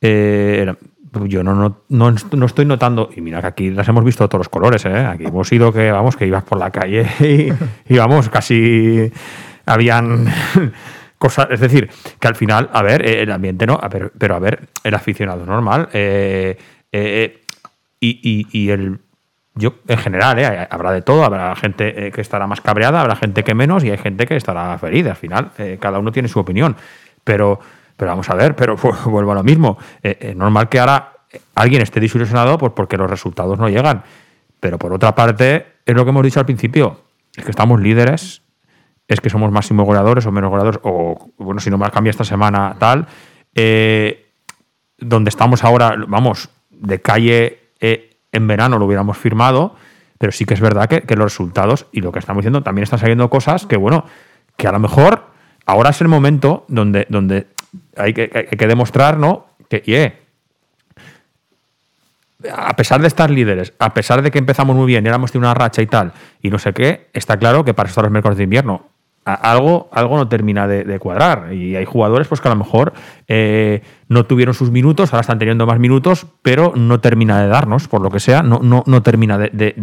eh, 0.00 0.74
yo 1.24 1.42
no, 1.42 1.54
no, 1.54 1.82
no, 1.88 2.14
no 2.32 2.46
estoy 2.46 2.64
notando, 2.64 3.10
y 3.14 3.20
mira 3.20 3.40
que 3.40 3.46
aquí 3.48 3.70
las 3.70 3.88
hemos 3.88 4.04
visto 4.04 4.24
de 4.24 4.28
todos 4.28 4.40
los 4.40 4.48
colores, 4.48 4.84
¿eh? 4.84 5.06
aquí 5.06 5.24
hemos 5.24 5.50
ido 5.52 5.72
que, 5.72 5.90
vamos, 5.90 6.16
que 6.16 6.26
ibas 6.26 6.44
por 6.44 6.58
la 6.58 6.70
calle 6.70 7.06
y, 7.20 7.92
y 7.92 7.98
vamos, 7.98 8.28
casi 8.28 9.10
habían 9.66 10.32
cosas, 11.20 11.48
es 11.50 11.60
decir, 11.60 11.90
que 12.18 12.26
al 12.28 12.34
final, 12.34 12.70
a 12.72 12.82
ver, 12.82 13.06
eh, 13.06 13.22
el 13.22 13.30
ambiente 13.30 13.66
no, 13.66 13.78
pero 14.18 14.34
a 14.34 14.38
ver, 14.38 14.68
el 14.82 14.94
aficionado 14.94 15.44
normal, 15.44 15.88
eh, 15.92 16.56
eh, 16.90 17.40
y, 18.00 18.46
y- 18.50 18.70
el 18.70 18.98
yo 19.54 19.74
en 19.88 19.98
general, 19.98 20.38
eh, 20.38 20.66
habrá 20.70 20.92
de 20.92 21.02
todo, 21.02 21.22
habrá 21.22 21.54
gente 21.54 22.10
que 22.12 22.20
estará 22.22 22.46
más 22.46 22.62
cabreada, 22.62 23.02
habrá 23.02 23.16
gente 23.16 23.44
que 23.44 23.54
menos 23.54 23.84
y 23.84 23.90
hay 23.90 23.98
gente 23.98 24.26
que 24.26 24.36
estará 24.36 24.78
ferida. 24.78 25.10
Al 25.10 25.16
final, 25.16 25.50
cada 25.78 25.98
uno 25.98 26.10
tiene 26.10 26.28
su 26.28 26.38
opinión. 26.38 26.76
Pero, 27.24 27.60
pero 27.96 28.12
vamos 28.12 28.30
a 28.30 28.34
ver, 28.36 28.56
pero 28.56 28.76
vuelvo 29.04 29.32
a 29.32 29.34
lo 29.34 29.42
mismo. 29.42 29.76
Es 30.02 30.34
normal 30.34 30.68
que 30.70 30.78
ahora 30.78 31.12
alguien 31.56 31.82
esté 31.82 32.00
desilusionado 32.00 32.56
pues, 32.56 32.72
porque 32.74 32.96
los 32.96 33.10
resultados 33.10 33.58
no 33.58 33.68
llegan. 33.68 34.02
Pero 34.60 34.78
por 34.78 34.94
otra 34.94 35.14
parte, 35.14 35.66
es 35.84 35.94
lo 35.94 36.04
que 36.04 36.10
hemos 36.10 36.22
dicho 36.22 36.40
al 36.40 36.46
principio, 36.46 37.00
es 37.36 37.44
que 37.44 37.50
estamos 37.50 37.80
líderes, 37.80 38.42
es 39.14 39.20
que 39.20 39.30
somos 39.30 39.50
máximo 39.50 39.84
goleadores 39.84 40.26
o 40.26 40.32
menos 40.32 40.50
goleadores, 40.50 40.80
o 40.82 41.32
bueno, 41.38 41.60
si 41.60 41.70
no 41.70 41.78
me 41.78 41.90
cambia 41.90 42.10
esta 42.10 42.24
semana 42.24 42.76
tal. 42.78 43.06
Eh, 43.54 44.30
donde 44.98 45.30
estamos 45.30 45.64
ahora, 45.64 45.96
vamos, 46.06 46.50
de 46.70 47.00
calle 47.00 47.58
eh, 47.80 48.16
en 48.32 48.46
verano 48.46 48.78
lo 48.78 48.86
hubiéramos 48.86 49.16
firmado, 49.18 49.74
pero 50.18 50.32
sí 50.32 50.44
que 50.44 50.54
es 50.54 50.60
verdad 50.60 50.88
que, 50.88 51.16
los 51.16 51.32
resultados 51.32 51.86
y 51.92 52.02
lo 52.02 52.12
que 52.12 52.18
estamos 52.18 52.42
diciendo 52.42 52.62
también 52.62 52.84
están 52.84 52.98
saliendo 52.98 53.30
cosas 53.30 53.66
que, 53.66 53.76
bueno, 53.76 54.04
que 54.56 54.68
a 54.68 54.72
lo 54.72 54.78
mejor 54.78 55.24
ahora 55.66 55.90
es 55.90 56.00
el 56.00 56.08
momento 56.08 56.64
donde, 56.68 57.06
donde 57.08 57.46
hay, 57.96 58.12
que, 58.12 58.66
demostrar, 58.68 59.16
¿no? 59.16 59.46
Que, 59.68 60.20
a 62.54 62.76
pesar 62.76 63.00
de 63.00 63.08
estar 63.08 63.30
líderes, 63.30 63.72
a 63.78 63.92
pesar 63.94 64.22
de 64.22 64.30
que 64.30 64.38
empezamos 64.38 64.76
muy 64.76 64.86
bien 64.86 65.04
y 65.04 65.08
éramos 65.08 65.32
de 65.32 65.38
una 65.38 65.54
racha 65.54 65.82
y 65.82 65.86
tal, 65.86 66.12
y 66.42 66.50
no 66.50 66.58
sé 66.58 66.72
qué, 66.72 67.08
está 67.12 67.38
claro 67.38 67.64
que 67.64 67.74
para 67.74 67.88
estos 67.88 68.02
los 68.02 68.12
mercados 68.12 68.36
de 68.36 68.44
invierno 68.44 68.89
algo, 69.24 69.88
algo 69.92 70.16
no 70.16 70.28
termina 70.28 70.66
de, 70.66 70.98
cuadrar. 70.98 71.52
Y 71.52 71.76
hay 71.76 71.84
jugadores 71.84 72.26
pues, 72.28 72.40
que 72.40 72.48
a 72.48 72.52
lo 72.52 72.56
mejor 72.56 72.92
eh, 73.28 73.82
no 74.08 74.24
tuvieron 74.24 74.54
sus 74.54 74.70
minutos, 74.70 75.12
ahora 75.12 75.20
están 75.20 75.38
teniendo 75.38 75.66
más 75.66 75.78
minutos, 75.78 76.26
pero 76.42 76.72
no 76.74 77.00
termina 77.00 77.40
de 77.40 77.48
darnos, 77.48 77.86
por 77.88 78.00
lo 78.00 78.10
que 78.10 78.20
sea, 78.20 78.42
no, 78.42 78.60
no, 78.62 78.82
no 78.86 79.02
termina 79.02 79.38
de, 79.38 79.50
de- 79.52 79.74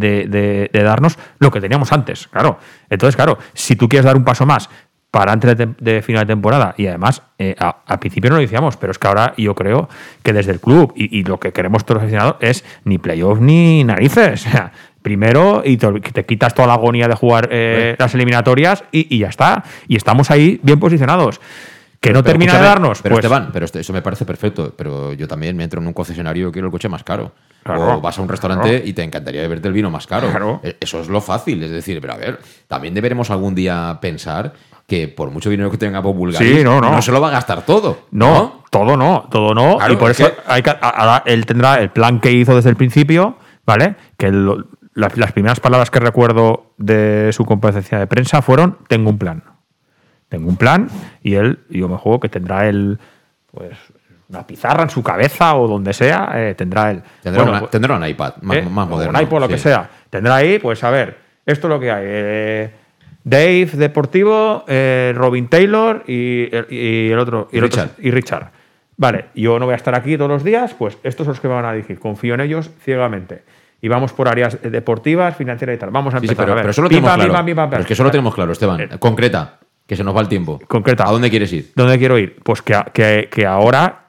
de- 0.74 0.84
darnos 0.84 1.18
lo 1.40 1.52
que 1.52 1.62
teníamos 1.62 1.92
antes. 1.92 2.28
Claro. 2.28 2.58
Entonces, 2.90 3.16
claro, 3.16 3.38
si 3.54 3.76
tú 3.76 3.88
quieres 3.88 4.06
dar 4.06 4.16
un 4.18 4.24
paso 4.24 4.46
más 4.46 4.70
para 5.12 5.32
antes 5.32 5.56
de, 5.58 6.02
final 6.02 6.24
de 6.28 6.34
temporada. 6.34 6.76
Y 6.78 6.86
además, 6.88 7.24
eh, 7.40 7.56
a- 7.60 7.78
al 7.88 8.00
principio 8.00 8.30
no 8.30 8.36
lo 8.36 8.42
decíamos, 8.42 8.76
pero 8.76 8.92
es 8.92 9.00
que 9.00 9.08
ahora 9.08 9.34
yo 9.38 9.56
creo 9.56 9.88
que 10.22 10.34
desde 10.34 10.52
el 10.52 10.60
club 10.60 10.94
y, 10.96 11.20
y 11.20 11.24
lo 11.24 11.40
que 11.40 11.54
queremos 11.54 11.86
todos 11.86 11.96
los 12.02 12.04
aficionados 12.04 12.36
es 12.42 12.66
ni 12.84 12.98
playoff 12.98 13.40
ni 13.40 13.84
narices. 13.84 14.46
Primero 15.08 15.62
y 15.64 15.78
te, 15.78 15.88
te 16.02 16.26
quitas 16.26 16.54
toda 16.54 16.68
la 16.68 16.74
agonía 16.74 17.08
de 17.08 17.16
jugar 17.16 17.48
eh, 17.50 17.96
las 17.98 18.14
eliminatorias 18.14 18.84
y, 18.92 19.16
y 19.16 19.20
ya 19.20 19.28
está. 19.30 19.64
Y 19.88 19.96
estamos 19.96 20.30
ahí 20.32 20.60
bien 20.64 20.82
posicionados. 20.82 21.40
Que 22.02 22.10
no 22.10 22.16
Pero 22.22 22.34
termina 22.34 22.56
de 22.58 22.62
darnos. 22.62 23.02
Pero 23.02 23.16
pues, 23.16 23.24
Esteban, 23.24 23.50
pero 23.54 23.64
esto- 23.64 23.80
eso 23.80 23.94
me 23.94 24.02
parece 24.02 24.26
perfecto. 24.26 24.74
Pero 24.78 25.14
yo 25.14 25.26
también 25.30 25.56
me 25.56 25.64
entro 25.64 25.80
en 25.80 25.88
un 25.88 25.94
concesionario 25.94 26.50
y 26.50 26.52
quiero 26.52 26.68
el 26.68 26.72
coche 26.74 26.90
más 26.90 27.06
caro. 27.06 27.32
Claro, 27.64 27.98
o 27.98 28.02
vas 28.02 28.20
a 28.20 28.22
un 28.22 28.28
restaurante 28.28 28.70
claro. 28.70 28.86
y 28.86 28.92
te 28.94 29.02
encantaría 29.04 29.42
beberte 29.42 29.70
el 29.70 29.74
vino 29.74 29.90
más 29.90 30.06
caro. 30.08 30.30
Claro. 30.30 30.60
E- 30.62 30.76
Eso 30.82 31.00
es 31.00 31.08
lo 31.08 31.22
fácil. 31.22 31.64
Es 31.64 31.72
decir, 31.72 32.02
pero 32.02 32.14
a 32.14 32.18
ver, 32.18 32.40
también 32.68 32.94
deberemos 32.94 33.32
algún 33.32 33.56
día 33.56 33.98
pensar 34.02 34.52
que 34.86 35.08
por 35.08 35.32
mucho 35.32 35.50
dinero 35.50 35.72
que 35.72 35.78
tenga 35.78 36.00
Bob 36.02 36.16
Bulgaris, 36.18 36.58
Sí, 36.58 36.64
no, 36.66 36.82
no. 36.82 37.02
se 37.02 37.14
lo 37.14 37.22
va 37.22 37.30
a 37.30 37.32
gastar 37.32 37.66
todo. 37.66 38.08
No, 38.12 38.64
todo 38.70 38.98
no, 38.98 39.28
todo 39.32 39.54
no. 39.56 39.78
Y 39.90 39.96
por 39.96 40.12
es 40.12 40.20
eso 40.20 40.30
que- 40.30 40.42
hay 40.48 40.62
que, 40.62 40.70
a- 40.70 40.74
ahora 40.74 41.24
él 41.26 41.46
tendrá 41.46 41.76
el 41.80 41.92
plan 41.92 42.20
que 42.20 42.32
hizo 42.34 42.54
desde 42.56 42.70
el 42.70 42.76
principio, 42.76 43.38
¿vale? 43.66 43.96
Que 44.18 44.28
la- 44.98 45.12
las 45.16 45.32
primeras 45.32 45.60
palabras 45.60 45.90
que 45.92 46.00
recuerdo 46.00 46.74
de 46.78 47.30
su 47.32 47.46
comparecencia 47.46 48.00
de 48.00 48.08
prensa 48.08 48.42
fueron: 48.42 48.78
Tengo 48.88 49.10
un 49.10 49.18
plan. 49.18 49.44
Tengo 50.30 50.50
un 50.50 50.58
plan 50.58 50.90
y 51.24 51.36
él, 51.36 51.60
yo 51.70 51.88
me 51.88 51.96
juego 51.98 52.20
que 52.20 52.28
tendrá 52.30 52.68
él, 52.68 53.00
pues, 53.52 53.78
una 54.30 54.46
pizarra 54.46 54.84
en 54.84 54.90
su 54.90 55.02
cabeza 55.02 55.56
o 55.56 55.68
donde 55.68 55.94
sea, 55.94 56.32
eh, 56.36 56.54
tendrá 56.56 56.92
él. 56.92 57.02
Tendrá, 57.24 57.44
Bueno, 57.44 57.58
una- 57.60 57.68
tendrá 57.70 57.96
un 57.96 58.06
iPad 58.06 58.34
más, 58.42 58.58
¿eh? 58.58 58.62
más 58.70 58.88
moderno. 58.90 59.18
Un 59.18 59.24
iPod, 59.24 59.40
lo 59.42 59.48
que 59.48 59.58
sea. 59.58 59.90
Tendrá 60.10 60.36
ahí, 60.36 60.60
pues 60.60 60.84
a 60.84 60.90
ver, 60.90 61.18
esto 61.46 61.68
es 61.68 61.70
lo 61.74 61.80
que 61.80 61.92
hay. 61.92 62.04
eh, 62.06 62.72
Dave 63.24 63.66
Deportivo, 63.74 64.66
eh, 64.68 65.14
Robin 65.16 65.48
Taylor 65.48 66.04
y 66.08 66.54
el, 66.54 66.68
y 66.70 67.10
el 67.12 67.20
otro. 67.20 67.48
Y 67.52 67.58
el 67.60 67.64
otro- 67.66 67.84
Richard. 67.84 68.00
y 68.06 68.12
Richard. 68.12 68.52
Vale, 68.98 69.26
yo 69.36 69.60
no 69.60 69.66
voy 69.66 69.74
a 69.74 69.76
estar 69.78 69.94
aquí 69.96 70.18
todos 70.18 70.30
los 70.32 70.44
días, 70.44 70.74
pues 70.74 70.98
estos 71.04 71.26
son 71.26 71.34
los 71.34 71.40
que 71.40 71.48
me 71.48 71.54
van 71.54 71.66
a 71.66 71.74
dirigir. 71.74 72.00
Confío 72.00 72.34
en 72.34 72.42
ellos 72.42 72.70
ciegamente. 72.84 73.44
Y 73.88 73.90
vamos 73.90 74.12
por 74.12 74.28
áreas 74.28 74.58
eh, 74.62 74.70
deportivas, 74.70 75.34
financieras 75.38 75.78
y 75.78 75.80
tal. 75.80 75.92
Vamos 75.92 76.14
a 76.14 76.20
Sí, 76.20 76.28
sí, 76.28 76.32
empezar. 76.34 76.44
pero, 76.46 76.52
a 76.52 76.56
ver. 76.56 76.64
pero 76.64 76.72
eso 76.72 76.82
lo 76.82 76.90
Pim, 76.90 76.98
tenemos 76.98 77.10
pam, 77.12 77.20
claro. 77.20 77.32
pim, 77.32 77.38
pam, 77.38 77.46
pim, 77.46 77.56
pam, 77.56 77.70
Pero 77.70 77.82
es 77.84 77.88
que 77.88 77.94
eso 77.94 78.04
lo 78.04 78.12
tenemos 78.12 78.36
claro, 78.36 78.52
Esteban. 78.52 78.90
Concreta. 79.00 79.60
Que 79.88 79.96
se 79.96 80.04
nos 80.04 80.14
va 80.14 80.20
el 80.20 80.28
tiempo. 80.28 80.60
Concreta. 80.68 81.06
¿A 81.08 81.12
dónde 81.12 81.30
quieres 81.30 81.54
ir? 81.54 81.72
¿Dónde 81.74 81.98
quiero 81.98 82.18
ir? 82.20 82.36
Pues 82.44 82.62
que, 82.62 82.78
que- 82.94 83.30
que 83.32 83.46
ahora, 83.46 84.08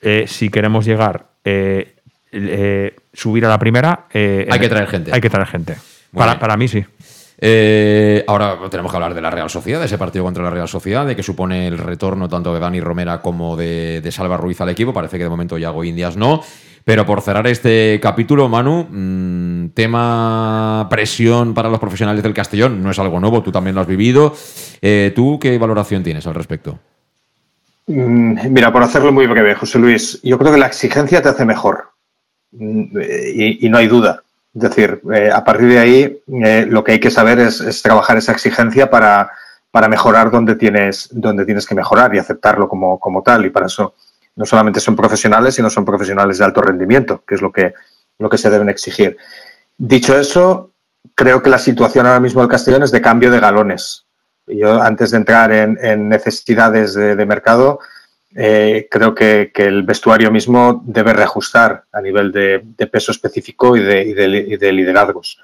eh, 0.00 0.24
si 0.28 0.48
queremos 0.50 0.84
llegar, 0.86 1.26
eh, 1.44 1.96
eh, 2.30 2.94
subir 3.12 3.44
a 3.44 3.48
la 3.48 3.58
primera. 3.58 4.04
eh, 4.14 4.46
Hay 4.48 4.60
que 4.60 4.68
traer 4.68 4.86
gente. 4.86 5.10
Hay 5.12 5.20
que 5.20 5.28
traer 5.30 5.48
gente. 5.48 5.74
Para, 6.14 6.38
para 6.38 6.56
mí 6.56 6.68
sí. 6.68 6.84
Eh, 7.40 8.24
ahora 8.26 8.56
tenemos 8.70 8.90
que 8.90 8.96
hablar 8.96 9.14
de 9.14 9.20
la 9.20 9.30
Real 9.30 9.48
Sociedad, 9.48 9.78
de 9.80 9.86
ese 9.86 9.96
partido 9.98 10.24
contra 10.24 10.42
la 10.42 10.50
Real 10.50 10.68
Sociedad, 10.68 11.06
de 11.06 11.14
que 11.14 11.22
supone 11.22 11.68
el 11.68 11.78
retorno 11.78 12.28
tanto 12.28 12.52
de 12.52 12.58
Dani 12.60 12.80
Romera 12.80 13.20
como 13.20 13.56
de, 13.56 14.00
de 14.00 14.10
Salva 14.12 14.36
Ruiz 14.36 14.60
al 14.60 14.68
equipo. 14.70 14.92
Parece 14.92 15.18
que 15.18 15.24
de 15.24 15.30
momento 15.30 15.56
Yago 15.58 15.84
Indias 15.84 16.16
no. 16.16 16.42
Pero 16.84 17.04
por 17.04 17.20
cerrar 17.20 17.46
este 17.46 17.98
capítulo, 18.02 18.48
Manu, 18.48 18.86
mm, 18.90 19.70
tema 19.70 20.86
presión 20.90 21.54
para 21.54 21.68
los 21.68 21.78
profesionales 21.78 22.22
del 22.22 22.34
Castellón 22.34 22.82
no 22.82 22.90
es 22.90 22.98
algo 22.98 23.20
nuevo, 23.20 23.42
tú 23.42 23.52
también 23.52 23.74
lo 23.74 23.80
has 23.80 23.86
vivido. 23.86 24.34
Eh, 24.80 25.12
¿Tú 25.14 25.38
qué 25.38 25.58
valoración 25.58 26.02
tienes 26.02 26.26
al 26.26 26.34
respecto? 26.34 26.78
Mm, 27.86 28.50
Mira, 28.50 28.72
por 28.72 28.82
hacerlo 28.82 29.12
muy 29.12 29.26
breve, 29.26 29.54
José 29.54 29.78
Luis, 29.78 30.20
yo 30.22 30.38
creo 30.38 30.52
que 30.52 30.58
la 30.58 30.66
exigencia 30.66 31.22
te 31.22 31.28
hace 31.28 31.44
mejor. 31.44 31.90
Mm, 32.52 32.98
eh, 33.00 33.58
Y, 33.60 33.68
no 33.68 33.78
hay 33.78 33.86
duda. 33.88 34.22
Es 34.54 34.62
decir, 34.62 35.00
eh, 35.14 35.30
a 35.32 35.44
partir 35.44 35.68
de 35.68 35.78
ahí, 35.78 36.22
lo 36.70 36.82
que 36.82 36.92
hay 36.92 37.00
que 37.00 37.10
saber 37.10 37.38
es, 37.38 37.60
es 37.60 37.82
trabajar 37.82 38.16
esa 38.16 38.32
exigencia 38.32 38.90
para, 38.90 39.30
para 39.70 39.88
mejorar 39.88 40.30
donde 40.30 40.56
tienes, 40.56 41.08
donde 41.12 41.44
tienes 41.44 41.66
que 41.66 41.74
mejorar 41.74 42.14
y 42.14 42.18
aceptarlo 42.18 42.68
como, 42.68 42.98
como 42.98 43.22
tal. 43.22 43.46
Y 43.46 43.50
para 43.50 43.66
eso 43.66 43.94
no 44.38 44.46
solamente 44.46 44.78
son 44.78 44.94
profesionales, 44.94 45.56
sino 45.56 45.68
son 45.68 45.84
profesionales 45.84 46.38
de 46.38 46.44
alto 46.44 46.62
rendimiento, 46.62 47.24
que 47.26 47.34
es 47.34 47.42
lo 47.42 47.50
que, 47.50 47.74
lo 48.20 48.30
que 48.30 48.38
se 48.38 48.48
deben 48.48 48.68
exigir. 48.68 49.16
Dicho 49.76 50.16
eso, 50.16 50.70
creo 51.16 51.42
que 51.42 51.50
la 51.50 51.58
situación 51.58 52.06
ahora 52.06 52.20
mismo 52.20 52.40
del 52.40 52.48
Castellón 52.48 52.84
es 52.84 52.92
de 52.92 53.02
cambio 53.02 53.32
de 53.32 53.40
galones. 53.40 54.06
Yo, 54.46 54.80
antes 54.80 55.10
de 55.10 55.16
entrar 55.16 55.50
en, 55.52 56.08
necesidades 56.08 56.94
de, 56.94 57.26
mercado, 57.26 57.80
eh, 58.36 58.86
creo 58.88 59.12
que, 59.12 59.50
que 59.52 59.66
el 59.66 59.82
vestuario 59.82 60.30
mismo 60.30 60.82
debe 60.86 61.12
reajustar 61.12 61.84
a 61.92 62.00
nivel 62.00 62.30
de, 62.30 62.64
peso 62.86 63.10
específico 63.10 63.76
y 63.76 63.80
de, 63.80 64.56
de 64.56 64.72
liderazgos. 64.72 65.40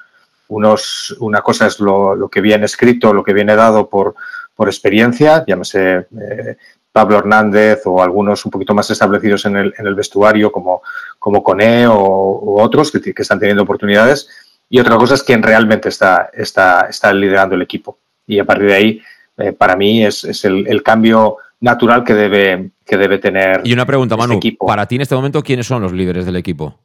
Una 0.49 1.41
cosa 1.43 1.67
es 1.67 1.81
lo, 1.81 2.15
lo 2.15 2.29
que 2.29 2.41
viene 2.41 2.67
escrito, 2.67 3.13
lo 3.13 3.25
que 3.25 3.33
viene 3.33 3.57
dado 3.57 3.89
por, 3.89 4.15
por 4.55 4.69
experiencia, 4.69 5.45
llámese 5.45 6.07
eh, 6.21 6.57
Pablo 6.95 7.19
Hernández 7.19 7.81
o 7.87 8.01
algunos 8.01 8.45
un 8.45 8.53
poquito 8.53 8.73
más 8.73 8.89
establecidos 8.89 9.45
en 9.47 9.57
el, 9.57 9.75
en 9.77 9.87
el 9.89 9.97
vestuario, 9.97 10.53
como, 10.53 10.81
como 11.19 11.43
Cone 11.43 11.89
o, 11.89 12.63
otros 12.63 12.93
que, 12.93 13.01
que 13.13 13.23
están 13.23 13.41
teniendo 13.41 13.65
oportunidades. 13.65 14.29
Y 14.71 14.79
otra 14.79 14.97
cosa 14.97 15.15
es 15.15 15.25
quien 15.25 15.43
realmente 15.43 15.89
está, 15.89 16.31
está, 16.33 16.83
está 16.89 17.13
liderando 17.13 17.57
el 17.57 17.63
equipo. 17.63 17.99
Y 18.29 18.39
a 18.39 18.45
partir 18.45 18.69
de 18.69 18.75
ahí, 18.75 19.03
eh, 19.39 19.51
para 19.53 19.75
mí, 19.75 20.05
es, 20.05 20.23
es 20.23 20.45
el, 20.45 20.69
el 20.69 20.85
cambio 20.85 21.39
natural 21.59 22.05
que 22.05 22.15
debe, 22.15 22.71
que 22.87 22.97
debe 22.97 23.19
tener. 23.19 23.63
Y 23.65 23.73
una 23.73 23.87
pregunta, 23.87 24.15
este 24.15 24.29
Manu. 24.29 24.37
equipo. 24.39 24.65
Para 24.65 24.87
ti 24.87 24.95
en 24.95 25.01
este 25.01 25.17
momento, 25.17 25.43
¿quiénes 25.43 25.67
son 25.67 25.83
los 25.83 25.93
líderes 25.93 26.25
del 26.27 26.37
equipo? 26.37 26.79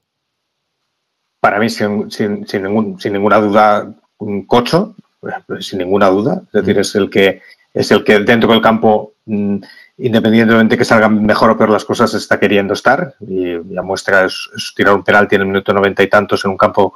Para 1.39 1.59
mí, 1.59 1.69
sin, 1.69 2.09
sin, 2.09 2.47
sin, 2.47 2.63
ningún- 2.63 2.99
sin 2.99 3.13
ninguna 3.13 3.37
duda, 3.39 3.93
un 4.17 4.47
cocho, 4.47 4.95
eh, 5.21 5.61
sin 5.61 5.77
ninguna 5.77 6.07
duda. 6.09 6.41
Es 6.47 6.51
decir, 6.63 6.79
es 6.79 6.95
el 6.95 7.11
que 7.11 7.41
es 7.71 7.91
el 7.91 8.03
que 8.03 8.19
dentro 8.21 8.51
del 8.51 8.61
campo, 8.61 9.13
mm, 9.27 9.57
independientemente 9.99 10.77
que 10.77 10.85
salgan 10.85 11.23
mejor 11.25 11.51
o 11.51 11.57
peor 11.57 11.69
las 11.69 11.85
cosas, 11.85 12.13
está 12.13 12.39
queriendo 12.39 12.73
estar. 12.73 13.13
Y 13.27 13.57
la 13.73 13.81
muestra 13.81 14.25
es, 14.25 14.49
es 14.55 14.73
tirar 14.75 14.93
un 14.95 15.03
penalti 15.03 15.35
en 15.35 15.41
el 15.41 15.47
minuto 15.47 15.73
noventa 15.73 16.01
y 16.03 16.07
tantos 16.07 16.43
en 16.45 16.51
un 16.51 16.57
campo 16.57 16.93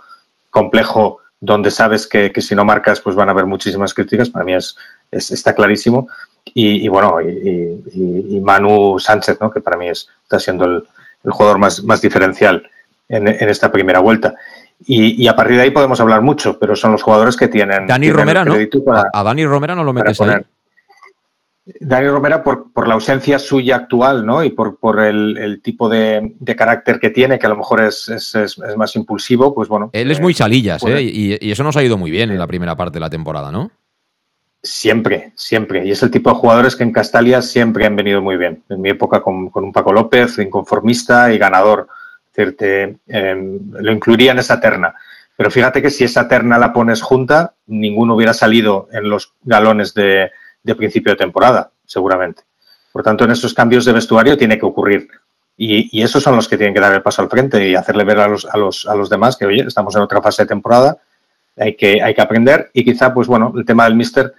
complejo 0.49 1.19
donde 1.39 1.71
sabes 1.71 2.07
que, 2.07 2.31
que 2.31 2.41
si 2.41 2.55
no 2.55 2.63
marcas 2.63 3.01
pues 3.01 3.15
van 3.15 3.27
a 3.27 3.31
haber 3.33 3.45
muchísimas 3.45 3.93
críticas. 3.93 4.29
Para 4.29 4.45
mí 4.45 4.53
es, 4.53 4.75
es- 5.11 5.31
está 5.31 5.53
clarísimo. 5.53 6.07
Y, 6.53 6.85
y 6.85 6.87
bueno, 6.87 7.19
y, 7.21 7.27
y- 7.27 7.83
y- 7.93 8.37
y 8.37 8.39
Manu 8.39 8.97
Sánchez, 8.99 9.37
¿no? 9.41 9.51
que 9.51 9.59
para 9.61 9.77
mí 9.77 9.89
es, 9.89 10.07
está 10.23 10.39
siendo 10.39 10.65
el, 10.65 10.83
el 11.23 11.31
jugador 11.31 11.57
más, 11.57 11.83
más 11.83 12.01
diferencial 12.01 12.63
en, 13.09 13.27
en 13.27 13.49
esta 13.49 13.71
primera 13.71 13.99
vuelta. 13.99 14.33
Y, 14.85 15.21
y 15.21 15.27
a 15.27 15.35
partir 15.35 15.57
de 15.57 15.63
ahí 15.63 15.71
podemos 15.71 15.99
hablar 16.01 16.21
mucho, 16.21 16.57
pero 16.59 16.75
son 16.75 16.91
los 16.93 17.03
jugadores 17.03 17.35
que 17.37 17.47
tienen. 17.47 17.87
Dani 17.87 18.05
tienen 18.07 18.17
Romera, 18.19 18.45
¿no? 18.45 18.53
crédito 18.53 18.83
para- 18.83 19.09
A 19.13 19.23
Dani 19.23 19.45
Romera 19.45 19.75
no 19.75 19.83
lo 19.83 19.93
metes 19.93 20.19
ahí. 20.21 20.43
Dani 21.66 22.07
Romera, 22.09 22.43
por, 22.43 22.74
por 22.74 22.88
la 22.89 22.95
ausencia 22.95 23.39
suya 23.39 23.78
actual, 23.78 24.26
¿no? 24.26 24.43
Y 24.43 24.49
por, 24.49 24.78
por 24.78 24.99
el, 24.99 25.38
el 25.38 25.61
tipo 25.61 25.88
de, 25.88 26.34
de 26.38 26.55
carácter 26.57 26.99
que 26.99 27.09
tiene, 27.09 27.39
que 27.39 27.45
a 27.45 27.49
lo 27.49 27.55
mejor 27.57 27.82
es, 27.82 28.09
es- 28.09 28.36
es- 28.36 28.57
es 28.57 28.76
más 28.78 28.95
impulsivo, 28.97 29.55
pues 29.55 29.70
bueno. 29.70 29.89
Él 29.93 30.11
es 30.11 30.20
eh, 30.20 30.22
muy 30.22 30.34
salillas, 30.34 30.82
puede- 30.82 30.99
¿eh? 30.99 31.03
Y, 31.03 31.38
y 31.47 31.51
eso 31.51 31.64
nos 31.64 31.78
ha 31.78 31.84
ido 31.84 31.97
muy 31.97 32.11
bien 32.11 32.32
en 32.32 32.38
la 32.38 32.47
primera 32.47 32.76
parte 32.76 32.95
de 32.95 32.99
la 32.99 33.09
temporada, 33.09 33.49
¿no? 33.51 33.72
Siempre, 34.61 35.34
siempre. 35.36 35.86
Y 35.86 35.91
es 35.91 36.01
el 36.03 36.11
tipo 36.11 36.30
de 36.30 36.36
jugadores 36.38 36.76
que 36.76 36.84
en 36.84 36.93
Castalia 36.93 37.41
siempre 37.41 37.86
han 37.86 37.95
venido 37.97 38.22
muy 38.22 38.38
bien. 38.38 38.64
En 38.70 38.82
mi 38.82 38.89
época 38.89 39.22
con, 39.22 39.49
con 39.49 39.66
un 39.66 39.74
Paco 39.74 39.91
López, 39.91 40.38
inconformista 40.39 41.34
y 41.34 41.38
ganador. 41.38 41.88
Es 42.28 42.34
decir, 42.36 42.57
te, 42.57 42.97
eh, 43.07 43.59
lo 43.72 43.91
incluiría 43.91 44.32
en 44.32 44.39
esa 44.39 44.59
terna. 44.61 44.95
Pero 45.36 45.51
fíjate 45.51 45.82
que 45.82 45.89
si 45.89 46.05
esa 46.05 46.28
terna 46.30 46.57
la 46.57 46.72
pones 46.72 47.01
junta, 47.01 47.55
ninguno 47.68 48.16
hubiera 48.16 48.34
salido 48.34 48.88
en 48.93 49.09
los 49.09 49.34
galones 49.43 49.93
de, 49.93 50.32
de 50.64 50.76
principio 50.76 51.11
de 51.11 51.18
temporada, 51.18 51.72
seguramente. 51.86 52.43
Por 52.91 53.03
tanto, 53.03 53.26
en 53.26 53.32
esos 53.32 53.53
cambios 53.53 53.86
de 53.86 53.91
vestuario 53.93 54.38
tiene 54.38 54.57
que 54.57 54.66
ocurrir. 54.66 55.07
Y, 55.57 55.99
y 55.99 56.01
esos 56.01 56.24
son 56.24 56.36
los 56.36 56.47
que 56.47 56.57
tienen 56.57 56.74
que 56.74 56.80
dar 56.80 56.93
el 56.93 57.01
paso 57.01 57.22
al 57.22 57.30
frente 57.30 57.68
y 57.70 57.76
hacerle 57.76 58.03
ver 58.03 58.20
a 58.20 58.28
los, 58.28 58.45
a 58.45 58.57
los, 58.57 58.88
a 58.88 58.95
los 58.95 59.09
demás 59.09 59.38
que, 59.38 59.45
oye, 59.45 59.64
estamos 59.68 59.95
en 59.95 60.01
otra 60.01 60.22
fase 60.22 60.43
de 60.43 60.47
temporada, 60.47 60.97
hay 61.57 61.76
que, 61.76 62.01
hay 62.01 62.16
que 62.16 62.22
aprender. 62.22 62.72
Y 62.74 62.84
quizá, 62.84 63.14
pues 63.14 63.28
bueno, 63.28 63.53
el 63.55 63.66
tema 63.66 63.84
del 63.86 63.95
míster 63.95 64.34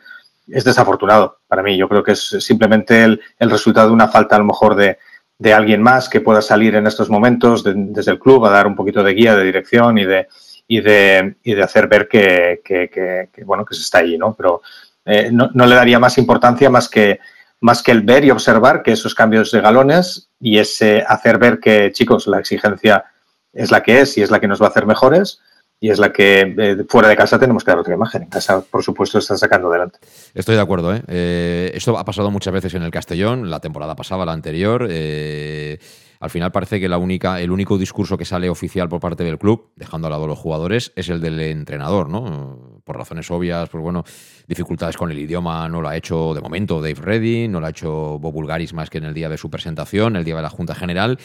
es 0.48 0.64
desafortunado 0.64 1.38
para 1.46 1.62
mí. 1.62 1.76
Yo 1.76 1.88
creo 1.88 2.02
que 2.02 2.12
es 2.12 2.20
simplemente 2.40 3.04
el, 3.04 3.20
el 3.38 3.50
resultado 3.50 3.88
de 3.88 3.94
una 3.94 4.08
falta 4.08 4.36
a 4.36 4.40
lo 4.40 4.44
mejor 4.44 4.74
de, 4.74 4.98
de 5.38 5.52
alguien 5.54 5.82
más 5.82 6.08
que 6.08 6.20
pueda 6.20 6.42
salir 6.42 6.74
en 6.74 6.86
estos 6.86 7.08
momentos 7.10 7.62
de- 7.62 7.74
desde 7.76 8.10
el 8.12 8.18
club 8.18 8.44
a 8.46 8.50
dar 8.50 8.66
un 8.66 8.74
poquito 8.76 9.02
de 9.02 9.14
guía, 9.14 9.36
de 9.36 9.44
dirección 9.44 9.96
y 9.98 10.04
de, 10.04 10.26
y 10.66 10.80
de, 10.80 11.36
y 11.44 11.54
de 11.54 11.62
hacer 11.62 11.86
ver 11.86 12.08
que, 12.08 12.60
que- 12.64 12.88
que- 13.32 13.44
bueno, 13.44 13.64
que 13.64 13.74
se 13.74 13.82
está 13.82 13.98
ahí, 13.98 14.18
¿no? 14.18 14.34
Pero 14.34 14.62
eh, 15.04 15.30
no, 15.32 15.50
no 15.54 15.66
le 15.66 15.74
daría 15.74 15.98
más 15.98 16.18
importancia 16.18 16.70
más 16.70 16.88
que, 16.88 17.20
más 17.60 17.82
que 17.82 17.92
el 17.92 18.02
ver 18.02 18.24
y 18.24 18.30
observar 18.30 18.82
que 18.82 18.92
esos 18.92 19.14
cambios 19.14 19.50
de 19.50 19.60
galones 19.60 20.28
y 20.40 20.58
ese 20.58 21.04
hacer 21.06 21.38
ver 21.38 21.60
que, 21.60 21.92
chicos, 21.92 22.26
la 22.26 22.38
exigencia 22.38 23.04
es 23.52 23.70
la 23.70 23.82
que 23.82 24.00
es 24.00 24.18
y 24.18 24.22
es 24.22 24.30
la 24.30 24.40
que 24.40 24.48
nos 24.48 24.60
va 24.60 24.66
a 24.66 24.68
hacer 24.70 24.86
mejores 24.86 25.40
y 25.80 25.90
es 25.90 25.98
la 25.98 26.12
que 26.12 26.54
eh, 26.56 26.84
fuera 26.88 27.08
de 27.08 27.16
casa 27.16 27.38
tenemos 27.38 27.62
que 27.64 27.70
dar 27.70 27.78
otra 27.78 27.94
imagen. 27.94 28.22
En 28.22 28.28
casa, 28.30 28.62
por 28.62 28.82
supuesto, 28.82 29.18
está 29.18 29.36
sacando 29.36 29.68
adelante. 29.68 29.98
Estoy 30.32 30.54
de 30.54 30.60
acuerdo, 30.62 30.94
¿eh? 30.94 31.02
Eh, 31.08 31.72
Esto 31.74 31.98
ha 31.98 32.04
pasado 32.04 32.30
muchas 32.30 32.54
veces 32.54 32.74
en 32.74 32.82
el 32.82 32.90
Castellón, 32.90 33.50
la 33.50 33.60
temporada 33.60 33.94
pasada, 33.94 34.24
la 34.24 34.32
anterior. 34.32 34.86
eh, 34.88 35.78
al 36.20 36.30
final 36.30 36.52
parece 36.52 36.80
que 36.80 36.88
la 36.88 36.96
única, 36.96 37.38
el 37.42 37.50
único 37.50 37.76
discurso 37.76 38.16
que 38.16 38.24
sale 38.24 38.48
oficial 38.48 38.88
por 38.88 38.98
parte 38.98 39.24
del 39.24 39.38
club, 39.38 39.72
dejando 39.76 40.06
al 40.06 40.12
lado 40.12 40.24
a 40.24 40.28
los 40.28 40.38
jugadores, 40.38 40.90
es 40.96 41.10
el 41.10 41.20
del 41.20 41.38
entrenador, 41.38 42.08
¿no? 42.08 42.80
Por 42.82 42.96
razones 42.96 43.30
obvias, 43.30 43.68
pues 43.68 43.82
bueno, 43.82 44.04
dificultades 44.46 44.96
con 44.96 45.10
el 45.10 45.18
idioma 45.18 45.68
no 45.68 45.80
lo 45.80 45.88
ha 45.88 45.96
hecho 45.96 46.34
de 46.34 46.40
momento 46.40 46.80
Dave 46.80 46.94
Reddy, 46.94 47.48
no 47.48 47.60
lo 47.60 47.66
ha 47.66 47.70
hecho 47.70 48.18
Bob 48.18 48.32
Bulgaris 48.32 48.72
más 48.72 48.90
que 48.90 48.98
en 48.98 49.04
el 49.04 49.14
día 49.14 49.28
de 49.28 49.38
su 49.38 49.50
presentación, 49.50 50.16
el 50.16 50.24
día 50.24 50.36
de 50.36 50.42
la 50.42 50.50
Junta 50.50 50.74
General. 50.74 51.18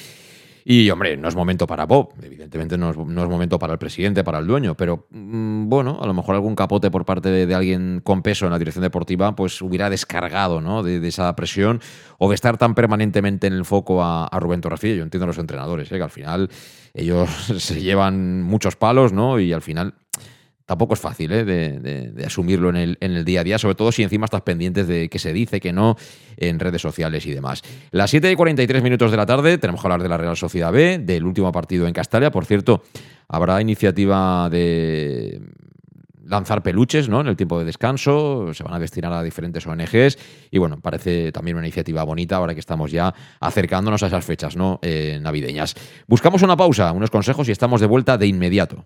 Y, 0.65 0.89
hombre, 0.91 1.17
no 1.17 1.28
es 1.28 1.36
momento 1.36 1.65
para 1.65 1.86
Bob, 1.86 2.13
evidentemente 2.22 2.78
no 2.78 2.91
es, 2.91 2.97
no 2.97 3.24
es 3.24 3.30
momento 3.30 3.57
para 3.57 3.74
el 3.74 3.80
presidente, 3.80 4.24
para 4.24 4.39
el 4.39 4.45
dueño, 4.45 4.76
pero 4.76 5.07
mm, 5.09 5.67
bueno, 5.67 5.99
a 6.01 6.05
lo 6.05 6.13
mejor 6.13 6.36
algún 6.36 6.53
capote 6.53 6.91
por 6.91 7.05
parte 7.05 7.30
de, 7.30 7.45
de 7.45 7.55
alguien 7.55 8.01
con 8.03 8.22
peso 8.22 8.45
en 8.45 8.51
la 8.51 8.59
dirección 8.59 8.84
deportiva, 8.84 9.36
pues 9.36 9.61
hubiera 9.61 9.89
descargado 9.89 10.61
¿no? 10.61 10.84
de, 10.84 10.99
de 10.99 11.07
esa 11.07 11.36
presión 11.36 11.82
o 12.17 12.30
de 12.30 12.36
estar 12.36 12.57
tan 12.57 12.76
permanentemente 12.76 13.47
en 13.47 13.53
el 13.53 13.65
foco 13.65 14.03
a, 14.03 14.28
a 14.28 14.39
Rubén 14.39 14.61
Torrefilla. 14.61 14.95
Yo 14.95 15.03
entiendo 15.03 15.24
a 15.24 15.28
los 15.28 15.38
entrenadores, 15.38 15.91
¿eh? 15.91 15.97
que 15.97 16.03
al 16.03 16.11
final 16.11 16.49
ellos 16.93 17.30
se 17.57 17.82
llevan 17.82 18.43
muchos 18.43 18.76
palos, 18.76 19.13
¿no? 19.13 19.39
Y 19.39 19.53
al 19.53 19.61
final 19.61 19.95
tampoco 20.70 20.93
es 20.93 20.99
fácil 20.99 21.32
¿eh? 21.32 21.43
de, 21.43 22.24
asumirlo 22.24 22.70
en 22.70 22.95
el, 22.99 23.26
día 23.26 23.41
a 23.41 23.43
día, 23.43 23.57
sobre 23.57 23.74
todo 23.74 23.91
si 23.91 24.03
encima 24.03 24.26
estás 24.26 24.43
pendientes 24.43 24.88
de 24.88 25.09
qué 25.09 25.17
se 25.17 25.34
dice, 25.34 25.59
que 25.59 25.74
no, 25.74 25.97
en 26.38 26.59
redes 26.59 26.80
sociales 26.80 27.26
y 27.26 27.32
demás. 27.32 27.63
Las 27.89 28.11
7 28.11 28.32
y 28.32 28.36
43 28.36 28.84
minutos 28.84 29.09
de 29.09 29.17
la 29.17 29.26
tarde, 29.26 29.57
tenemos 29.57 29.82
que 29.82 29.88
hablar 29.88 30.03
de 30.03 30.09
la 30.09 30.17
Real 30.17 30.38
Sociedad 30.38 30.72
B, 30.72 30.99
del 30.99 31.26
último 31.26 31.51
partido 31.51 31.88
en 31.88 31.93
Castalia. 31.93 32.30
Por 32.30 32.45
cierto, 32.45 32.84
habrá 33.28 33.59
iniciativa 33.59 34.47
de 34.51 35.41
lanzar 36.24 36.61
peluches 36.61 37.09
¿no? 37.09 37.22
en 37.22 37.26
el 37.26 37.36
tiempo 37.36 37.57
de 37.57 37.65
descanso, 37.65 38.53
se 38.53 38.61
van 38.61 38.76
a 38.76 38.80
destinar 38.80 39.11
a 39.11 39.24
diferentes 39.24 39.65
ONGs 39.65 40.20
y 40.51 40.59
bueno, 40.59 40.80
parece 40.80 41.32
también 41.32 41.57
una 41.57 41.65
iniciativa 41.65 42.03
bonita 42.03 42.36
ahora 42.36 42.53
que 42.53 42.59
estamos 42.59 42.91
ya 42.91 43.11
acercándonos 43.39 44.03
a 44.03 44.05
esas 44.05 44.24
fechas 44.24 44.55
¿no? 44.55 44.78
Eh, 44.84 45.17
navideñas. 45.20 45.74
Buscamos 46.05 46.43
una 46.43 46.55
pausa, 46.55 46.91
unos 46.91 47.09
consejos 47.09 47.49
y 47.49 47.53
estamos 47.53 47.82
de 47.82 47.88
vuelta 47.88 48.20
de 48.20 48.28
inmediato. 48.28 48.86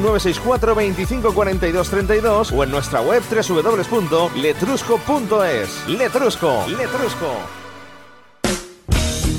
964 0.01 0.75
25 0.75 1.33
42 1.33 1.89
32 1.89 2.51
o 2.51 2.63
en 2.63 2.71
nuestra 2.71 3.01
web 3.01 3.23
www.letrusco.es. 3.29 5.87
Letrusco, 5.87 6.65
Letrusco. 6.67 7.60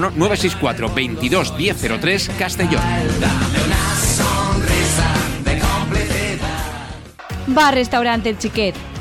964 0.00 0.88
22 0.94 1.52
1003 1.56 2.30
Castellón. 2.38 2.82
Bar 7.46 7.74
Restaurante 7.74 8.30
El 8.30 8.38
Chiquet. 8.38 8.91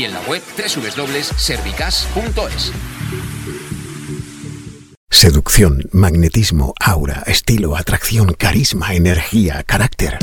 y 0.00 0.04
en 0.04 0.14
la 0.14 0.20
web 0.22 0.42
www.servicas.es. 0.56 2.72
Seducción, 5.10 5.82
magnetismo, 5.92 6.72
aura, 6.80 7.22
estilo, 7.26 7.76
atracción, 7.76 8.32
carisma, 8.32 8.94
energía, 8.94 9.62
carácter. 9.62 10.16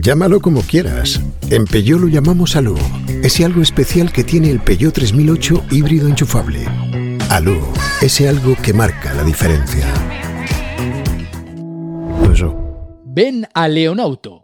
Llámalo 0.00 0.40
como 0.40 0.62
quieras. 0.62 1.20
En 1.50 1.66
Peugeot 1.66 2.00
lo 2.00 2.08
llamamos 2.08 2.56
Alú. 2.56 2.76
Ese 3.22 3.44
algo 3.44 3.62
especial 3.62 4.12
que 4.12 4.24
tiene 4.24 4.50
el 4.50 4.58
Peugeot 4.58 4.92
3008 4.92 5.66
híbrido 5.70 6.08
enchufable. 6.08 6.66
Alú, 7.30 7.60
ese 8.00 8.28
algo 8.28 8.56
que 8.60 8.72
marca 8.72 9.14
la 9.14 9.22
diferencia. 9.22 9.86
Ven 13.04 13.46
a 13.54 13.68
Leonauto, 13.68 14.43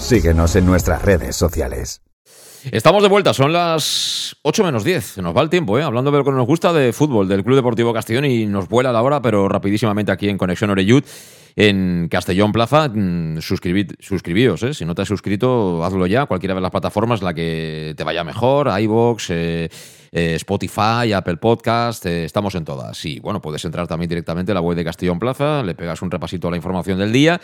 Síguenos 0.00 0.56
en 0.56 0.66
nuestras 0.66 1.02
redes 1.02 1.36
sociales. 1.36 2.02
Estamos 2.72 3.02
de 3.02 3.08
vuelta, 3.08 3.32
son 3.32 3.52
las 3.52 4.36
8 4.42 4.64
menos 4.64 4.82
10. 4.82 5.18
Nos 5.18 5.36
va 5.36 5.42
el 5.42 5.50
tiempo, 5.50 5.78
¿eh? 5.78 5.82
hablando 5.82 6.10
de 6.10 6.18
lo 6.18 6.24
que 6.24 6.32
nos 6.32 6.46
gusta 6.46 6.72
de 6.72 6.92
fútbol, 6.92 7.28
del 7.28 7.44
Club 7.44 7.54
Deportivo 7.54 7.92
Castellón 7.92 8.24
y 8.24 8.46
nos 8.46 8.68
vuela 8.68 8.92
la 8.92 9.02
hora, 9.02 9.22
pero 9.22 9.48
rapidísimamente 9.48 10.10
aquí 10.10 10.28
en 10.28 10.36
Conexión 10.36 10.70
Oreyud, 10.70 11.04
en 11.54 12.08
Castellón 12.10 12.50
Plaza. 12.50 12.88
Mm, 12.88 13.40
suscribid, 13.40 13.92
suscribíos, 14.00 14.62
¿eh? 14.64 14.74
si 14.74 14.84
no 14.84 14.94
te 14.94 15.02
has 15.02 15.08
suscrito, 15.08 15.84
hazlo 15.84 16.06
ya, 16.06 16.26
cualquiera 16.26 16.54
de 16.54 16.60
las 16.60 16.70
plataformas, 16.70 17.22
la 17.22 17.32
que 17.32 17.94
te 17.96 18.02
vaya 18.02 18.24
mejor, 18.24 18.68
iVoox, 18.80 19.30
eh, 19.30 19.68
eh, 20.12 20.34
Spotify, 20.34 21.12
Apple 21.14 21.36
Podcast, 21.36 22.04
eh, 22.06 22.24
estamos 22.24 22.54
en 22.56 22.64
todas. 22.64 23.04
Y 23.04 23.20
bueno, 23.20 23.40
puedes 23.40 23.64
entrar 23.64 23.86
también 23.86 24.08
directamente 24.08 24.50
a 24.52 24.54
la 24.56 24.60
web 24.60 24.76
de 24.76 24.84
Castellón 24.84 25.18
Plaza, 25.20 25.62
le 25.62 25.74
pegas 25.74 26.02
un 26.02 26.10
repasito 26.10 26.48
a 26.48 26.50
la 26.50 26.56
información 26.56 26.98
del 26.98 27.12
día 27.12 27.40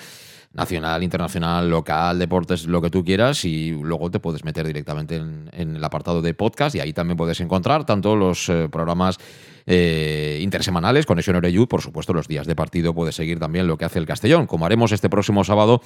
nacional, 0.57 1.03
internacional, 1.03 1.69
local, 1.69 2.19
deportes, 2.19 2.67
lo 2.67 2.81
que 2.81 2.91
tú 2.91 3.05
quieras, 3.05 3.45
y 3.45 3.71
luego 3.71 4.11
te 4.11 4.21
puedes 4.21 4.45
meter 4.45 4.67
directamente 4.67 5.17
en, 5.17 5.51
el 5.53 5.85
apartado 5.85 6.23
de 6.23 6.35
podcast 6.35 6.75
y 6.75 6.81
ahí 6.81 6.93
también 6.93 7.17
puedes 7.17 7.41
encontrar 7.41 7.85
tanto 7.85 8.17
los 8.17 8.49
eh, 8.49 8.69
programas 8.71 9.19
eh, 9.67 10.39
intersemanales, 10.43 11.07
Conexión 11.07 11.37
Oreyud, 11.37 11.67
por 11.69 11.83
supuesto, 11.83 12.13
los 12.13 12.29
días 12.29 12.47
de 12.47 12.55
partido 12.55 12.95
puedes 12.95 13.15
seguir 13.17 13.39
también 13.39 13.67
lo 13.67 13.77
que 13.77 13.85
hace 13.85 13.99
el 13.99 14.07
Castellón, 14.07 14.47
como 14.47 14.65
haremos 14.67 14.93
este 14.93 15.09
próximo 15.09 15.45
sábado 15.45 15.83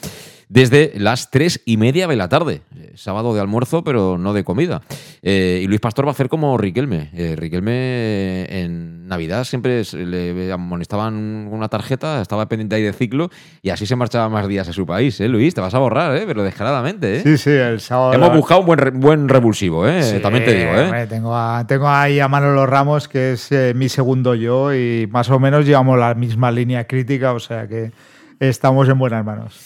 desde 0.49 0.93
las 0.97 1.31
tres 1.31 1.63
y 1.65 1.77
media 1.77 2.07
de 2.07 2.17
la 2.17 2.29
tarde. 2.29 2.63
Eh, 2.77 2.93
sábado 2.97 3.35
de 3.35 3.41
almuerzo, 3.41 3.83
pero 3.85 4.19
no 4.19 4.33
de 4.33 4.45
comida. 4.45 4.83
Eh, 5.23 5.61
y 5.63 5.67
Luis 5.67 5.81
Pastor 5.81 6.05
va 6.07 6.11
a 6.11 6.13
hacer 6.13 6.29
como 6.29 6.57
Riquelme. 6.59 7.11
Eh, 7.15 7.37
Riquelme 7.37 8.45
en 8.63 9.07
Navidad 9.09 9.45
siempre 9.45 9.83
le 9.95 10.53
amonestaban 10.53 11.49
una 11.51 11.69
tarjeta, 11.69 12.21
estaba 12.21 12.47
pendiente 12.49 12.77
ahí 12.77 12.83
de 12.83 12.93
ciclo 12.93 13.31
y 13.63 13.71
así 13.71 13.87
se 13.87 13.97
marchaba 13.97 14.29
más 14.29 14.47
días 14.49 14.69
a 14.69 14.73
su 14.73 14.87
país. 14.87 15.21
¿eh, 15.21 15.29
Luis? 15.29 15.55
Te 15.55 15.61
vas 15.61 15.75
a 15.75 15.79
borrar, 15.79 16.17
¿eh? 16.17 16.25
pero 16.27 16.43
descaradamente. 16.43 17.17
¿eh? 17.17 17.23
Sí, 17.23 17.39
sí, 17.39 17.51
el 17.51 17.81
sábado. 17.81 18.13
Hemos 18.15 18.35
buscado 18.37 18.61
un 18.61 18.67
buen, 18.67 18.79
re- 18.79 18.91
buen 18.91 19.29
revulsivo, 19.29 19.87
¿eh? 19.89 20.03
Sí, 20.03 20.19
también 20.21 20.45
te 20.45 20.55
digo. 20.55 20.71
¿eh? 20.73 20.85
hombre, 20.85 21.07
tengo, 21.07 21.35
a- 21.37 21.65
tengo 21.67 21.89
ahí 21.89 22.21
a 22.21 22.29
Manolo 22.29 22.67
Ramos, 22.67 23.09
que 23.09 23.33
es 23.33 23.51
eh, 23.53 23.70
mi 23.75 23.89
segundo 23.89 24.35
yo, 24.35 24.75
y 24.75 25.07
más 25.11 25.31
o 25.31 25.39
menos 25.39 25.67
llevamos 25.67 25.99
la 25.99 26.15
misma 26.15 26.51
línea 26.51 26.87
crítica, 26.87 27.33
o 27.33 27.41
sea 27.41 27.67
que 27.69 27.93
estamos 28.41 28.89
en 28.89 28.99
buenas 28.99 29.25
manos. 29.25 29.61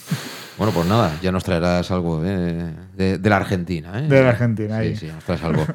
Bueno, 0.56 0.72
pues 0.72 0.86
nada, 0.86 1.18
ya 1.20 1.32
nos 1.32 1.42
traerás 1.44 1.90
algo 1.90 2.20
de, 2.22 2.72
de- 2.96 3.18
de 3.18 3.30
la 3.30 3.36
Argentina. 3.38 3.92
¿eh? 3.98 4.08
De 4.08 4.22
la 4.22 4.30
Argentina, 4.30 4.78
Sí, 4.80 4.84
ahí. 4.86 4.96
sí, 4.96 5.06
nos 5.06 5.24
traes 5.24 5.42
algo. 5.42 5.64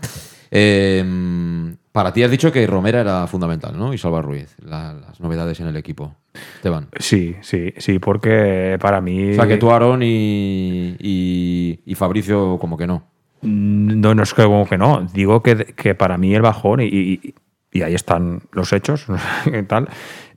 Eh, 0.52 1.76
para 1.92 2.12
ti 2.12 2.24
has 2.24 2.32
dicho 2.32 2.52
que 2.52 2.66
Romera 2.66 3.02
era 3.02 3.28
fundamental, 3.28 3.78
¿no? 3.78 3.94
Y 3.94 4.00
Salva 4.00 4.20
Ruiz, 4.22 4.56
la- 4.66 4.94
las 4.94 5.20
novedades 5.20 5.60
en 5.60 5.68
el 5.68 5.76
equipo. 5.78 6.16
Esteban. 6.56 6.88
Sí, 7.00 7.36
sí, 7.42 7.72
sí, 7.78 8.00
porque 8.00 8.78
para 8.82 9.00
mí. 9.00 9.32
O 9.32 9.36
sea, 9.36 9.46
que 9.48 9.58
tú, 9.58 9.70
Aarón 9.70 10.02
y, 10.02 10.96
y, 11.00 11.82
y 11.86 11.94
Fabricio, 11.96 12.58
como 12.60 12.78
que 12.78 12.88
no. 12.88 13.04
No, 13.44 14.16
no 14.16 14.24
es 14.24 14.34
que 14.34 14.44
como 14.44 14.68
que 14.68 14.78
no. 14.80 15.08
Digo 15.14 15.44
que, 15.44 15.56
que 15.76 15.94
para 15.94 16.18
mí 16.18 16.34
el 16.34 16.42
bajón, 16.42 16.80
y, 16.82 16.86
y- 16.88 17.36
y 17.72 17.82
ahí 17.82 17.94
están 17.96 18.42
los 18.52 18.74
hechos, 18.74 19.06
y 19.46 19.64
tal. 19.64 19.88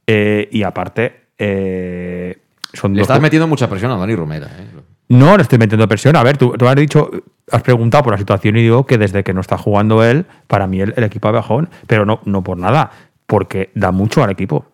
eh, 0.06 0.48
y 0.50 0.62
aparte, 0.62 1.28
eh, 1.38 2.38
son 2.72 2.94
Le 2.94 3.02
estás 3.02 3.20
metiendo 3.20 3.46
mucha 3.46 3.68
presión 3.68 3.90
a 3.92 3.96
Dani 3.96 4.14
Romera. 4.14 4.46
¿eh? 4.46 4.66
No, 5.08 5.36
le 5.36 5.42
estoy 5.42 5.58
metiendo 5.58 5.86
presión. 5.88 6.16
A 6.16 6.22
ver, 6.22 6.38
tú, 6.38 6.52
tú 6.52 6.66
has 6.66 6.76
dicho, 6.76 7.10
has 7.50 7.62
preguntado 7.62 8.04
por 8.04 8.12
la 8.12 8.18
situación 8.18 8.56
y 8.56 8.62
digo 8.62 8.86
que 8.86 8.96
desde 8.96 9.22
que 9.22 9.34
no 9.34 9.40
está 9.42 9.58
jugando 9.58 10.02
él, 10.04 10.24
para 10.46 10.66
mí 10.66 10.80
el, 10.80 10.94
el 10.96 11.04
equipo 11.04 11.28
ha 11.28 11.32
bajón, 11.32 11.68
pero 11.86 12.06
no, 12.06 12.20
no 12.24 12.42
por 12.42 12.56
nada, 12.56 12.90
porque 13.26 13.70
da 13.74 13.92
mucho 13.92 14.22
al 14.24 14.30
equipo. 14.30 14.71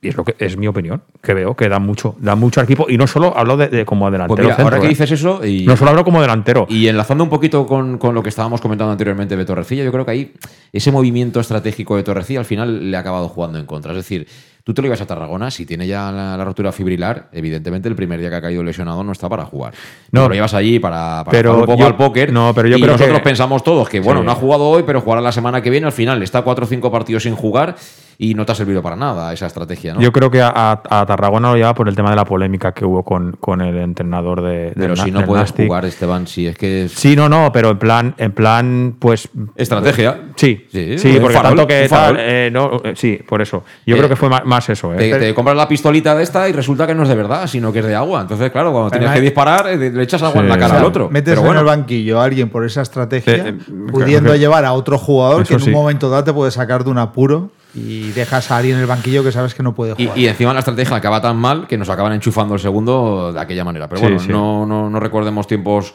Y 0.00 0.08
es 0.10 0.16
lo 0.16 0.22
que 0.22 0.36
es 0.38 0.56
mi 0.56 0.68
opinión, 0.68 1.02
que 1.20 1.34
veo 1.34 1.56
que 1.56 1.68
da 1.68 1.80
mucho, 1.80 2.14
da 2.20 2.36
mucho 2.36 2.60
al 2.60 2.64
equipo. 2.64 2.86
Y 2.88 2.96
no 2.96 3.08
solo 3.08 3.36
hablo 3.36 3.56
de, 3.56 3.66
de 3.68 3.84
como 3.84 4.08
delantero. 4.12 4.36
Pues 4.36 4.44
mira, 4.44 4.54
centro, 4.54 4.64
ahora 4.76 4.80
que 4.80 4.86
¿eh? 4.86 4.90
dices 4.90 5.10
eso. 5.10 5.44
Y, 5.44 5.66
No 5.66 5.76
solo 5.76 5.90
hablo 5.90 6.04
como 6.04 6.20
delantero. 6.22 6.66
Y 6.70 6.86
enlazando 6.86 7.24
un 7.24 7.30
poquito 7.30 7.66
con, 7.66 7.98
con 7.98 8.14
lo 8.14 8.22
que 8.22 8.28
estábamos 8.28 8.60
comentando 8.60 8.92
anteriormente 8.92 9.36
de 9.36 9.44
Torrecilla, 9.44 9.82
yo 9.82 9.90
creo 9.90 10.04
que 10.04 10.10
ahí 10.12 10.32
ese 10.72 10.92
movimiento 10.92 11.40
estratégico 11.40 11.96
de 11.96 12.04
Torrecilla 12.04 12.38
al 12.38 12.44
final 12.46 12.90
le 12.92 12.96
ha 12.96 13.00
acabado 13.00 13.28
jugando 13.28 13.58
en 13.58 13.66
contra. 13.66 13.90
Es 13.90 13.96
decir, 13.96 14.28
tú 14.62 14.72
te 14.72 14.82
lo 14.82 14.86
ibas 14.86 15.00
a 15.00 15.06
Tarragona, 15.06 15.50
si 15.50 15.66
tiene 15.66 15.84
ya 15.88 16.12
la, 16.12 16.36
la 16.36 16.44
rotura 16.44 16.70
fibrilar, 16.70 17.28
evidentemente 17.32 17.88
el 17.88 17.96
primer 17.96 18.20
día 18.20 18.30
que 18.30 18.36
ha 18.36 18.40
caído 18.40 18.62
lesionado 18.62 19.02
no 19.02 19.10
está 19.10 19.28
para 19.28 19.46
jugar. 19.46 19.74
No. 20.12 20.20
No, 20.22 20.28
lo 20.28 20.34
llevas 20.36 20.54
allí 20.54 20.78
para, 20.78 21.24
para 21.24 21.30
Pero 21.32 21.50
jugar 21.54 21.60
un 21.62 21.66
poco 21.66 21.80
yo- 21.80 21.86
al 21.86 21.96
póker. 21.96 22.32
no, 22.32 22.52
pero 22.54 22.68
yo 22.68 22.76
y 22.76 22.80
creo 22.82 22.92
nosotros 22.92 23.18
que- 23.18 23.24
pensamos 23.24 23.64
todos 23.64 23.88
que, 23.88 23.98
bueno, 23.98 24.20
Sí. 24.20 24.26
no 24.26 24.30
ha 24.30 24.36
jugado 24.36 24.68
hoy, 24.68 24.84
pero 24.86 25.00
jugará 25.00 25.20
la 25.22 25.32
semana 25.32 25.60
que 25.60 25.70
viene. 25.70 25.86
Al 25.86 25.92
final 25.92 26.22
está 26.22 26.42
cuatro 26.42 26.66
o 26.66 26.68
cinco 26.68 26.92
partidos 26.92 27.24
sin 27.24 27.34
jugar 27.34 27.74
y 28.20 28.34
no 28.34 28.44
te 28.44 28.50
ha 28.50 28.54
servido 28.56 28.82
para 28.82 28.96
nada 28.96 29.32
esa 29.32 29.46
estrategia, 29.46 29.94
¿no? 29.94 30.00
Yo 30.00 30.10
creo 30.10 30.28
que 30.28 30.42
a, 30.42 30.48
a- 30.52 31.00
a 31.00 31.06
Tarragona 31.06 31.50
lo 31.50 31.56
lleva 31.56 31.72
por 31.72 31.88
el 31.88 31.94
tema 31.94 32.10
de 32.10 32.16
la 32.16 32.24
polémica 32.24 32.72
que 32.72 32.84
hubo 32.84 33.04
con, 33.04 33.36
con 33.38 33.60
el 33.60 33.76
entrenador 33.78 34.42
de. 34.42 34.72
pero 34.74 34.96
del 34.96 35.04
si 35.04 35.12
no 35.12 35.24
puedes 35.24 35.44
Nastic. 35.44 35.66
jugar, 35.66 35.84
Esteban, 35.84 36.26
si 36.26 36.48
es 36.48 36.58
que 36.58 36.86
es 36.86 36.92
Sí, 36.92 37.14
no, 37.14 37.28
no, 37.28 37.52
pero 37.52 37.70
en 37.70 37.78
plan, 37.78 38.14
en 38.18 38.32
plan, 38.32 38.96
pues. 38.98 39.28
estrategia. 39.54 40.20
Sí, 40.34 40.66
Sí, 40.68 40.98
sí, 40.98 41.18
porque 41.20 41.36
farol, 41.36 41.50
tanto 41.56 41.66
que 41.68 41.86
tal, 41.88 42.16
eh, 42.18 42.50
no, 42.52 42.80
eh, 42.82 42.94
sí, 42.96 43.20
por 43.24 43.40
eso. 43.40 43.62
Yo 43.86 43.94
Eh, 43.94 43.98
creo 43.98 44.08
que 44.08 44.16
fue 44.16 44.28
ma- 44.28 44.42
más, 44.44 44.68
eso. 44.68 44.92
eh. 44.94 45.16
Te, 45.16 45.32
compras 45.32 45.56
la 45.56 45.68
pistolita 45.68 46.16
de 46.16 46.24
esta 46.24 46.48
y 46.48 46.52
resulta 46.52 46.88
que 46.88 46.96
no 46.96 47.04
es 47.04 47.08
de 47.08 47.14
verdad, 47.14 47.46
sino 47.46 47.72
que 47.72 47.78
es 47.78 47.84
de 47.86 47.94
agua. 47.94 48.20
Entonces, 48.22 48.50
claro, 48.50 48.72
cuando 48.72 48.90
tienes 48.90 49.10
que 49.12 49.20
disparar, 49.20 49.66
le 49.66 50.02
echas 50.02 50.22
agua 50.24 50.42
en 50.42 50.48
la 50.48 50.54
cara 50.56 50.66
O 50.66 50.70
sea, 50.70 50.78
al 50.80 50.84
otro. 50.86 51.08
Metes 51.08 51.30
Pero 51.34 51.42
en 51.42 51.46
bueno, 51.46 51.60
el 51.60 51.66
banquillo 51.66 52.20
a 52.20 52.24
alguien 52.24 52.48
por 52.48 52.64
esa 52.64 52.82
estrategia, 52.82 53.34
Eh, 53.36 53.48
eh, 53.50 53.54
pudiendo 53.92 54.34
llevar 54.34 54.64
a 54.64 54.72
otro 54.72 54.98
jugador 54.98 55.46
que 55.46 55.54
en 55.54 55.60
sí. 55.60 55.68
un 55.68 55.74
momento 55.76 56.10
dado 56.10 56.24
te 56.24 56.32
puede 56.32 56.50
sacar 56.50 56.82
de 56.82 56.90
un 56.90 56.98
apuro 56.98 57.50
y 57.74 58.10
dejas 58.12 58.50
a 58.50 58.56
alguien 58.56 58.76
en 58.76 58.80
el 58.82 58.86
banquillo 58.86 59.22
que 59.22 59.30
sabes 59.32 59.54
que 59.54 59.62
no 59.62 59.74
puede 59.74 59.94
y, 59.98 60.04
jugar. 60.04 60.18
y 60.18 60.26
encima 60.26 60.52
la 60.52 60.60
estrategia 60.60 60.96
acaba 60.96 61.20
tan 61.20 61.36
mal 61.36 61.66
que 61.66 61.76
nos 61.78 61.88
acaban 61.88 62.12
enchufando 62.12 62.54
el 62.54 62.60
segundo 62.60 63.32
de 63.32 63.40
aquella 63.40 63.64
manera. 63.64 63.88
Pero 63.88 63.98
Sí, 64.00 64.04
bueno, 64.06 64.18
sí. 64.20 64.28
No, 64.30 64.64
no, 64.66 64.88
no 64.90 65.00
recordemos 65.00 65.46
tiempos 65.46 65.94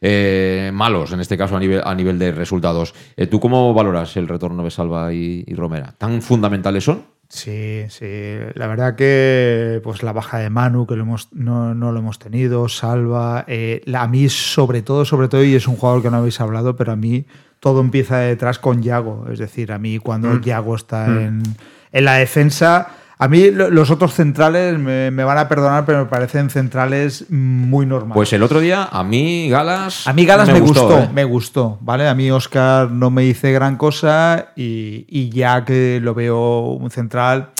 eh, 0.00 0.70
malos, 0.74 1.12
en 1.12 1.20
este 1.20 1.38
caso 1.38 1.56
a 1.56 1.60
nivel, 1.60 1.80
a 1.84 1.94
nivel 1.94 2.18
de 2.18 2.32
resultados. 2.32 2.94
Eh, 3.16 3.26
¿Tú 3.26 3.40
cómo 3.40 3.72
valoras 3.72 4.16
el 4.16 4.28
retorno 4.28 4.62
de 4.62 4.70
Salva 4.70 5.12
y, 5.14 5.44
y 5.46 5.54
Romera? 5.54 5.94
¿Tan 5.96 6.20
fundamentales 6.20 6.84
son? 6.84 7.02
Sí, 7.28 7.84
sí. 7.88 8.06
La 8.54 8.66
verdad 8.66 8.94
que 8.96 9.80
pues 9.82 10.02
la 10.02 10.12
baja 10.12 10.38
de 10.38 10.50
Manu, 10.50 10.86
que 10.86 10.94
lo 10.94 11.02
hemos, 11.04 11.28
no, 11.32 11.74
no 11.74 11.90
lo 11.90 11.98
hemos 12.00 12.18
tenido, 12.18 12.68
Salva. 12.68 13.44
eh, 13.48 13.80
la- 13.86 14.02
a 14.02 14.08
mí, 14.08 14.28
sobre 14.28 14.82
todo, 14.82 15.04
sobre 15.06 15.28
todo, 15.28 15.42
y 15.42 15.54
es 15.54 15.66
un 15.66 15.76
jugador 15.76 16.02
que 16.02 16.10
no 16.10 16.18
habéis 16.18 16.38
hablado, 16.40 16.76
pero 16.76 16.92
a 16.92 16.96
mí 16.96 17.24
todo 17.64 17.80
empieza 17.80 18.18
detrás 18.18 18.58
con 18.58 18.82
Yago. 18.82 19.24
Es 19.32 19.38
decir, 19.38 19.72
a 19.72 19.78
mí 19.78 19.98
cuando 19.98 20.28
Mm. 20.28 20.42
Yago 20.42 20.76
está 20.76 21.06
Mm. 21.06 21.18
en, 21.18 21.42
en 21.92 22.04
la 22.04 22.16
defensa. 22.16 22.88
A 23.16 23.26
mí 23.28 23.50
lo- 23.50 23.70
los 23.70 23.90
otros 23.90 24.12
centrales 24.12 24.78
me, 24.78 25.10
me 25.10 25.24
van 25.24 25.38
a 25.38 25.48
perdonar, 25.48 25.86
pero 25.86 26.00
me 26.00 26.04
parecen 26.10 26.50
centrales 26.50 27.24
muy 27.30 27.86
normales. 27.86 28.16
Pues 28.16 28.32
el 28.34 28.42
otro 28.42 28.60
día, 28.60 28.84
a 28.92 29.02
mí, 29.02 29.48
Galas. 29.48 30.06
A 30.06 30.12
mí 30.12 30.26
Galas 30.26 30.50
me, 30.52 30.60
gustó, 30.60 30.98
¿eh? 30.98 31.08
me 31.14 31.24
gustó, 31.24 31.78
¿vale? 31.80 32.06
A 32.06 32.14
mí 32.14 32.30
Oscar 32.30 32.90
no 32.90 33.08
me 33.10 33.22
dice 33.22 33.50
gran 33.52 33.76
cosa 33.76 34.48
y, 34.56 35.06
y 35.08 35.30
ya 35.30 35.64
que 35.64 36.00
lo 36.02 36.12
veo 36.12 36.60
un 36.72 36.90
central 36.90 37.52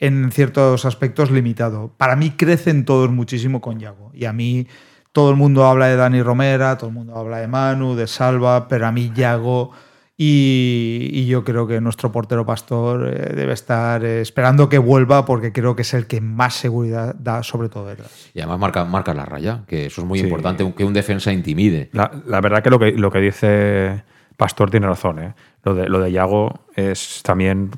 en 0.00 0.32
ciertos 0.32 0.84
aspectos 0.84 1.30
limitado. 1.30 1.92
Para 1.96 2.16
mí 2.16 2.30
crecen 2.30 2.84
todos 2.84 3.08
muchísimo 3.10 3.60
con 3.60 3.78
Yago 3.78 4.10
y 4.14 4.24
a 4.24 4.32
mí 4.32 4.66
todo 5.14 5.30
el 5.30 5.36
mundo 5.36 5.64
habla 5.64 5.86
de 5.86 5.96
Dani 5.96 6.20
Romera, 6.22 6.76
todo 6.76 6.88
el 6.90 6.94
mundo 6.94 7.16
habla 7.16 7.38
de 7.38 7.46
Manu, 7.46 7.94
de 7.94 8.06
Salva, 8.08 8.66
pero 8.68 8.86
a 8.86 8.92
mí 8.92 9.12
Yago 9.14 9.70
y, 10.16 11.08
y 11.12 11.26
yo 11.26 11.44
creo 11.44 11.66
que 11.66 11.80
nuestro 11.80 12.12
portero 12.12 12.44
Pastor 12.46 13.08
eh, 13.12 13.32
debe 13.34 13.52
estar 13.52 14.04
eh, 14.04 14.20
esperando 14.20 14.68
que 14.68 14.78
vuelva 14.78 15.24
porque 15.24 15.52
creo 15.52 15.74
que 15.76 15.82
es 15.82 15.94
el 15.94 16.06
que 16.06 16.20
más 16.20 16.54
seguridad 16.54 17.14
da 17.18 17.42
sobre 17.42 17.68
todo 17.68 17.86
detrás. 17.86 18.30
Y 18.34 18.40
además 18.40 18.58
marca, 18.58 18.84
marca 18.84 19.14
la 19.14 19.24
raya, 19.24 19.62
que 19.66 19.86
eso 19.86 20.00
es 20.02 20.06
muy 20.06 20.18
Sí. 20.18 20.24
importante, 20.24 20.72
que 20.76 20.84
un 20.84 20.92
defensa 20.92 21.32
intimide. 21.32 21.90
La, 21.92 22.10
la 22.26 22.40
verdad 22.40 22.62
que 22.62 22.70
lo 22.70 22.78
que 22.78 22.92
lo 22.92 23.10
que 23.10 23.20
dice 23.20 24.02
Pastor 24.36 24.70
tiene 24.70 24.86
razón, 24.86 25.18
¿eh? 25.20 25.34
Lo 25.64 25.74
de, 25.74 25.88
lo 25.88 25.98
de 26.00 26.12
Yago 26.12 26.60
es 26.76 27.22
también, 27.22 27.70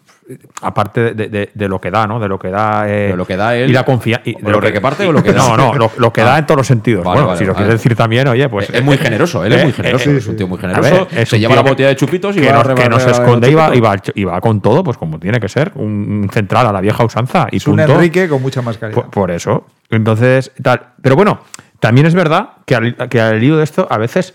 aparte 0.60 1.14
de, 1.14 1.28
de- 1.28 1.50
de 1.54 1.68
lo 1.68 1.80
que 1.80 1.90
da, 1.92 2.06
¿no? 2.06 2.18
De 2.18 2.26
lo 2.26 2.36
que 2.38 2.50
da. 2.50 2.88
eh, 2.88 3.08
De 3.10 3.16
lo 3.16 3.24
que 3.26 3.36
da 3.36 3.54
él. 3.56 3.70
Y 3.70 3.72
la 3.72 3.84
confianza. 3.84 4.24
¿De 4.24 4.50
lo 4.50 4.60
que 4.60 4.80
parte 4.80 5.06
o 5.06 5.12
lo 5.12 5.22
que 5.22 5.32
da? 5.32 5.38
No, 5.38 5.56
no, 5.56 5.74
lo, 5.74 5.92
lo 5.96 6.12
que 6.12 6.20
Ah. 6.22 6.24
da 6.24 6.38
en 6.38 6.46
todos 6.46 6.58
los 6.58 6.66
sentidos. 6.66 7.04
Vale, 7.04 7.14
bueno, 7.14 7.28
vale, 7.28 7.38
si 7.38 7.44
lo 7.44 7.52
vale. 7.52 7.64
quieres 7.66 7.80
decir 7.80 7.94
también, 7.96 8.26
oye, 8.26 8.48
pues. 8.48 8.70
Es 8.70 8.82
muy 8.82 8.96
generoso, 8.98 9.44
él 9.44 9.52
es 9.52 9.62
muy 9.62 9.72
generoso, 9.72 10.10
es 10.10 10.26
un 10.26 10.36
tío 10.36 10.48
muy 10.48 10.58
generoso, 10.58 11.06
es 11.12 11.28
se 11.28 11.36
un 11.36 11.40
lleva 11.42 11.54
la 11.54 11.62
botella 11.62 11.90
de 11.90 11.96
chupitos 11.96 12.36
y 12.36 12.40
que 12.40 12.46
va 12.50 12.64
no, 12.64 12.70
a 12.72 12.74
que 12.74 12.88
no 12.88 12.98
se 12.98 13.10
esconde 13.12 13.50
y 13.50 13.54
va, 13.54 13.76
y, 13.76 13.78
va, 13.80 13.94
y 14.14 14.24
va 14.24 14.40
con 14.40 14.60
todo, 14.60 14.82
pues 14.82 14.96
como 14.98 15.20
tiene 15.20 15.38
que 15.38 15.48
ser. 15.48 15.70
Un, 15.76 16.22
un 16.24 16.30
central 16.32 16.66
a 16.66 16.72
la 16.72 16.80
vieja 16.80 17.04
usanza. 17.04 17.46
Y 17.52 17.58
Es 17.58 17.66
un 17.68 17.76
punto. 17.76 17.92
Enrique 17.94 18.28
con 18.28 18.42
mucha 18.42 18.62
más 18.62 18.78
calidad. 18.78 19.00
Por, 19.02 19.10
por 19.10 19.30
eso. 19.30 19.66
Entonces, 19.90 20.50
tal. 20.60 20.80
Pero 21.00 21.14
bueno, 21.14 21.38
también 21.78 22.06
es 22.08 22.14
verdad 22.16 22.48
que 22.64 22.74
al, 22.74 22.96
que 23.08 23.20
al 23.20 23.40
hilo 23.40 23.58
de 23.58 23.64
esto, 23.64 23.86
a 23.88 23.96
veces, 23.98 24.34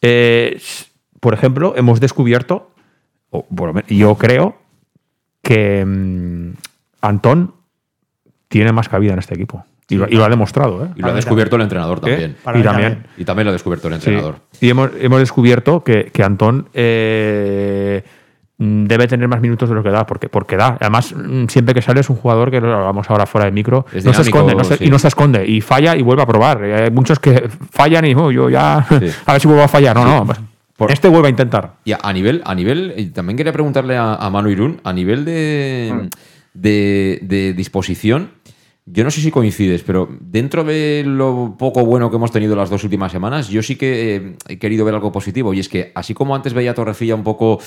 eh, 0.00 0.58
por 1.26 1.34
ejemplo, 1.34 1.74
hemos 1.76 1.98
descubierto, 1.98 2.70
o 3.30 3.44
por 3.46 3.66
lo 3.66 3.74
men- 3.74 3.84
yo 3.88 4.14
creo, 4.14 4.54
que 5.42 5.84
mm, 5.84 6.50
Antón 7.00 7.52
tiene 8.46 8.70
más 8.70 8.88
cabida 8.88 9.14
en 9.14 9.18
este 9.18 9.34
equipo. 9.34 9.64
Y, 9.88 9.96
lo, 9.96 10.06
y 10.08 10.12
lo 10.14 10.24
ha 10.24 10.28
demostrado. 10.28 10.84
¿eh? 10.84 10.88
Y 10.94 11.00
lo 11.02 11.08
ha 11.08 11.14
descubierto 11.14 11.56
el 11.56 11.62
entrenador 11.62 11.98
también. 11.98 12.36
¿Eh? 12.46 12.58
Y 12.60 12.62
también. 12.62 13.06
Y 13.16 13.24
también 13.24 13.46
lo 13.46 13.50
ha 13.50 13.52
descubierto 13.54 13.88
el 13.88 13.94
Sí. 13.94 13.96
entrenador. 14.10 14.36
Y 14.60 14.68
hemos, 14.70 14.90
hemos 15.00 15.18
descubierto 15.18 15.82
que, 15.82 16.12
que 16.12 16.22
Antón 16.22 16.68
eh, 16.74 18.04
debe 18.58 19.06
tener 19.08 19.26
más 19.28 19.40
minutos 19.40 19.68
de 19.68 19.74
lo 19.74 19.82
que 19.82 19.90
da, 19.90 20.06
porque, 20.06 20.28
porque 20.28 20.56
da. 20.56 20.76
Además, 20.80 21.12
mm, 21.12 21.46
siempre 21.48 21.74
que 21.74 21.82
sale 21.82 22.00
es 22.00 22.08
un 22.08 22.16
jugador 22.16 22.52
que 22.52 22.60
lo 22.60 22.72
hablamos 22.72 23.10
ahora 23.10 23.26
fuera 23.26 23.46
de 23.46 23.50
micro, 23.50 23.84
Es 23.92 24.04
no 24.04 24.12
se 24.14 24.22
esconde 24.22 24.54
no 24.54 24.62
se- 24.64 24.76
sí. 24.76 24.84
y 24.86 24.90
no 24.90 24.98
se 25.00 25.08
esconde, 25.08 25.44
y 25.44 25.60
falla 25.60 25.96
y 25.96 26.02
vuelve 26.02 26.22
a 26.22 26.26
probar. 26.26 26.62
Hay 26.62 26.90
muchos 26.92 27.18
que 27.18 27.48
fallan 27.72 28.04
y 28.06 28.14
"Oh, 28.14 28.30
yo 28.30 28.48
ya, 28.48 28.78
a 29.26 29.32
ver 29.32 29.40
si 29.40 29.48
vuelvo 29.48 29.64
a 29.64 29.68
fallar. 29.68 29.94
No, 29.96 30.04
no, 30.24 30.34
este 30.88 31.08
vuelve 31.08 31.28
a 31.28 31.30
intentar. 31.30 31.76
Y 31.84 31.92
a, 31.92 31.98
a 32.02 32.12
nivel, 32.12 32.42
a 32.44 32.54
nivel, 32.54 32.94
y 32.96 33.06
también 33.06 33.36
quería 33.36 33.52
preguntarle 33.52 33.96
a, 33.96 34.14
a 34.14 34.30
Manu 34.30 34.50
Irún, 34.50 34.80
a 34.84 34.92
nivel 34.92 35.24
de, 35.24 36.10
de, 36.54 37.18
de 37.22 37.52
disposición, 37.52 38.30
yo 38.88 39.02
no 39.02 39.10
sé 39.10 39.20
si 39.20 39.32
coincides, 39.32 39.82
pero 39.82 40.08
dentro 40.20 40.62
de 40.62 41.02
lo 41.04 41.56
poco 41.58 41.84
bueno 41.84 42.08
que 42.08 42.16
hemos 42.16 42.30
tenido 42.30 42.54
las 42.54 42.70
dos 42.70 42.84
últimas 42.84 43.10
semanas, 43.10 43.48
yo 43.48 43.60
sí 43.60 43.74
que 43.74 44.14
eh, 44.14 44.36
he 44.46 44.58
querido 44.60 44.84
ver 44.84 44.94
algo 44.94 45.10
positivo. 45.10 45.52
Y 45.52 45.58
es 45.58 45.68
que, 45.68 45.90
así 45.96 46.14
como 46.14 46.36
antes 46.36 46.54
veía 46.54 46.70
a 46.70 46.74
Torrecilla 46.74 47.16
un 47.16 47.24
poco 47.24 47.58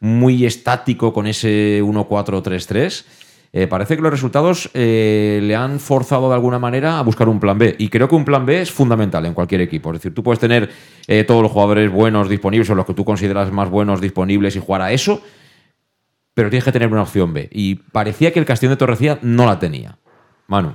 muy 0.00 0.44
estático 0.44 1.14
con 1.14 1.26
ese 1.26 1.82
1-4-3-3, 1.82 3.04
eh, 3.52 3.66
parece 3.66 3.96
que 3.96 4.02
los 4.02 4.10
resultados 4.10 4.70
eh, 4.74 5.40
le 5.42 5.56
han 5.56 5.80
forzado 5.80 6.28
de 6.28 6.34
alguna 6.34 6.58
manera 6.58 6.98
a 6.98 7.02
buscar 7.02 7.28
un 7.28 7.40
plan 7.40 7.56
B. 7.56 7.76
Y 7.78 7.88
creo 7.88 8.08
que 8.08 8.14
un 8.14 8.24
plan 8.24 8.44
B 8.44 8.60
es 8.60 8.70
fundamental 8.70 9.24
en 9.24 9.34
cualquier 9.34 9.62
equipo. 9.62 9.90
Es 9.90 10.00
decir, 10.00 10.14
tú 10.14 10.22
puedes 10.22 10.38
tener 10.38 10.70
eh, 11.06 11.24
todos 11.24 11.42
los 11.42 11.50
jugadores 11.50 11.90
buenos 11.90 12.28
disponibles 12.28 12.68
o 12.70 12.74
los 12.74 12.84
que 12.84 12.94
tú 12.94 13.04
consideras 13.04 13.50
más 13.50 13.70
buenos 13.70 14.00
disponibles 14.00 14.54
y 14.56 14.60
jugar 14.60 14.82
a 14.82 14.92
eso, 14.92 15.22
pero 16.34 16.50
tienes 16.50 16.64
que 16.64 16.72
tener 16.72 16.92
una 16.92 17.02
opción 17.02 17.32
B. 17.32 17.48
Y 17.50 17.76
parecía 17.76 18.32
que 18.32 18.38
el 18.38 18.44
Castillo 18.44 18.70
de 18.70 18.76
Torrecilla 18.76 19.18
no 19.22 19.46
la 19.46 19.58
tenía. 19.58 19.98
Manu. 20.46 20.74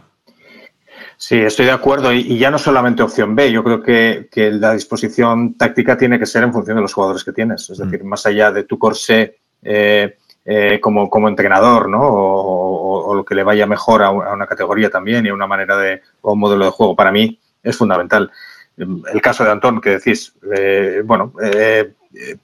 Sí, 1.17 1.37
estoy 1.37 1.67
de 1.67 1.71
acuerdo. 1.71 2.11
Y, 2.11 2.21
y 2.21 2.37
ya 2.39 2.49
no 2.49 2.57
solamente 2.57 3.03
opción 3.03 3.35
B, 3.35 3.51
yo 3.51 3.63
creo 3.63 3.81
que, 3.81 4.27
que 4.31 4.51
la 4.51 4.73
disposición 4.73 5.53
táctica 5.53 5.95
tiene 5.95 6.17
que 6.17 6.25
ser 6.25 6.43
en 6.43 6.51
función 6.51 6.75
de 6.77 6.81
los 6.81 6.93
jugadores 6.93 7.23
que 7.23 7.31
tienes. 7.31 7.69
Es 7.69 7.77
decir, 7.77 8.03
más 8.03 8.25
allá 8.25 8.51
de 8.51 8.63
tu 8.63 8.79
corsé 8.79 9.37
eh, 9.61 10.17
eh, 10.45 10.81
como, 10.81 11.09
como 11.09 11.29
entrenador, 11.29 11.87
¿no? 11.87 12.01
O, 12.01 12.62
o- 13.01 13.15
lo 13.15 13.25
que 13.25 13.35
le 13.35 13.43
vaya 13.43 13.65
mejor 13.65 14.03
a 14.03 14.09
una 14.11 14.45
categoría 14.47 14.89
también 14.89 15.25
y 15.25 15.29
a 15.29 15.33
una 15.33 15.47
manera 15.47 15.77
de, 15.77 16.01
o 16.21 16.33
un 16.33 16.39
modelo 16.39 16.65
de 16.65 16.71
juego, 16.71 16.95
para 16.95 17.11
mí 17.11 17.39
es 17.61 17.77
fundamental. 17.77 18.31
El 18.77 19.21
caso 19.21 19.43
de 19.43 19.51
Antón, 19.51 19.79
que 19.79 19.91
decís, 19.91 20.33
eh, 20.55 21.01
bueno, 21.05 21.33
eh, 21.41 21.93
eh, 22.15 22.37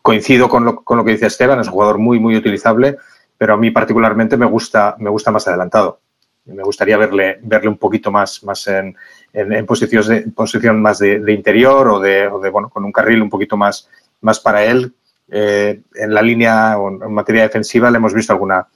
coincido 0.00 0.48
con 0.48 0.64
lo, 0.64 0.76
con 0.82 0.98
lo 0.98 1.04
que 1.04 1.12
dice 1.12 1.26
Esteban, 1.26 1.60
es 1.60 1.66
un 1.68 1.72
jugador 1.72 1.98
muy, 1.98 2.18
muy 2.18 2.36
utilizable, 2.36 2.96
pero 3.38 3.54
a 3.54 3.56
mí 3.56 3.70
particularmente 3.70 4.36
me 4.36 4.46
gusta, 4.46 4.96
me 4.98 5.10
gusta 5.10 5.30
más 5.30 5.46
adelantado. 5.48 6.00
Me 6.44 6.64
gustaría 6.64 6.96
verle, 6.96 7.38
verle 7.42 7.68
un 7.68 7.78
poquito 7.78 8.10
más, 8.10 8.42
más 8.42 8.66
en, 8.66 8.96
en, 9.32 9.52
en 9.52 9.64
posiciones 9.64 10.08
de, 10.08 10.22
posición 10.22 10.82
más 10.82 10.98
de, 10.98 11.20
de 11.20 11.32
interior 11.32 11.88
o 11.88 12.00
de, 12.00 12.26
o 12.26 12.40
de, 12.40 12.50
bueno, 12.50 12.68
con 12.68 12.84
un 12.84 12.90
carril 12.90 13.22
un 13.22 13.30
poquito 13.30 13.56
más, 13.56 13.88
más 14.20 14.40
para 14.40 14.64
él. 14.64 14.92
Eh, 15.30 15.80
en 15.94 16.12
la 16.12 16.20
línea 16.20 16.76
o 16.78 16.88
en 16.90 17.14
materia 17.14 17.42
defensiva 17.42 17.90
le 17.90 17.98
hemos 17.98 18.12
visto 18.12 18.32
alguna, 18.32 18.66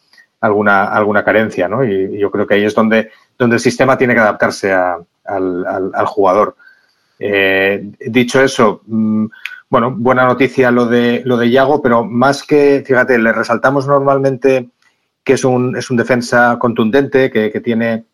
alguna, 0.41 0.85
alguna 0.85 1.25
carencia, 1.25 1.69
¿no? 1.69 1.85
Y, 1.85 2.19
yo 2.19 2.31
creo 2.31 2.47
que 2.47 2.55
ahí 2.55 2.65
es 2.65 2.75
donde, 2.75 3.11
donde 3.39 3.57
el 3.57 3.61
sistema 3.61 3.97
tiene 3.99 4.15
que 4.15 4.21
adaptarse 4.21 4.73
a- 4.73 4.99
al, 5.25 6.07
jugador. 6.07 6.57
Eh, 7.19 7.91
dicho 8.07 8.41
eso, 8.43 8.83
mm, 8.87 9.27
bueno, 9.69 9.93
buena 9.97 10.25
noticia 10.27 10.71
lo 10.71 10.87
de 10.87 11.23
lo 11.25 11.37
de 11.37 11.51
Yago, 11.51 11.83
pero 11.83 12.05
más 12.05 12.45
que, 12.45 12.85
fíjate, 12.87 13.19
le 13.19 13.33
resaltamos 13.33 13.87
normalmente 13.89 14.69
que 15.25 15.33
es 15.33 15.45
un, 15.45 15.77
es 15.77 15.91
un 15.91 15.97
defensa 15.97 16.57
contundente, 16.61 17.31
que, 17.33 17.51
que 17.51 17.61
tiene, 17.61 18.05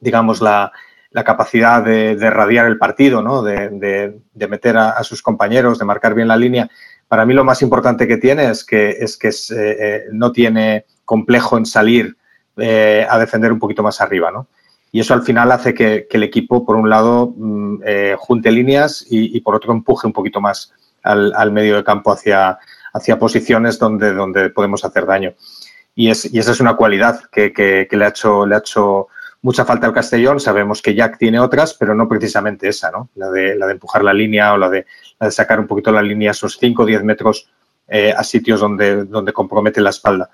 digamos, 0.00 0.40
la, 0.42 0.72
la 1.10 1.24
capacidad 1.24 1.82
de, 1.84 2.16
de 2.16 2.30
radiar 2.30 2.66
el 2.66 2.78
partido, 2.78 3.22
¿no? 3.22 3.42
de, 3.42 3.68
de- 3.70 4.48
meter 4.48 4.76
a, 4.76 5.02
sus 5.02 5.22
compañeros, 5.22 5.78
de 5.78 5.84
marcar 5.84 6.14
bien 6.14 6.28
la 6.28 6.36
línea. 6.36 6.68
Para 7.08 7.26
mí 7.26 7.34
lo 7.34 7.44
más 7.44 7.62
importante 7.62 8.06
que 8.06 8.16
tiene 8.16 8.50
es 8.50 8.64
que, 8.64 8.90
es 8.90 9.16
que 9.16 9.28
eh, 9.28 9.32
eh, 9.80 10.04
no 10.12 10.32
tiene 10.32 10.86
complejo 11.10 11.58
en 11.58 11.66
salir 11.66 12.16
eh, 12.56 13.04
a 13.10 13.18
defender 13.18 13.50
un 13.50 13.58
poquito 13.58 13.82
más 13.82 14.00
arriba. 14.00 14.30
¿no? 14.30 14.46
Y 14.92 15.00
eso 15.00 15.12
al 15.12 15.22
final 15.22 15.50
hace 15.50 15.74
que, 15.74 16.06
el 16.08 16.22
equipo, 16.22 16.64
por 16.64 16.76
un 16.76 16.88
lado, 16.88 17.34
mm, 17.36 17.82
eh, 17.84 18.14
junte 18.16 18.52
líneas 18.52 19.04
y, 19.10 19.40
por 19.40 19.56
otro 19.56 19.72
empuje 19.72 20.06
un 20.06 20.12
poquito 20.12 20.40
más 20.40 20.72
al, 21.02 21.50
medio 21.50 21.74
de 21.74 21.82
campo 21.82 22.12
hacia, 22.12 22.60
hacia 22.92 23.18
posiciones 23.18 23.76
donde, 23.76 24.12
donde 24.12 24.50
podemos 24.50 24.84
hacer 24.84 25.04
daño. 25.04 25.34
Y, 25.96 26.10
es, 26.10 26.32
y 26.32 26.38
esa 26.38 26.52
es 26.52 26.60
una 26.60 26.76
cualidad 26.76 27.22
que 27.32 27.88
le, 27.90 28.04
ha 28.04 28.08
hecho, 28.08 28.46
le 28.46 28.54
ha 28.54 28.58
hecho 28.58 29.08
mucha 29.42 29.64
falta 29.64 29.88
al 29.88 29.92
Castellón. 29.92 30.38
Sabemos 30.38 30.80
que 30.80 30.94
Jack 30.94 31.18
tiene 31.18 31.40
otras, 31.40 31.74
pero 31.74 31.92
no 31.92 32.08
precisamente 32.08 32.68
esa, 32.68 32.92
¿no? 32.92 33.08
La 33.16 33.30
de, 33.30 33.56
la 33.56 33.66
de 33.66 33.72
empujar 33.72 34.04
la 34.04 34.12
línea 34.12 34.54
o 34.54 34.58
la 34.58 34.70
de, 34.70 34.86
la 35.18 35.26
de 35.26 35.32
sacar 35.32 35.58
un 35.58 35.66
poquito 35.66 35.90
la 35.90 36.02
línea 36.02 36.30
esos 36.30 36.56
5 36.56 36.82
o 36.82 36.86
10 36.86 37.02
metros 37.02 37.50
eh, 37.88 38.14
a 38.16 38.22
sitios 38.22 38.60
donde, 38.60 39.04
donde 39.06 39.32
compromete 39.32 39.80
la 39.80 39.90
espalda. 39.90 40.30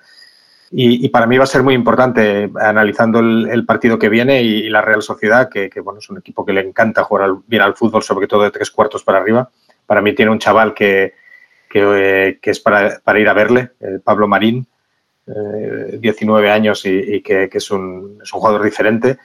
Y, 0.73 1.05
y 1.07 1.09
para 1.11 1.27
mí 1.27 1.39
va 1.39 1.45
a 1.45 1.47
ser 1.47 1.63
muy 1.63 1.75
importante, 1.75 2.51
analizando 2.61 3.21
el, 3.21 3.65
partido 3.65 3.99
que 3.99 4.09
viene 4.09 4.43
y, 4.43 4.69
la 4.69 4.83
Real 4.83 5.03
Sociedad, 5.03 5.49
que, 5.49 5.71
bueno, 5.81 6.01
es 6.01 6.11
un 6.11 6.19
equipo 6.19 6.45
que 6.45 6.53
le 6.53 6.61
encanta 6.61 7.05
jugar 7.05 7.25
al- 7.25 7.39
bien 7.47 7.63
al 7.63 7.75
fútbol, 7.77 8.03
sobre 8.03 8.27
todo 8.27 8.43
de 8.43 8.51
tres 8.51 8.71
cuartos 8.71 9.05
para 9.05 9.19
arriba. 9.19 9.49
Para 9.87 10.03
mí 10.03 10.13
tiene 10.15 10.33
un 10.33 10.39
chaval 10.41 10.75
que, 10.75 11.15
que, 11.71 11.83
eh, 12.29 12.39
es 12.43 12.61
para, 12.61 12.99
para 13.03 13.21
ir 13.21 13.29
a 13.29 13.33
verle, 13.33 13.71
eh, 13.81 14.01
Pablo 14.03 14.27
Marín, 14.27 14.67
eh, 15.29 15.99
19 16.01 16.51
años 16.51 16.85
y, 16.87 16.91
y 17.17 17.23
que, 17.23 17.49
es, 17.53 17.71
un, 17.71 18.19
es 18.23 18.33
un 18.33 18.41
jugador 18.41 18.63
diferente 18.65 19.19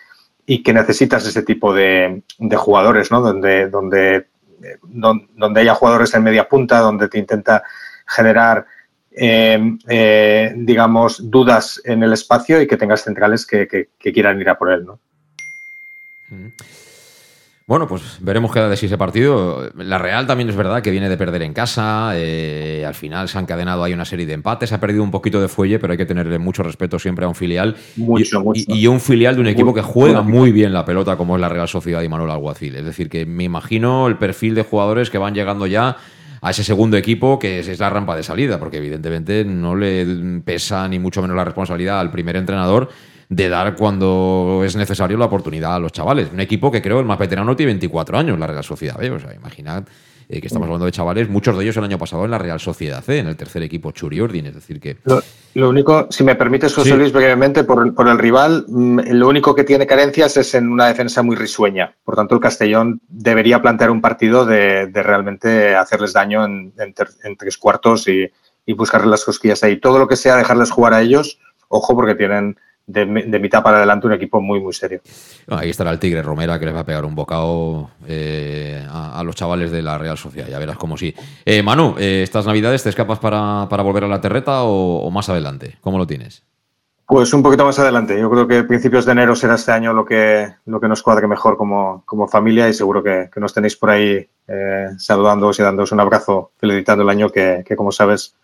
y 0.46 0.62
que 0.64 0.74
necesitas 0.74 1.26
ese 1.26 1.44
tipo 1.44 1.74
de, 1.74 2.24
de 2.38 2.56
jugadores, 2.56 3.12
¿no? 3.12 3.22
Donde, 3.22 3.68
donde, 3.70 4.16
eh, 4.64 4.78
don- 4.84 5.28
donde 5.36 5.62
haya 5.62 5.76
jugadores 5.76 6.14
en 6.14 6.24
media 6.24 6.48
punta, 6.48 6.80
donde 6.80 7.08
te 7.08 7.18
intenta 7.20 7.64
generar, 8.08 8.66
eh, 9.16 9.78
eh, 9.89 10.53
digamos, 10.55 11.30
dudas 11.30 11.82
en 11.86 12.03
el 12.03 12.14
espacio 12.14 12.62
y 12.62 12.68
que 12.68 12.78
tengas 12.78 13.03
centrales 13.03 13.45
que, 13.45 13.68
que- 13.68 13.89
que 13.99 14.12
quieran 14.14 14.39
ir 14.41 14.49
a 14.49 14.57
por 14.57 14.72
él, 14.72 14.86
¿no? 14.86 14.99
Bueno, 17.68 17.88
pues 17.88 18.18
veremos 18.20 18.51
qué 18.51 18.59
da 18.59 18.68
de 18.68 18.76
sí 18.76 18.88
ese 18.88 18.97
partido. 18.97 19.70
La 19.78 19.97
Real 19.97 20.28
también 20.28 20.49
es 20.49 20.55
verdad 20.57 20.82
que 20.82 20.91
viene 20.91 21.07
de 21.07 21.16
perder 21.16 21.41
en 21.43 21.53
casa. 21.53 22.12
eh, 22.16 22.84
al 22.86 22.95
final 22.95 23.30
se 23.30 23.38
ha 23.38 23.41
encadenado 23.41 23.84
ahí 23.84 23.93
una 23.93 24.03
serie 24.03 24.26
de 24.26 24.34
empates. 24.34 24.74
Ha 24.74 24.80
perdido 24.82 25.03
un 25.03 25.12
poquito 25.12 25.39
de 25.41 25.47
fuelle, 25.47 25.80
pero 25.80 25.91
hay 25.93 25.97
que 25.97 26.05
tenerle 26.05 26.38
mucho 26.38 26.64
respeto 26.64 26.99
siempre 26.99 27.24
a 27.24 27.30
un 27.30 27.36
filial. 27.36 27.78
Mucho, 27.95 28.41
y, 28.41 28.43
mucho. 28.43 28.62
y- 28.68 28.80
y 28.82 28.88
un 28.88 28.99
filial 28.99 29.36
de 29.36 29.41
un 29.41 29.47
equipo 29.47 29.74
que 29.74 29.82
juega 29.82 30.22
muy 30.22 30.32
muy 30.39 30.51
bien 30.51 30.74
la 30.74 30.84
pelota, 30.84 31.16
como 31.16 31.36
es 31.36 31.41
la 31.41 31.47
Real 31.49 31.68
Sociedad 31.70 32.01
y 32.01 32.09
Manuel 32.09 32.32
Alguacil. 32.32 32.76
Es 32.76 32.84
decir, 32.84 33.09
que 33.09 33.26
me 33.26 33.43
imagino 33.45 34.07
el 34.07 34.18
perfil 34.18 34.55
de 34.55 34.64
jugadores 34.64 35.09
que 35.09 35.18
van 35.18 35.34
llegando 35.34 35.66
ya 35.66 35.95
a 36.42 36.50
ese 36.50 36.64
segundo 36.64 36.98
equipo 36.98 37.38
que 37.38 37.60
es, 37.60 37.80
la 37.80 37.89
rampa 37.89 38.16
de 38.16 38.24
salida, 38.24 38.60
porque 38.60 38.78
evidentemente 38.78 39.46
no 39.46 39.76
le 39.76 40.42
pesa 40.44 40.88
ni 40.88 40.98
mucho 40.98 41.22
menos 41.22 41.38
la 41.38 41.46
responsabilidad 41.46 42.00
al 42.00 42.12
primer 42.12 42.36
entrenador 42.36 42.89
de 43.30 43.48
dar 43.48 43.76
cuando 43.76 44.62
es 44.66 44.76
necesario 44.76 45.18
la 45.18 45.26
oportunidad 45.26 45.76
a 45.76 45.80
los 45.80 45.92
chavales. 45.92 46.30
Un 46.34 46.39
equipo 46.39 46.72
que 46.72 46.82
creo 46.82 47.00
el 47.00 47.06
más 47.06 47.20
veterano 47.20 47.56
tiene 47.56 47.74
24 47.74 48.18
años, 48.18 48.39
la 48.39 48.48
Real 48.48 48.64
Sociedad. 48.64 49.02
¿eh? 49.02 49.12
O 49.12 49.20
sea, 49.20 49.34
imaginad 49.34 49.86
eh, 50.32 50.42
que 50.42 50.48
estamos 50.48 50.66
hablando 50.66 50.86
de 50.86 50.92
chavales, 50.92 51.30
muchos 51.30 51.58
de 51.58 51.64
ellos 51.64 51.76
el 51.78 51.84
año 51.84 51.98
pasado 51.98 52.26
en 52.26 52.32
la 52.32 52.38
Real 52.38 52.60
Sociedad, 52.60 53.04
¿eh? 53.10 53.20
en 53.20 53.28
el 53.28 53.36
tercer 53.36 53.62
equipo 53.64 53.92
Churi 53.92 54.20
Ordin. 54.22 54.46
Es 54.48 54.56
decir, 54.56 54.80
que 54.80 54.98
Lo, 55.04 55.22
lo 55.56 55.70
único, 55.70 56.08
si 56.10 56.24
me 56.24 56.36
permites, 56.36 56.74
José 56.74 56.92
Sí. 56.92 56.96
Luis, 56.98 57.12
brevemente, 57.12 57.64
por, 57.64 57.86
el- 57.86 57.94
por 57.94 58.08
el 58.08 58.18
rival, 58.18 58.66
mm, 58.68 59.00
lo 59.12 59.28
único 59.28 59.54
que 59.54 59.64
tiene 59.64 59.86
carencias 59.86 60.38
es 60.38 60.54
en 60.56 60.70
una 60.70 60.88
defensa 60.88 61.22
muy 61.22 61.36
risueña. 61.36 61.96
Por 62.04 62.16
tanto, 62.16 62.36
el 62.36 62.42
Castellón 62.42 63.02
debería 63.08 63.62
plantear 63.62 63.92
un 63.92 64.02
partido 64.02 64.46
de, 64.46 64.88
de 64.88 65.04
realmente 65.04 65.76
hacerles 65.76 66.14
daño 66.14 66.46
en, 66.46 66.74
en 66.80 66.94
ter- 66.94 67.10
en 67.24 67.36
tres 67.36 67.58
cuartos 67.58 68.08
y, 68.08 68.30
y 68.66 68.74
buscarles 68.74 69.10
las 69.10 69.26
cosquillas 69.26 69.64
ahí. 69.64 69.80
Todo 69.80 70.00
lo 70.00 70.08
que 70.08 70.16
sea 70.16 70.36
dejarles 70.38 70.72
jugar 70.72 70.94
a 70.94 71.02
ellos, 71.02 71.40
ojo, 71.68 71.96
porque 71.96 72.16
tienen, 72.16 72.58
de, 72.88 73.06
de, 73.06 73.40
mitad 73.40 73.64
para 73.64 73.78
adelante 73.78 74.08
un 74.08 74.14
equipo 74.14 74.42
muy, 74.42 74.60
muy 74.60 74.74
serio. 74.74 75.02
Ahí 75.48 75.70
estará 75.70 75.92
el 75.92 76.00
Tigre 76.00 76.22
Romera 76.22 76.60
que 76.60 76.66
les 76.66 76.76
va 76.76 76.82
a 76.82 76.86
pegar 76.86 77.06
un 77.06 77.16
bocado 77.16 77.90
eh, 78.08 78.86
a, 78.90 79.20
a, 79.20 79.24
los 79.24 79.36
chavales 79.36 79.72
de 79.72 79.82
la 79.82 79.98
Real 79.98 80.18
Sociedad. 80.18 80.48
Ya 80.48 80.60
verás 80.60 80.78
cómo 80.78 80.98
sí. 80.98 81.14
Eh, 81.46 81.64
Manu, 81.64 81.96
eh, 81.98 82.22
¿estas 82.24 82.46
navidades 82.46 82.84
te 82.84 82.90
escapas 82.90 83.20
para, 83.20 83.68
para 83.70 83.84
volver 83.84 84.04
a 84.04 84.08
la 84.08 84.22
terreta 84.22 84.64
o, 84.64 85.04
o, 85.04 85.12
más 85.12 85.30
adelante? 85.30 85.78
¿Cómo 85.82 85.98
lo 85.98 86.08
tienes? 86.08 86.44
Pues 87.06 87.34
un 87.34 87.44
poquito 87.44 87.66
más 87.66 87.78
adelante. 87.78 88.18
Yo 88.18 88.30
creo 88.30 88.48
que 88.48 88.64
principios 88.64 89.06
de 89.06 89.12
enero 89.12 89.36
será 89.36 89.56
este 89.56 89.74
año 89.74 89.92
lo 89.92 90.06
que, 90.06 90.48
lo 90.66 90.80
que 90.80 90.88
nos 90.88 91.04
cuadre 91.04 91.28
mejor 91.28 91.58
como, 91.58 92.04
como 92.06 92.28
familia 92.28 92.70
y 92.70 92.74
seguro 92.74 93.04
que, 93.04 93.30
que 93.34 93.40
nos 93.40 93.54
tenéis 93.54 93.76
por 93.76 93.90
ahí 93.90 94.26
eh, 94.48 94.88
saludándoos 94.98 95.60
y 95.60 95.64
dándoos 95.64 95.92
un 95.92 96.00
abrazo, 96.00 96.52
felicitando 96.58 97.04
el 97.04 97.10
año 97.10 97.30
que, 97.30 97.64
que, 97.66 97.76
como 97.76 97.92
sabes, 97.92 98.36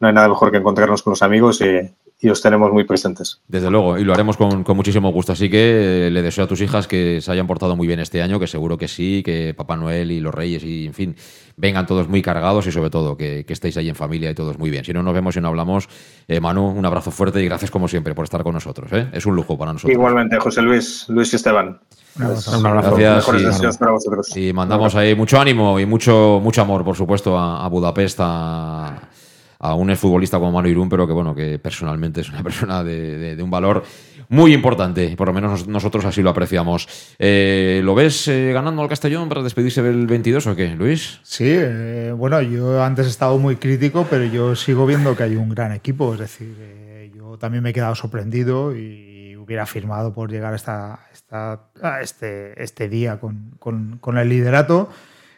no 0.00 0.08
hay 0.08 0.14
nada 0.14 0.28
mejor 0.28 0.50
que 0.50 0.58
encontrarnos 0.58 1.02
con 1.02 1.12
los 1.12 1.22
amigos 1.22 1.60
y, 1.60 1.90
y 2.18 2.30
os 2.30 2.40
tenemos 2.40 2.72
muy 2.72 2.84
presentes. 2.84 3.42
Desde 3.46 3.70
luego, 3.70 3.98
y 3.98 4.04
lo 4.04 4.14
haremos 4.14 4.38
con, 4.38 4.64
con, 4.64 4.76
muchísimo 4.76 5.12
gusto. 5.12 5.32
Así 5.32 5.50
que 5.50 6.06
eh, 6.06 6.10
le 6.10 6.22
deseo 6.22 6.44
a 6.44 6.46
tus 6.46 6.62
hijas 6.62 6.88
que 6.88 7.20
se 7.20 7.30
hayan 7.30 7.46
portado 7.46 7.76
muy 7.76 7.86
bien 7.86 8.00
este 8.00 8.22
año, 8.22 8.40
que 8.40 8.46
seguro 8.46 8.78
que 8.78 8.88
sí, 8.88 9.22
que 9.22 9.52
Papá 9.54 9.76
Noel 9.76 10.10
y 10.10 10.20
los 10.20 10.34
Reyes 10.34 10.64
y, 10.64 10.86
en 10.86 10.94
fin, 10.94 11.16
vengan 11.56 11.86
todos 11.86 12.08
muy 12.08 12.22
cargados 12.22 12.66
y 12.66 12.72
sobre 12.72 12.88
todo 12.88 13.18
que, 13.18 13.44
que 13.44 13.52
estéis 13.52 13.76
ahí 13.76 13.90
en 13.90 13.94
familia 13.94 14.30
y 14.30 14.34
todos 14.34 14.58
muy 14.58 14.70
bien. 14.70 14.84
Si 14.84 14.94
no 14.94 15.02
nos 15.02 15.12
vemos 15.12 15.36
y 15.36 15.40
no 15.40 15.48
hablamos, 15.48 15.88
eh, 16.26 16.40
Manu, 16.40 16.66
un 16.68 16.86
abrazo 16.86 17.10
fuerte 17.10 17.42
y 17.42 17.44
gracias 17.44 17.70
como 17.70 17.86
siempre 17.86 18.14
por 18.14 18.24
estar 18.24 18.42
con 18.42 18.54
nosotros. 18.54 18.90
¿eh? 18.92 19.10
Es 19.12 19.26
un 19.26 19.36
lujo 19.36 19.58
para 19.58 19.74
nosotros. 19.74 19.92
Igualmente, 19.92 20.38
José 20.38 20.62
Luis, 20.62 21.04
Luis 21.08 21.30
y 21.34 21.36
Esteban. 21.36 21.78
Un 22.16 22.22
abrazo. 22.22 22.58
Un 22.58 22.66
abrazo. 22.66 22.96
Gracias. 22.96 23.74
Y, 23.74 23.78
para 23.78 23.92
vosotros. 23.92 24.36
Y 24.36 24.52
mandamos 24.54 24.94
ahí 24.94 25.14
mucho 25.14 25.38
ánimo 25.38 25.78
y 25.78 25.84
mucho, 25.84 26.40
mucho 26.42 26.62
amor, 26.62 26.82
por 26.82 26.96
supuesto, 26.96 27.36
a, 27.36 27.62
a 27.62 27.68
Budapest, 27.68 28.18
a, 28.22 29.10
a 29.58 29.74
un 29.74 29.90
exfutbolista 29.90 30.38
como 30.38 30.52
Manu 30.52 30.68
Irún, 30.68 30.88
pero 30.88 31.06
que 31.06 31.12
bueno, 31.12 31.34
que 31.34 31.58
personalmente 31.58 32.20
es 32.20 32.28
una 32.28 32.42
persona 32.42 32.84
de, 32.84 33.36
un 33.42 33.50
valor 33.50 33.84
muy 34.28 34.52
importante, 34.52 35.14
por 35.16 35.28
lo 35.28 35.34
menos 35.34 35.68
nosotros 35.68 36.04
así 36.04 36.22
lo 36.22 36.30
apreciamos. 36.30 36.88
Eh, 37.18 37.80
¿Lo 37.84 37.94
ves 37.94 38.28
eh, 38.28 38.52
ganando 38.52 38.82
al 38.82 38.88
Castellón 38.88 39.28
para 39.28 39.42
despedirse 39.42 39.82
del 39.82 40.06
22 40.06 40.46
o 40.48 40.56
qué, 40.56 40.74
Luis? 40.74 41.20
Sí, 41.22 41.46
eh, 41.48 42.12
bueno, 42.16 42.40
yo 42.42 42.82
antes 42.82 43.06
he 43.06 43.10
estado 43.10 43.38
muy 43.38 43.56
crítico, 43.56 44.06
pero 44.08 44.24
yo 44.24 44.56
sigo 44.56 44.86
viendo 44.86 45.16
que 45.16 45.22
hay 45.22 45.36
un 45.36 45.50
gran 45.50 45.72
equipo, 45.72 46.14
es 46.14 46.20
decir, 46.20 47.12
yo 47.14 47.38
también 47.38 47.62
me 47.62 47.70
he 47.70 47.72
quedado 47.72 47.94
sorprendido 47.94 48.76
y 48.76 49.36
hubiera 49.36 49.64
firmado 49.66 50.12
por 50.12 50.30
llegar 50.30 50.52
a, 50.52 50.56
esta, 50.56 51.00
esta, 51.12 51.68
a 51.80 52.00
este, 52.00 52.60
este 52.60 52.88
día 52.88 53.20
con 53.20 54.18
el 54.18 54.28
liderato. 54.28 54.88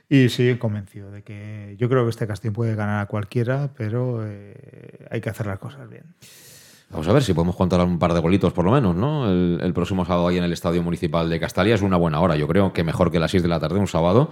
Y 0.08 0.30
sí, 0.30 0.56
convencido 0.56 1.10
de 1.10 1.22
que 1.22 1.76
yo 1.78 1.88
creo 1.88 2.04
que 2.04 2.10
este 2.10 2.26
casting 2.26 2.52
puede 2.52 2.74
ganar 2.74 3.02
a 3.02 3.06
cualquiera, 3.06 3.70
pero 3.76 4.22
eh, 4.24 5.06
hay 5.10 5.20
que 5.20 5.28
hacer 5.28 5.46
las 5.46 5.58
cosas 5.58 5.88
bien. 5.88 6.04
Vamos 6.90 7.06
a 7.08 7.12
ver 7.12 7.22
si 7.22 7.34
podemos 7.34 7.54
contar 7.54 7.84
un 7.84 7.98
par 7.98 8.14
de 8.14 8.20
golitos 8.20 8.54
por 8.54 8.64
lo 8.64 8.72
menos, 8.72 8.96
¿no? 8.96 9.30
El, 9.30 9.60
el, 9.62 9.74
próximo 9.74 10.06
sábado 10.06 10.28
ahí 10.28 10.38
en 10.38 10.44
el 10.44 10.52
Estadio 10.54 10.82
Municipal 10.82 11.28
de 11.28 11.38
Castalia 11.38 11.74
es 11.74 11.82
una 11.82 11.98
buena 11.98 12.20
hora. 12.20 12.36
Yo 12.36 12.48
creo 12.48 12.72
que 12.72 12.82
mejor 12.82 13.10
que 13.10 13.18
las 13.18 13.30
6 13.30 13.42
de 13.42 13.48
la 13.50 13.60
tarde 13.60 13.78
un 13.78 13.86
sábado. 13.86 14.30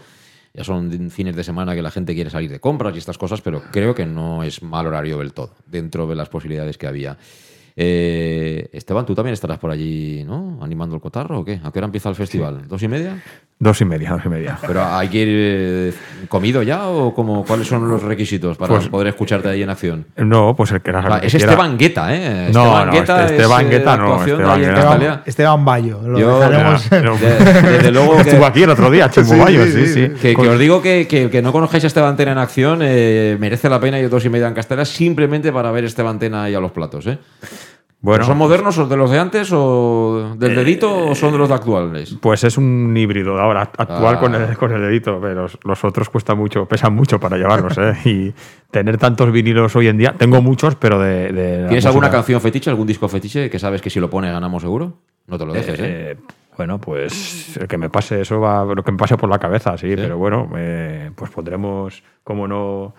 Ya 0.57 0.65
son 0.65 1.11
fines 1.11 1.37
de 1.37 1.45
semana 1.45 1.75
que 1.75 1.83
la 1.83 1.91
gente 1.91 2.15
quiere 2.15 2.31
salir 2.31 2.51
de 2.51 2.61
compras 2.61 2.95
y 2.95 2.99
estas 2.99 3.19
cosas, 3.19 3.43
pero 3.43 3.63
creo 3.71 3.95
que 3.95 4.07
no 4.07 4.43
es 4.43 4.63
mal 4.63 4.87
horario 4.87 5.19
del 5.19 5.35
todo, 5.35 5.55
dentro 5.67 6.07
de 6.07 6.15
las 6.15 6.31
posibilidades 6.31 6.79
que 6.79 6.87
había. 6.87 7.19
Eh, 7.77 8.71
Esteban, 8.73 9.05
tú 9.05 9.15
también 9.15 9.35
estarás 9.35 9.59
por 9.59 9.71
allí, 9.71 10.25
¿no? 10.25 10.59
¿Animando 10.63 10.95
el 10.97 11.03
cotarro 11.03 11.41
o 11.41 11.45
qué? 11.45 11.61
¿A 11.63 11.71
qué 11.71 11.79
hora 11.79 11.85
empieza 11.85 12.09
el 12.09 12.15
festival? 12.15 12.61
Sí. 12.63 12.69
¿Dos 12.69 12.83
y 12.83 12.89
media? 12.89 13.23
Dos 13.59 13.81
y 13.81 13.87
media, 13.87 14.11
dos 14.11 14.21
y 14.23 14.29
media. 14.29 14.59
¿Pero 14.67 14.85
hay 14.85 15.09
que 15.09 15.19
ir 15.19 15.29
eh, 15.31 15.93
comido 16.29 16.63
ya 16.63 16.89
o 16.89 17.15
como, 17.15 17.43
cuáles 17.43 17.67
son 17.67 17.89
los 17.89 18.03
requisitos 18.03 18.59
para 18.59 18.75
pues, 18.75 18.89
poder 18.89 19.09
escucharte 19.09 19.49
ahí 19.49 19.63
en 19.63 19.71
acción? 19.71 20.05
No, 20.17 20.55
pues 20.55 20.73
el 20.73 20.83
que 20.83 20.91
ah, 20.91 21.21
Es 21.23 21.35
Esteban 21.35 21.79
Guetta, 21.79 22.15
¿eh? 22.15 22.51
No, 22.53 22.65
Esteban 22.65 22.87
no, 22.87 22.93
Guetta 22.93 23.23
este 23.23 23.37
Esteban 23.37 23.71
Guetta 23.71 23.97
no. 23.97 24.21
Esteban, 24.21 24.61
Esteban, 24.61 25.23
Esteban 25.25 25.65
Bayo. 25.65 26.03
Lo 26.03 26.19
Yo, 26.19 26.39
dejaremos. 26.39 26.91
de, 26.91 27.01
desde 27.71 27.93
luego 27.93 28.17
que, 28.23 28.29
Estuvo 28.29 28.45
aquí 28.45 28.63
el 28.63 28.71
otro 28.71 28.91
día, 28.91 29.09
Chimo 29.09 29.27
sí, 29.33 29.39
Bayo, 29.39 29.65
sí, 29.65 29.73
sí. 29.73 29.87
sí. 29.87 30.09
Que, 30.21 30.37
que, 30.37 30.49
os 30.49 30.59
digo 30.59 30.83
que, 30.83 31.09
que, 31.09 31.31
que 31.31 31.41
no 31.41 31.51
conozcáis 31.51 31.83
a 31.85 31.87
Esteban 31.87 32.15
Tena 32.15 32.33
en 32.33 32.39
acción, 32.39 32.81
eh, 32.83 33.39
merece 33.41 33.71
la 33.71 33.81
pena 33.81 33.99
ir 33.99 34.11
dos 34.11 34.23
y 34.27 34.29
media 34.29 34.49
en 34.49 34.55
Castela 34.55 34.85
simplemente 34.85 35.51
para 35.51 35.71
ver 35.71 35.85
Esteban 35.85 36.19
Tena 36.19 36.45
ahí 36.45 36.55
a 36.55 36.61
los 36.61 36.73
platos, 36.73 37.07
¿eh? 37.07 37.19
Bueno, 38.01 38.25
¿Son 38.25 38.37
modernos 38.37 38.77
o 38.79 38.87
de 38.87 38.97
los 38.97 39.11
de 39.11 39.19
antes 39.19 39.51
o 39.53 40.35
del 40.37 40.55
dedito 40.55 40.87
eh, 40.89 41.11
o 41.11 41.15
son 41.15 41.33
de 41.33 41.39
los 41.39 41.49
de 41.49 41.55
actuales? 41.55 42.17
Pues 42.21 42.45
es 42.45 42.59
un 42.59 42.95
híbrido 42.97 43.35
de 43.35 43.41
ahora, 43.41 43.63
actual 43.63 44.17
ah. 44.17 44.21
con, 44.21 44.35
el, 44.35 44.57
con 44.57 44.73
el 44.73 44.81
dedito, 44.83 45.19
pero 45.21 45.47
los 45.65 45.85
otros 45.85 46.11
cuesta 46.11 46.35
mucho, 46.35 46.67
pesan 46.67 46.95
mucho 46.95 47.19
para 47.19 47.37
llevarlos. 47.37 47.77
¿eh? 47.79 47.97
y 48.05 48.35
tener 48.71 48.99
tantos 48.99 49.33
vinilos 49.33 49.75
hoy 49.75 49.89
en 49.89 49.97
día, 49.97 50.15
tengo 50.17 50.43
muchos, 50.43 50.77
pero 50.77 51.01
de. 51.01 51.33
de 51.33 51.67
¿Tienes 51.69 51.87
alguna 51.87 52.11
canción 52.11 52.41
fetiche, 52.41 52.71
algún 52.71 52.87
disco 52.87 53.09
fetiche 53.09 53.51
que 53.51 53.59
sabes 53.59 53.81
que 53.81 53.91
si 53.91 53.99
lo 53.99 54.11
pone 54.11 54.31
ganamos 54.31 54.63
seguro? 54.63 54.99
No 55.27 55.39
te 55.39 55.47
lo 55.47 55.53
dejes, 55.53 55.81
¿eh? 55.81 56.11
eh 56.13 56.17
bueno, 56.57 56.81
pues 56.81 57.57
el 57.57 57.67
que 57.67 57.77
me 57.77 57.91
pase 57.91 58.21
eso 58.21 58.41
va, 58.41 58.65
lo 58.65 58.83
que 58.83 58.93
me 58.93 58.99
pase 58.99 59.17
por 59.17 59.29
la 59.29 59.39
cabeza, 59.39 59.77
sí, 59.77 59.89
¿Sí? 59.89 59.97
pero 59.97 60.17
bueno, 60.17 60.51
eh, 60.57 61.11
pues 61.15 61.31
pondremos, 61.31 62.03
como 62.25 62.49
no, 62.49 62.95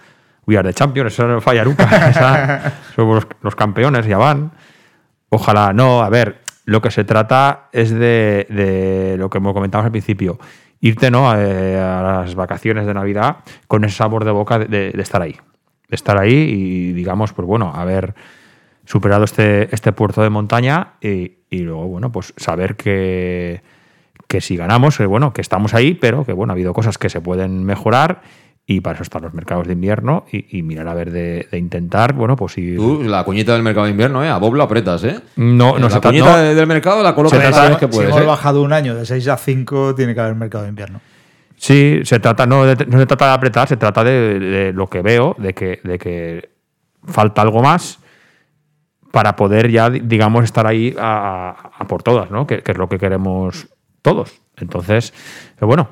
We 0.46 0.58
Are 0.58 0.68
the 0.68 0.74
Champions, 0.74 1.14
eso 1.14 1.28
no 1.28 1.42
falla 1.42 1.64
nunca. 1.64 2.74
Somos 2.96 3.16
los, 3.16 3.28
los 3.42 3.56
campeones, 3.56 4.06
ya 4.06 4.18
van. 4.18 4.52
Ojalá, 5.30 5.74
no, 5.74 6.02
a 6.02 6.10
ver, 6.10 6.42
lo 6.66 6.82
que 6.82 6.92
se 6.92 7.04
trata 7.04 7.70
es 7.72 7.92
de, 7.92 9.16
lo 9.18 9.30
que 9.30 9.40
comentamos 9.40 9.86
al 9.86 9.92
principio, 9.92 10.40
irte 10.80 11.12
¿no? 11.12 11.30
a, 11.30 11.42
eh, 11.42 11.80
a, 11.80 12.02
las 12.02 12.36
vacaciones 12.36 12.86
de 12.86 12.94
Navidad 12.94 13.38
con 13.68 13.84
ese 13.84 13.98
sabor 13.98 14.26
de 14.26 14.32
boca 14.32 14.60
de, 14.60 14.94
estar 14.98 15.22
ahí. 15.22 15.38
De 15.90 15.96
estar 15.96 16.18
ahí 16.18 16.34
y, 16.34 16.94
digamos, 16.94 17.34
pues 17.34 17.48
bueno, 17.48 17.72
haber 17.74 18.16
superado 18.86 19.24
este, 19.24 19.74
este 19.74 19.92
puerto 19.92 20.22
de 20.22 20.30
montaña 20.30 20.94
y, 21.02 21.38
y 21.50 21.60
luego, 21.60 21.88
bueno, 21.88 22.12
pues 22.12 22.34
saber 22.38 22.76
que, 22.76 23.62
que 24.28 24.42
si 24.42 24.58
ganamos, 24.58 24.98
que 24.98 25.06
bueno, 25.06 25.34
que 25.34 25.42
estamos 25.42 25.74
ahí, 25.74 25.94
pero 25.94 26.26
que 26.26 26.34
bueno, 26.34 26.52
ha 26.52 26.56
habido 26.56 26.74
cosas 26.74 26.98
que 26.98 27.10
se 27.10 27.22
pueden 27.22 27.64
mejorar 27.64 28.22
y 28.70 28.82
para 28.82 28.96
eso 28.96 29.04
están 29.04 29.22
los 29.22 29.34
mercados 29.34 29.66
de 29.66 29.74
invierno 29.74 30.26
y, 30.30 30.58
y 30.60 30.62
mirar 30.62 30.90
a 30.90 30.94
ver 30.94 31.10
de, 31.10 31.48
de, 31.50 31.58
intentar, 31.58 32.12
bueno, 32.12 32.36
pues 32.36 32.52
si... 32.52 32.76
Tú, 32.76 33.02
la 33.02 33.24
cuñita 33.24 33.54
del 33.54 33.64
mercado 33.64 33.86
de 33.86 33.92
invierno, 33.92 34.22
¿eh? 34.26 34.30
A 34.30 34.38
Bob 34.40 34.56
lo 34.56 34.64
apretas, 34.64 35.06
¿eh? 35.06 35.22
No, 35.38 35.80
no 35.80 35.88
La 35.88 36.02
cuñita 36.02 36.32
no, 36.32 36.54
del 36.54 36.68
mercado 36.68 37.02
la 37.02 37.16
colocas 37.16 37.40
cada 37.40 37.70
vez 37.70 37.78
que 37.78 37.88
puedes, 37.88 38.10
Si 38.10 38.12
hemos 38.12 38.24
¿eh? 38.24 38.28
bajado 38.28 38.62
un 38.62 38.74
año 38.74 38.94
de 38.94 39.06
6 39.06 39.26
a 39.30 39.38
5, 39.38 39.96
tiene 39.96 40.14
que 40.14 40.20
haber 40.20 40.36
mercado 40.36 40.66
de 40.66 40.72
invierno. 40.72 41.00
Sí, 41.56 42.02
se 42.04 42.20
trata, 42.20 42.46
no, 42.46 42.66
de, 42.66 42.86
no 42.88 43.00
se 43.00 43.06
trata 43.06 43.28
de 43.28 43.32
apretar, 43.32 43.70
se 43.70 43.78
trata 43.78 44.04
de, 44.04 44.38
de, 44.38 44.74
lo 44.74 44.88
que 44.88 45.02
veo, 45.02 45.34
de 45.40 45.54
que, 45.54 45.80
de 45.86 45.98
que 45.98 46.50
falta 47.06 47.42
algo 47.42 47.62
más 47.62 48.00
para 49.14 49.38
poder 49.38 49.72
ya, 49.72 49.90
digamos, 49.90 50.44
estar 50.44 50.68
ahí 50.68 50.94
a, 51.00 51.72
a 51.80 51.88
por 51.88 52.04
todas, 52.04 52.32
¿no? 52.32 52.46
Que, 52.46 52.62
que, 52.64 52.74
es 52.74 52.78
lo 52.78 52.90
que 52.90 53.00
queremos 53.00 53.70
todos. 54.02 54.42
Entonces, 54.58 55.14
bueno, 55.62 55.88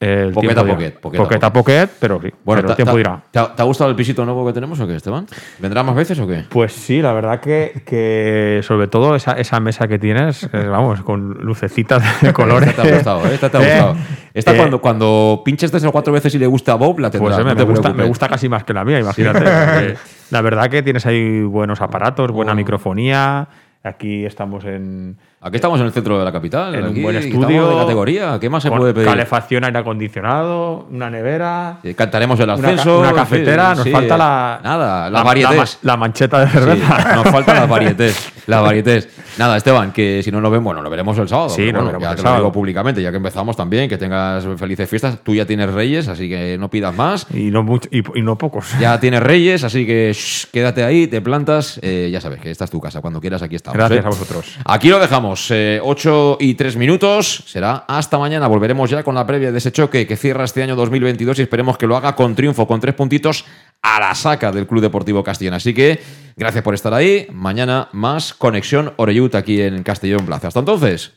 el 0.00 0.32
poquet 0.32 0.56
a 0.56 0.64
poquet, 0.64 1.00
poquet, 1.00 1.20
poquet 1.20 1.52
poquet, 1.52 1.90
pero 1.98 2.20
sí. 2.22 2.28
Bueno, 2.44 2.62
pero 2.62 2.70
el 2.70 2.76
tiempo 2.76 2.96
dirá. 2.96 3.20
¿te, 3.32 3.40
¿te, 3.40 3.62
ha 3.62 3.64
gustado 3.64 3.90
el 3.90 3.96
pisito 3.96 4.24
nuevo 4.24 4.46
que 4.46 4.52
tenemos 4.52 4.78
o 4.78 4.86
qué, 4.86 4.94
Esteban? 4.94 5.26
¿Vendrá 5.58 5.82
más 5.82 5.96
veces 5.96 6.20
o 6.20 6.26
qué? 6.26 6.44
Pues 6.48 6.72
sí, 6.72 7.02
la 7.02 7.12
verdad 7.12 7.40
que, 7.40 7.82
que 7.84 8.60
sobre 8.62 8.86
todo 8.86 9.16
esa, 9.16 9.32
esa 9.32 9.58
mesa 9.58 9.88
que 9.88 9.98
tienes, 9.98 10.48
eh, 10.52 10.66
vamos, 10.68 11.02
con 11.02 11.38
lucecitas 11.40 12.22
de 12.22 12.32
colores. 12.32 12.68
esta 12.78 12.82
te 12.82 12.90
ha 12.90 12.94
gustado, 12.94 13.26
¿eh? 13.26 13.34
Esta 13.34 13.50
te 13.50 13.56
ha 13.56 13.60
gustado. 13.60 13.96
Esta 14.34 14.52
eh, 14.52 14.56
cuando, 14.56 14.80
cuando 14.80 15.42
pinches 15.44 15.72
tres 15.72 15.82
o 15.84 15.90
cuatro 15.90 16.12
veces 16.12 16.32
y 16.32 16.38
le 16.38 16.46
gusta 16.46 16.72
a 16.72 16.76
Bob, 16.76 17.00
la 17.00 17.10
tendrás. 17.10 17.34
Pues 17.34 17.44
no 17.44 17.54
me, 17.54 17.62
gusta, 17.64 17.92
me, 17.92 18.04
gusta, 18.04 18.28
casi 18.28 18.48
más 18.48 18.62
que 18.62 18.72
la 18.72 18.84
mía, 18.84 19.00
imagínate. 19.00 19.96
la 20.30 20.40
verdad 20.42 20.70
que 20.70 20.84
tienes 20.84 21.06
ahí 21.06 21.42
buenos 21.42 21.80
aparatos, 21.80 22.30
buena 22.30 22.52
oh. 22.52 22.54
microfonía. 22.54 23.48
Aquí 23.82 24.24
estamos 24.24 24.64
en 24.64 25.16
Aquí 25.40 25.54
estamos 25.54 25.78
en 25.78 25.86
el 25.86 25.92
centro 25.92 26.18
de 26.18 26.24
la 26.24 26.32
capital. 26.32 26.74
En 26.74 26.84
aquí, 26.84 26.96
un 26.96 27.02
buen 27.04 27.14
estudio. 27.14 27.68
de 27.68 27.76
categoría. 27.76 28.38
¿Qué 28.40 28.50
más 28.50 28.60
se 28.60 28.72
puede 28.72 28.92
pedir? 28.92 29.06
Calefacción, 29.06 29.62
aire 29.62 29.78
acondicionado, 29.78 30.88
una 30.90 31.08
nevera. 31.10 31.78
Eh, 31.84 31.94
cantaremos 31.94 32.40
el 32.40 32.50
ascenso. 32.50 32.98
Una, 32.98 33.10
una 33.10 33.22
cafetera. 33.22 33.74
nos 33.76 33.84
sí, 33.84 33.90
falta 33.92 34.16
la. 34.16 34.60
Nada, 34.64 35.08
la, 35.08 35.22
la 35.22 35.34
La, 35.34 35.68
la, 35.82 35.96
mancheta 35.96 36.40
de 36.40 36.48
cerveza. 36.48 37.14
Nos 37.14 37.30
falta 37.30 37.54
las 37.54 37.68
varietés. 37.68 38.32
las 38.48 38.62
varietés. 38.62 39.08
Nada, 39.38 39.56
Esteban, 39.56 39.92
que 39.92 40.20
si 40.24 40.32
no 40.32 40.40
lo 40.40 40.50
ven, 40.50 40.64
bueno, 40.64 40.82
lo 40.82 40.90
veremos 40.90 41.16
el 41.18 41.28
sábado. 41.28 41.50
Sí, 41.50 41.72
no, 41.72 41.84
bueno, 41.84 42.00
ya 42.00 42.16
te 42.16 42.22
lo 42.22 42.34
digo 42.34 42.50
públicamente, 42.50 43.00
ya 43.00 43.12
que 43.12 43.18
empezamos 43.18 43.56
también, 43.56 43.88
que 43.88 43.96
tengas 43.96 44.44
felices 44.56 44.90
fiestas. 44.90 45.20
Tú 45.22 45.36
ya 45.36 45.46
tienes 45.46 45.72
reyes, 45.72 46.08
así 46.08 46.28
que 46.28 46.58
no 46.58 46.68
pidas 46.68 46.92
más. 46.96 47.26
Y 47.32 47.52
no, 47.52 47.62
mucho, 47.62 47.88
y, 47.92 48.02
y 48.18 48.22
no 48.22 48.36
pocos. 48.36 48.76
Ya 48.80 48.98
tienes 49.00 49.22
reyes, 49.22 49.62
así 49.62 49.86
que 49.86 50.12
shh, 50.12 50.46
quédate 50.50 50.82
ahí, 50.82 51.06
te 51.06 51.20
plantas. 51.20 51.78
Eh, 51.80 52.08
ya 52.10 52.20
sabes 52.20 52.40
que 52.40 52.50
esta 52.50 52.64
es 52.64 52.70
tu 52.72 52.80
casa. 52.80 53.00
Cuando 53.00 53.20
quieras, 53.20 53.42
aquí 53.42 53.54
estamos. 53.54 53.76
Gracias 53.76 54.04
¿eh? 54.04 54.08
a 54.08 54.10
vosotros. 54.10 54.58
Aquí 54.64 54.88
lo 54.88 54.98
dejamos. 54.98 55.27
Eh, 55.50 55.80
8 55.82 56.38
y 56.40 56.54
3 56.54 56.76
minutos. 56.76 57.44
Será 57.46 57.84
hasta 57.86 58.18
mañana. 58.18 58.46
Volveremos 58.46 58.88
ya 58.88 59.02
con 59.02 59.14
la 59.14 59.26
previa 59.26 59.52
de 59.52 59.58
ese 59.58 59.72
choque 59.72 60.06
que 60.06 60.16
cierra 60.16 60.44
este 60.44 60.62
año 60.62 60.74
2022 60.76 61.38
y 61.38 61.42
esperemos 61.42 61.76
que 61.76 61.86
lo 61.86 61.96
haga 61.96 62.14
con 62.14 62.34
triunfo, 62.34 62.66
con 62.66 62.80
tres 62.80 62.94
puntitos 62.94 63.44
a 63.82 64.00
la 64.00 64.14
saca 64.14 64.50
del 64.52 64.66
Club 64.66 64.82
Deportivo 64.82 65.22
Castellón. 65.22 65.54
Así 65.54 65.74
que 65.74 66.00
gracias 66.36 66.64
por 66.64 66.74
estar 66.74 66.94
ahí. 66.94 67.26
Mañana 67.32 67.88
más 67.92 68.32
Conexión 68.32 68.94
Oreyut 68.96 69.34
aquí 69.34 69.60
en 69.60 69.82
Castellón 69.82 70.24
Plaza. 70.26 70.48
Hasta 70.48 70.60
entonces. 70.60 71.12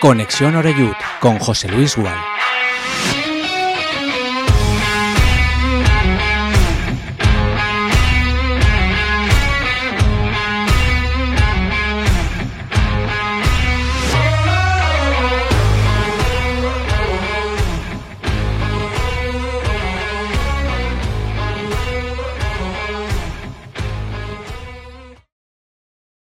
Conexión 0.00 0.54
Oreyut 0.54 0.96
con 1.20 1.38
José 1.38 1.68
Luis 1.68 1.96
Gual. 1.96 2.35